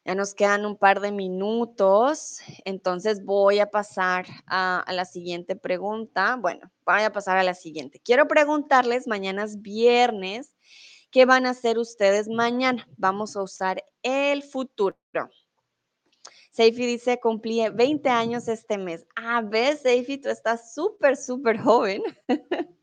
[0.05, 6.37] Ya nos quedan un par de minutos, entonces voy a pasar a, la siguiente pregunta.
[6.37, 7.99] Bueno, voy a pasar a la siguiente.
[7.99, 10.55] Quiero preguntarles, mañana es viernes,
[11.11, 12.87] ¿qué van a hacer ustedes mañana?
[12.97, 14.95] Vamos a usar el futuro.
[16.51, 19.05] Seifi dice, cumplí 20 años este mes.
[19.15, 22.01] Ah, ves, Seifi, tú estás súper, súper joven.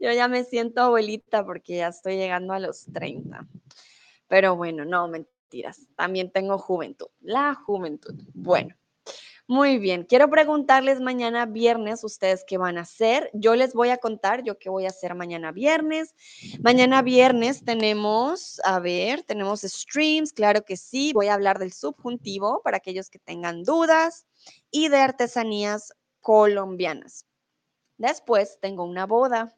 [0.00, 3.46] Yo ya me siento abuelita porque ya estoy llegando a los 30.
[4.28, 5.39] Pero bueno, no, mentira
[5.96, 7.08] también tengo juventud.
[7.20, 8.14] La juventud.
[8.34, 8.74] Bueno,
[9.46, 13.30] Muy bien, quiero preguntarles mañana viernes ustedes qué van a hacer.
[13.34, 16.14] Yo les voy a contar yo qué voy a hacer mañana viernes.
[16.62, 21.12] Mañana viernes tenemos, a ver, tenemos streams, claro que sí.
[21.12, 24.24] Voy a hablar del subjuntivo para aquellos que tengan dudas
[24.70, 27.26] y de artesanías colombianas.
[27.98, 29.56] Después tengo una boda.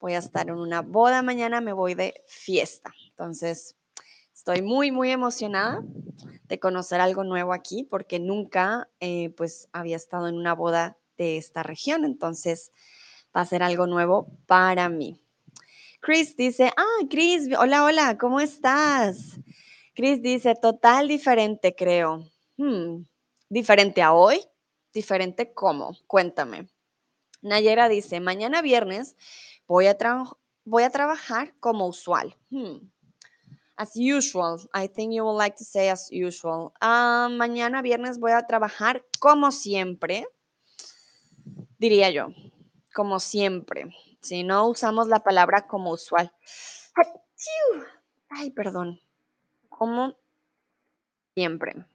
[0.00, 2.92] Voy a estar en una boda mañana, me voy de fiesta.
[3.10, 3.76] Entonces,
[4.40, 5.84] estoy muy, muy emocionada
[6.48, 11.36] de conocer algo nuevo aquí porque nunca eh, pues había estado en una boda de
[11.36, 12.72] esta región, entonces
[13.36, 15.20] va a ser algo nuevo para mí.
[16.00, 19.38] Chris dice, ah, Chris, hola, hola, ¿cómo estás?
[19.94, 22.24] Chris dice, total diferente, creo.
[22.56, 23.02] Hmm,
[23.50, 24.40] ¿Diferente a hoy?
[24.94, 25.94] ¿Diferente cómo?
[26.06, 26.66] Cuéntame.
[27.42, 29.16] Nayera dice, mañana viernes
[29.66, 29.98] voy a,
[30.64, 32.34] voy a trabajar como usual.
[32.48, 32.78] Hmm,
[33.80, 36.74] As usual, I think you would like to say as usual.
[36.82, 40.28] Uh, mañana viernes voy a trabajar como siempre,
[41.78, 42.28] diría yo,
[42.92, 43.86] como siempre.
[44.20, 46.30] Si no usamos la palabra como usual.
[48.28, 49.00] Ay, perdón.
[49.70, 50.14] Como
[51.34, 51.86] siempre.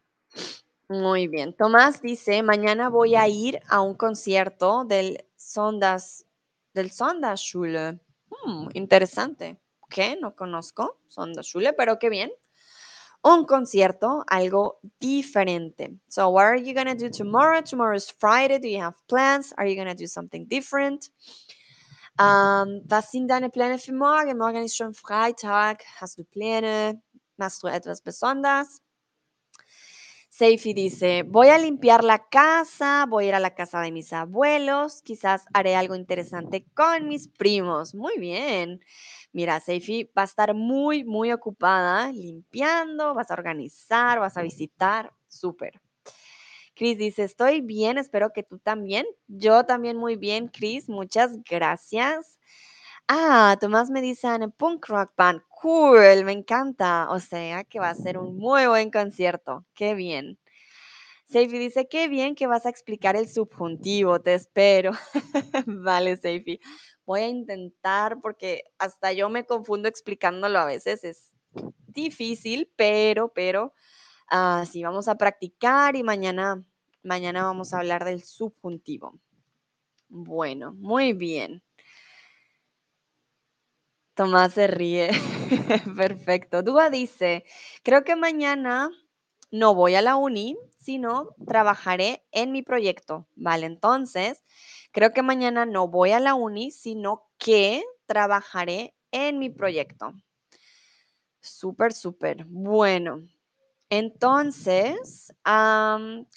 [0.90, 1.54] Muy bien.
[1.54, 6.26] Tomás dice, mañana voy a ir a un concierto del Sondas,
[6.74, 8.00] del Sonderschule.
[8.44, 9.60] Hmm, interesante
[9.90, 12.32] que no conozco, son de Schule, pero qué bien.
[13.24, 15.96] Un concierto, algo diferente.
[16.08, 17.62] So, what are you going to do tomorrow?
[17.62, 18.60] Tomorrow is Friday.
[18.60, 19.52] Do you have plans?
[19.58, 21.10] Are you going to do something different?
[22.18, 24.38] Um, was sind deine Pläne für morgen?
[24.38, 25.84] Morgen ist schon Freitag.
[26.00, 27.02] Hast du Pläne?
[27.38, 28.02] Machst du etwas?
[30.38, 34.12] Seifi dice, voy a limpiar la casa, voy a ir a la casa de mis
[34.12, 37.96] abuelos, quizás haré algo interesante con mis primos.
[37.96, 38.82] Muy bien.
[39.36, 45.12] Mira, Seifi va a estar muy, muy ocupada limpiando, vas a organizar, vas a visitar.
[45.28, 45.82] Súper.
[46.74, 49.06] Cris dice, estoy bien, espero que tú también.
[49.28, 52.40] Yo también muy bien, Cris, muchas gracias.
[53.10, 55.42] Ah, Tomás me dice en punk rock band.
[55.50, 57.10] Cool, me encanta.
[57.10, 59.66] O sea que va a ser un muy buen concierto.
[59.74, 60.40] Qué bien.
[61.28, 64.94] Seifi dice, qué bien que vas a explicar el subjuntivo, te espero.
[65.66, 66.62] vale, Seifi.
[67.06, 71.04] Voy a intentar porque hasta yo me confundo explicándolo a veces.
[71.04, 71.32] Es
[71.88, 73.74] difícil, pero, pero,
[74.32, 76.64] uh, sí, vamos a practicar y mañana,
[77.04, 79.20] mañana vamos a hablar del subjuntivo.
[80.10, 81.62] Bueno, muy bien.
[84.16, 85.10] Tomás se ríe.
[85.98, 86.64] Perfecto.
[86.64, 87.44] Dúa dice,
[87.84, 88.90] creo que mañana
[89.52, 93.28] no voy a la uni, sino trabajaré en mi proyecto.
[93.36, 94.45] Vale, entonces,
[94.96, 100.14] creo que mañana no voy a la uni, sino que trabajaré en mi proyecto.
[101.42, 102.46] Súper, súper.
[102.46, 103.28] Bueno,
[103.90, 105.34] entonces,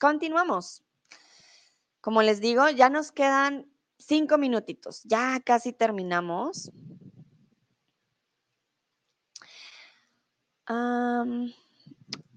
[0.00, 0.82] continuamos.
[2.00, 5.04] Como les digo, ya nos quedan cinco minutitos.
[5.04, 6.72] Ya casi terminamos.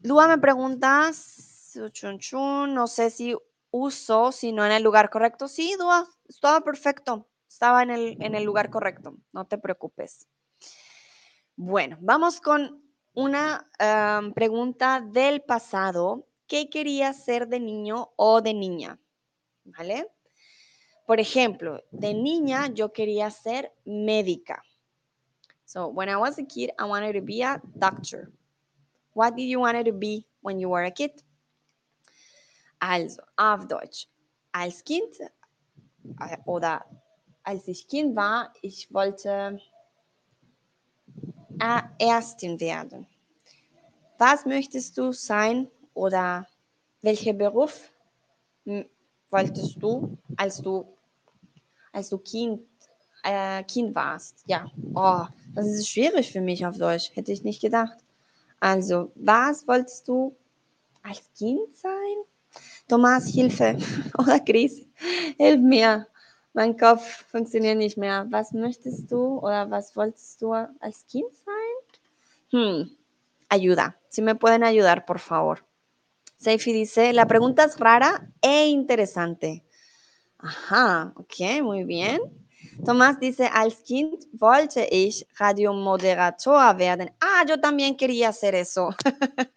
[0.04, 1.12] Lua me pregunta,
[2.68, 3.36] no sé si
[3.72, 5.48] uso, si no en el lugar correcto.
[5.48, 7.28] Sí, Dua, estaba perfecto.
[7.50, 9.18] Estaba en el, en el lugar correcto.
[9.34, 10.28] No te preocupes.
[11.56, 12.84] Bueno, vamos con
[13.14, 13.70] una
[14.36, 16.28] pregunta del pasado.
[16.48, 19.00] ¿Qué quería ser de niño o de niña?
[19.64, 20.08] ¿Vale?
[21.06, 24.64] Por ejemplo, de niña yo quería ser médica.
[25.66, 28.32] So when I was a kid, I wanted to be a doctor.
[29.14, 31.12] What did you want to be when you were a kid?
[32.82, 34.08] Also, auf Deutsch.
[34.52, 35.20] Als Kind
[36.20, 36.84] äh, oder
[37.44, 39.62] als ich Kind war, ich wollte
[42.00, 43.06] Ärztin werden.
[44.18, 46.48] Was möchtest du sein oder
[47.04, 47.92] welcher Beruf
[49.30, 50.98] wolltest du, als du,
[51.92, 52.62] als du Kind,
[53.24, 54.44] äh, kind warst?
[54.48, 58.00] Ja, oh, das ist schwierig für mich auf Deutsch, hätte ich nicht gedacht.
[58.60, 60.36] Also, was wolltest du
[61.04, 62.26] als Kind sein?
[62.92, 63.78] Thomas, Hilfe.
[64.20, 64.86] Oder Chris,
[65.38, 66.08] hilf mir.
[66.52, 68.28] Mein Kopf funktioniert nicht mehr.
[68.30, 72.52] Was möchtest du oder was wolltest du als Kind sein?
[72.52, 72.90] Hmm,
[73.48, 73.96] ayuda.
[74.10, 75.60] Si me pueden ayudar, por favor.
[76.38, 79.64] Seifi dice, la pregunta es rara e interesante.
[80.40, 82.20] Ajá, ok, muy bien.
[82.86, 87.12] Tomás dice, als Kind wollte ich Radiomoderator werden.
[87.20, 88.96] Ah, yo también quería hacer eso.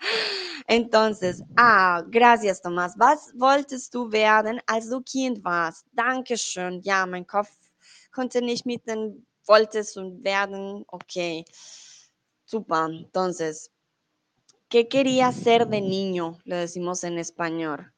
[0.67, 2.95] Entonces, ah, gracias, Tomás.
[2.99, 5.87] Was wolltest du werden, als du Kind warst?
[5.93, 6.83] Dankeschön.
[6.83, 7.51] Ja, mein Kopf
[8.13, 10.85] konnte nicht mit den wolltest und werden.
[10.89, 11.45] Ok.
[12.45, 12.87] Super.
[12.87, 13.71] Entonces,
[14.69, 16.39] ¿qué quería ser de niño?
[16.45, 17.93] Le decimos en español.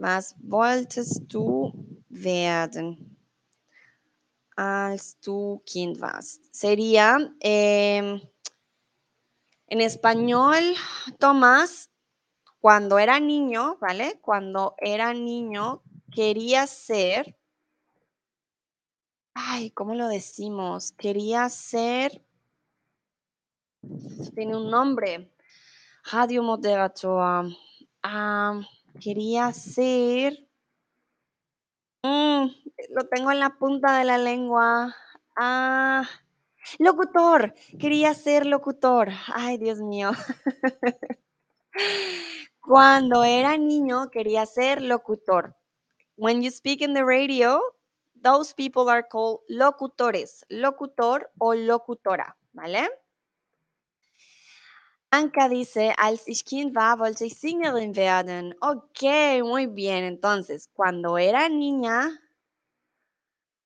[0.00, 1.72] Was wolltest du
[2.08, 3.17] werden?
[4.58, 6.42] Als du Kind warst.
[6.50, 8.20] Sería em,
[9.68, 10.74] en español,
[11.20, 11.90] Tomás,
[12.58, 14.18] cuando era niño, ¿vale?
[14.20, 17.38] Cuando era niño, quería ser.
[19.34, 20.90] Ay, ¿cómo lo decimos?
[20.90, 22.20] Quería ser.
[24.34, 25.32] Tiene un nombre.
[26.10, 27.46] Radio Moderator.
[29.00, 30.47] Quería ser.
[32.08, 32.48] Mm,
[32.94, 34.96] lo tengo en la punta de la lengua.
[35.36, 36.08] Ah,
[36.78, 37.54] locutor.
[37.78, 39.10] Quería ser locutor.
[39.34, 40.12] Ay, Dios mío.
[42.60, 45.54] Cuando era niño quería ser locutor.
[46.16, 47.60] When you speak in the radio,
[48.22, 52.88] those people are called locutores, locutor o locutora, ¿vale?
[55.10, 58.54] Anka dice, als ich Kind war, wollte ich Sängerin werden.
[58.60, 59.02] Ok,
[59.42, 60.04] muy bien.
[60.04, 62.10] Entonces, cuando era niña,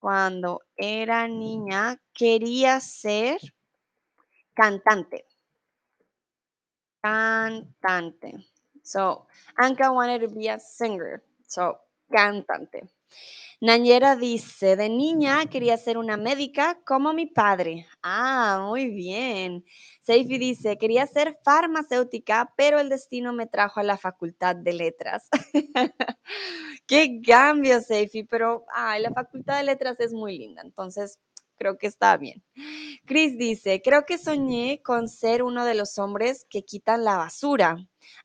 [0.01, 3.41] cuando era niña, quería ser
[4.55, 5.25] cantante.
[7.03, 8.45] Cantante.
[8.85, 9.27] So,
[9.59, 11.23] Anka wanted to be a singer.
[11.49, 11.79] So,
[12.13, 12.89] cantante.
[13.63, 17.87] Nayera dice, de niña quería ser una médica como mi padre.
[18.03, 19.65] Ah, muy bien.
[20.03, 25.29] Seifi dice, quería ser farmacéutica, pero el destino me trajo a la facultad de letras.
[26.89, 31.21] Qué cambio, Seifi, pero ay, la facultad de letras es muy linda, entonces
[31.57, 32.43] creo que está bien.
[33.07, 37.77] Chris dice, creo que soñé con ser uno de los hombres que quitan la basura.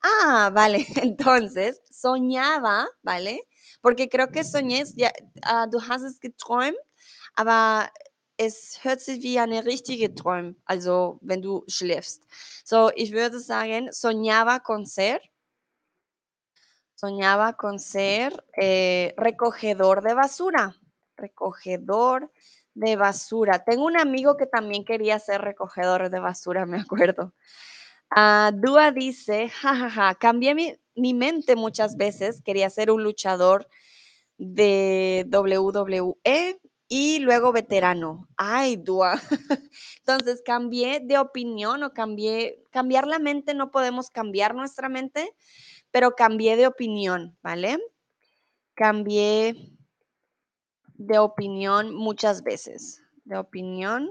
[0.02, 3.44] Ah, vale, entonces soñaba, ¿vale?
[3.82, 5.12] Porque creo que soñé, ja,
[5.46, 6.78] uh, du hast es geträumt,
[7.36, 7.90] aber
[8.38, 12.24] es hört sich wie eine richtige Träum, also wenn du schläfst.
[12.64, 15.22] So, ich würde sagen, soñaba con ser,
[16.96, 20.76] soñaba con ser eh, recogedor de basura,
[21.16, 22.32] recogedor
[22.76, 23.64] de basura.
[23.64, 27.34] Tengo un amigo que también quería ser recogedor de basura, me acuerdo.
[28.16, 33.04] Uh, Dua dice, jajaja, ja, ja, cambié mi, mi mente muchas veces, quería ser un
[33.04, 33.68] luchador
[34.38, 36.60] de WWE
[36.90, 38.28] y luego veterano.
[38.38, 39.22] Ay, Dua.
[40.00, 45.34] Entonces cambié de opinión o cambié, cambiar la mente, no podemos cambiar nuestra mente,
[45.92, 47.78] pero cambié de opinión, ¿vale?
[48.74, 49.56] Cambié
[50.96, 54.10] de opinión muchas veces, de opinión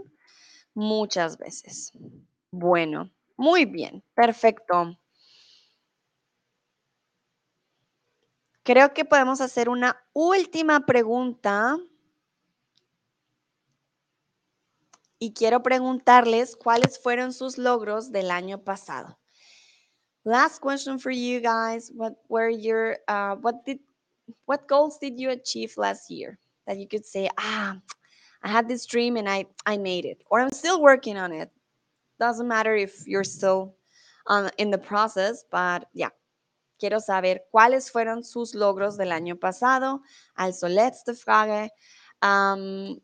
[0.74, 1.92] muchas veces.
[2.50, 4.96] Bueno, muy bien, perfecto.
[8.66, 11.78] Creo que podemos hacer una última pregunta.
[15.20, 19.20] Y quiero preguntarles cuáles fueron sus logros del año pasado.
[20.24, 21.92] Last question for you guys.
[21.94, 23.78] What were your, uh, what did,
[24.46, 26.36] what goals did you achieve last year?
[26.66, 27.80] That you could say, ah,
[28.42, 30.24] I had this dream and I, I made it.
[30.28, 31.52] Or I'm still working on it.
[32.18, 33.76] Doesn't matter if you're still
[34.26, 36.10] um, in the process, but yeah,
[36.78, 40.02] Quiero saber cuáles fueron sus logros del año pasado.
[40.34, 41.72] Also letzte Frage.
[42.22, 42.98] Um,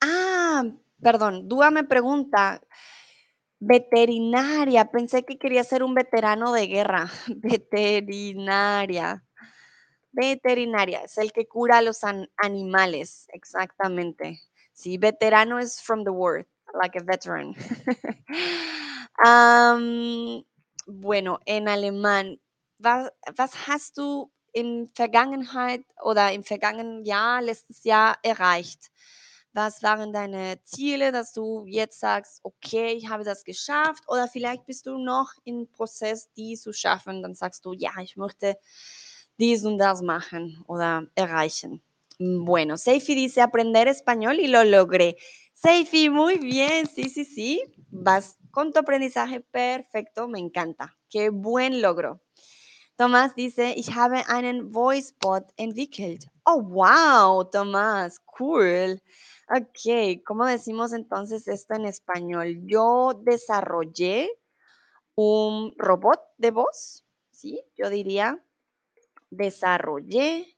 [0.00, 0.64] ah,
[1.00, 2.60] perdón, Dúa me pregunta,
[3.60, 7.10] veterinaria, pensé que quería ser un veterano de guerra.
[7.36, 9.24] Veterinaria.
[10.12, 14.40] Veterinaria, es el que cura a los an animales, exactamente.
[14.72, 17.54] Sí, veterano es from the word, like a veteran.
[19.24, 20.44] um,
[20.86, 22.40] Bueno, en alemán,
[22.78, 28.90] was, was hast du in Vergangenheit oder im vergangenen Jahr, letztes Jahr erreicht?
[29.54, 34.02] Was waren deine Ziele, dass du jetzt sagst, okay, ich habe das geschafft?
[34.08, 37.22] Oder vielleicht bist du noch im Prozess, die zu schaffen.
[37.22, 38.56] Dann sagst du, ja, ich möchte
[39.38, 41.82] dies und das machen oder erreichen.
[42.18, 45.16] Bueno, Seifi dice aprender español y lo logré.
[45.54, 47.62] Seifi, muy bien, sí, sí, sí.
[47.90, 50.96] Vas con tu aprendizaje perfecto, me encanta.
[51.08, 52.20] Qué buen logro.
[52.96, 56.26] Tomás dice, ich habe einen Voicebot entwickelt.
[56.44, 59.02] Oh, wow, Tomás, cool.
[59.48, 62.60] Ok, ¿cómo decimos entonces esto en español?
[62.66, 64.30] Yo desarrollé
[65.14, 67.64] un robot de voz, ¿sí?
[67.74, 68.44] Yo diría,
[69.30, 70.56] desarrollé,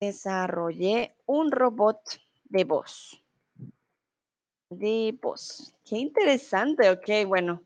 [0.00, 2.00] desarrollé un robot
[2.44, 3.21] de voz
[4.78, 5.74] de voz.
[5.84, 7.62] Qué interesante, ok, bueno,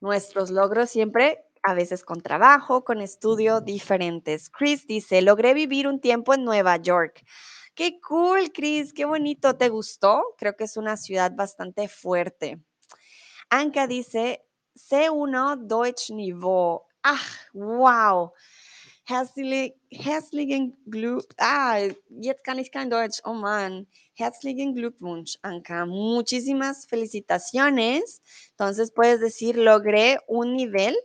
[0.00, 4.50] nuestros logros siempre, a veces con trabajo, con estudio diferentes.
[4.50, 7.24] Chris dice, logré vivir un tiempo en Nueva York.
[7.74, 10.34] Qué cool, Chris, qué bonito, ¿te gustó?
[10.36, 12.60] Creo que es una ciudad bastante fuerte.
[13.48, 14.44] Anka dice,
[14.76, 16.86] C1 Deutsch Niveau.
[17.02, 18.32] Ach, wow.
[19.04, 21.34] Herzlich, herzlichen Glück.
[21.36, 21.76] Ah,
[22.08, 23.18] jetzt kann ich kein Deutsch.
[23.24, 23.88] Oh Mann.
[24.14, 25.86] Herzlichen Glückwunsch, Anka.
[25.86, 28.22] Muchísimas felicitaciones.
[28.50, 30.96] Entonces puedes decir, logré un nivel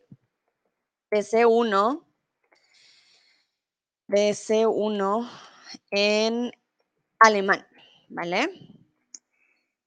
[1.09, 2.03] de C1,
[4.07, 5.27] de C1
[5.89, 6.51] en
[7.19, 7.65] alemán,
[8.09, 8.47] ¿vale?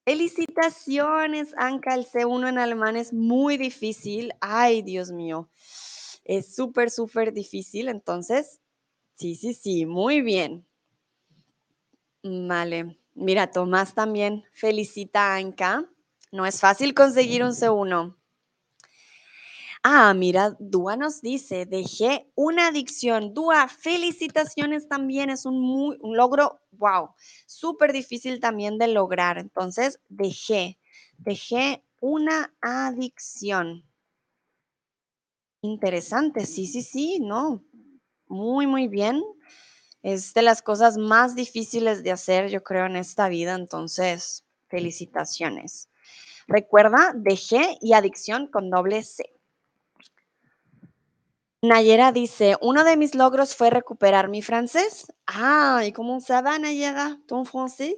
[0.05, 1.95] Felicitaciones, Anka.
[1.95, 4.33] El C1 en alemán es muy difícil.
[4.41, 5.49] Ay, Dios mío.
[6.25, 7.89] Es súper, súper difícil.
[7.89, 8.61] Entonces,
[9.17, 10.67] sí, sí, sí, muy bien.
[12.23, 12.99] Vale.
[13.15, 15.85] Mira, Tomás también felicita a Anka.
[16.33, 18.17] No es fácil conseguir un C1.
[19.83, 23.33] Ah, mira, Dúa nos dice, dejé una adicción.
[23.33, 27.15] Dúa, felicitaciones también, es un, muy, un logro, wow,
[27.47, 29.39] súper difícil también de lograr.
[29.39, 30.79] Entonces, dejé,
[31.17, 33.90] dejé una adicción.
[35.63, 37.63] Interesante, sí, sí, sí, no,
[38.29, 39.23] muy, muy bien.
[40.03, 43.55] Es de las cosas más difíciles de hacer, yo creo, en esta vida.
[43.55, 45.91] Entonces, felicitaciones.
[46.49, 49.25] Recuerda, dejé y adicción con doble C.
[51.63, 55.13] Nayera dice, uno de mis logros fue recuperar mi francés.
[55.27, 57.19] Ah, ¿y cómo se va, Nayera?
[57.27, 57.97] ¿Tu francés?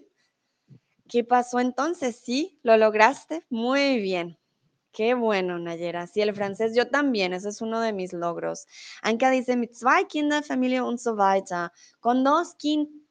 [1.08, 2.16] ¿Qué pasó entonces?
[2.24, 3.44] Sí, lo lograste.
[3.50, 4.36] Muy bien.
[4.92, 6.06] Qué bueno, Nayera.
[6.06, 8.66] Sí, el francés yo también, ese es uno de mis logros.
[9.00, 11.70] Anka dice, mit zwei Kinder, Familie und so weiter.
[12.00, 12.54] Con dos,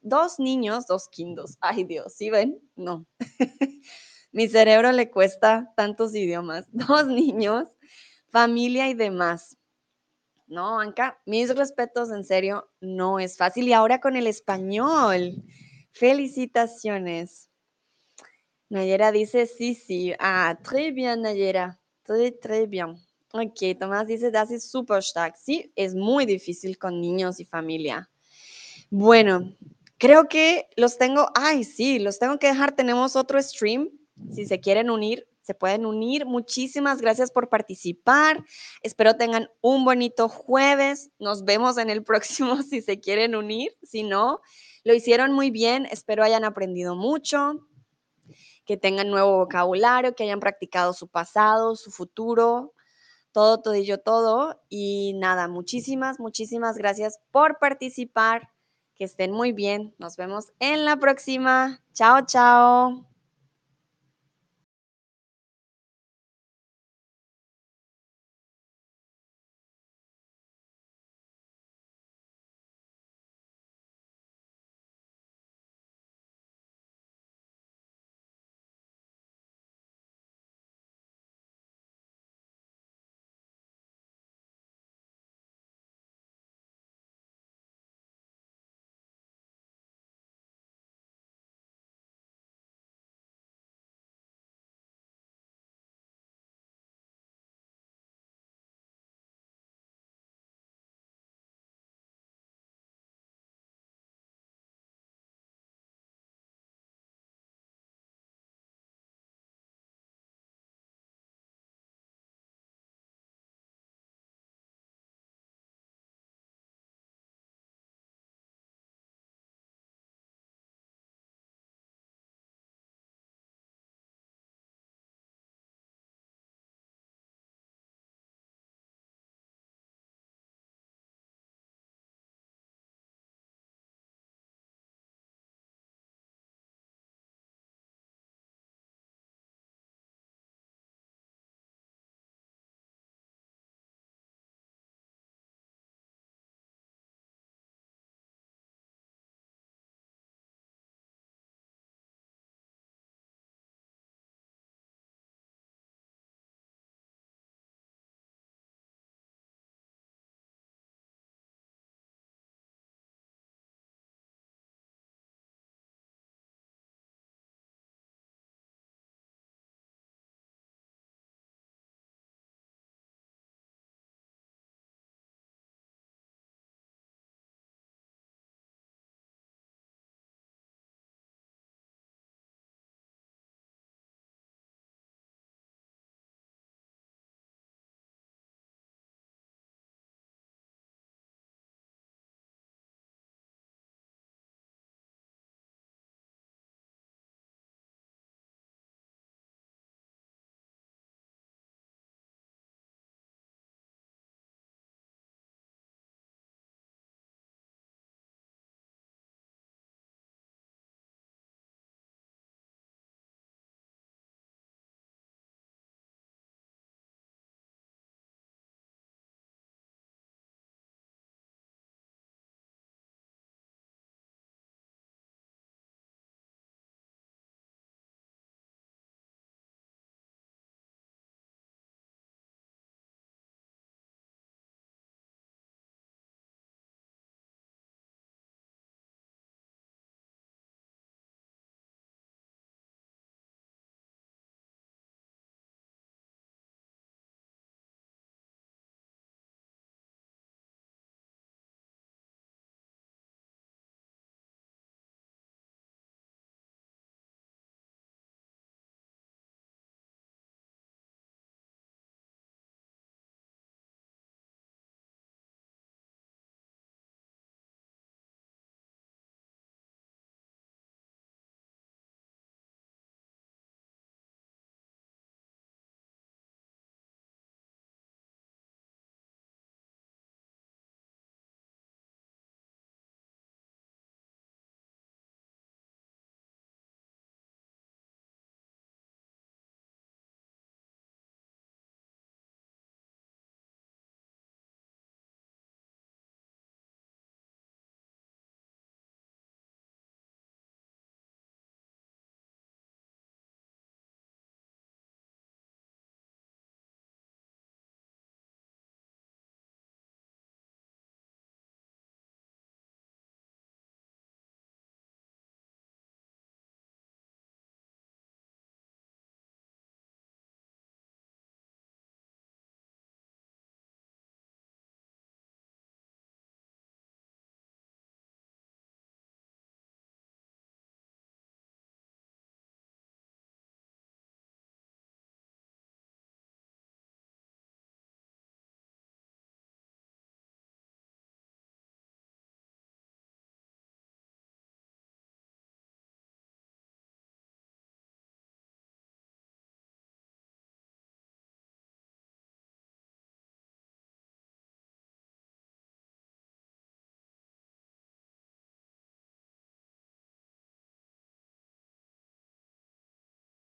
[0.00, 1.56] dos niños, dos kindos.
[1.60, 2.60] Ay, Dios, ¿sí ven?
[2.76, 3.04] No.
[4.32, 6.66] Mi cerebro le cuesta tantos idiomas.
[6.72, 7.66] Dos niños,
[8.30, 9.58] familia y demás.
[10.46, 13.68] No, Anka, mis respetos, en serio, no es fácil.
[13.68, 15.42] Y ahora con el español.
[15.92, 17.50] Felicitaciones.
[18.72, 20.14] Nayera dice sí, sí.
[20.18, 21.78] Ah, très bien, Nayera.
[22.04, 22.96] Très, très bien.
[23.34, 25.34] Ok, Tomás dice, das ist super stark.
[25.36, 28.08] Sí, es muy difícil con niños y familia.
[28.88, 29.54] Bueno,
[29.98, 32.72] creo que los tengo, ay, sí, los tengo que dejar.
[32.74, 33.90] Tenemos otro stream.
[34.34, 36.24] Si se quieren unir, se pueden unir.
[36.24, 38.42] Muchísimas gracias por participar.
[38.80, 41.10] Espero tengan un bonito jueves.
[41.18, 43.76] Nos vemos en el próximo si se quieren unir.
[43.82, 44.40] Si no,
[44.82, 45.86] lo hicieron muy bien.
[45.90, 47.68] Espero hayan aprendido mucho,
[48.64, 52.74] que tengan nuevo vocabulario, que hayan practicado su pasado, su futuro,
[53.32, 54.62] todo, todo y yo, todo.
[54.68, 58.50] Y nada, muchísimas, muchísimas gracias por participar.
[58.94, 59.94] Que estén muy bien.
[59.98, 61.80] Nos vemos en la próxima.
[61.94, 63.11] Chao, chao.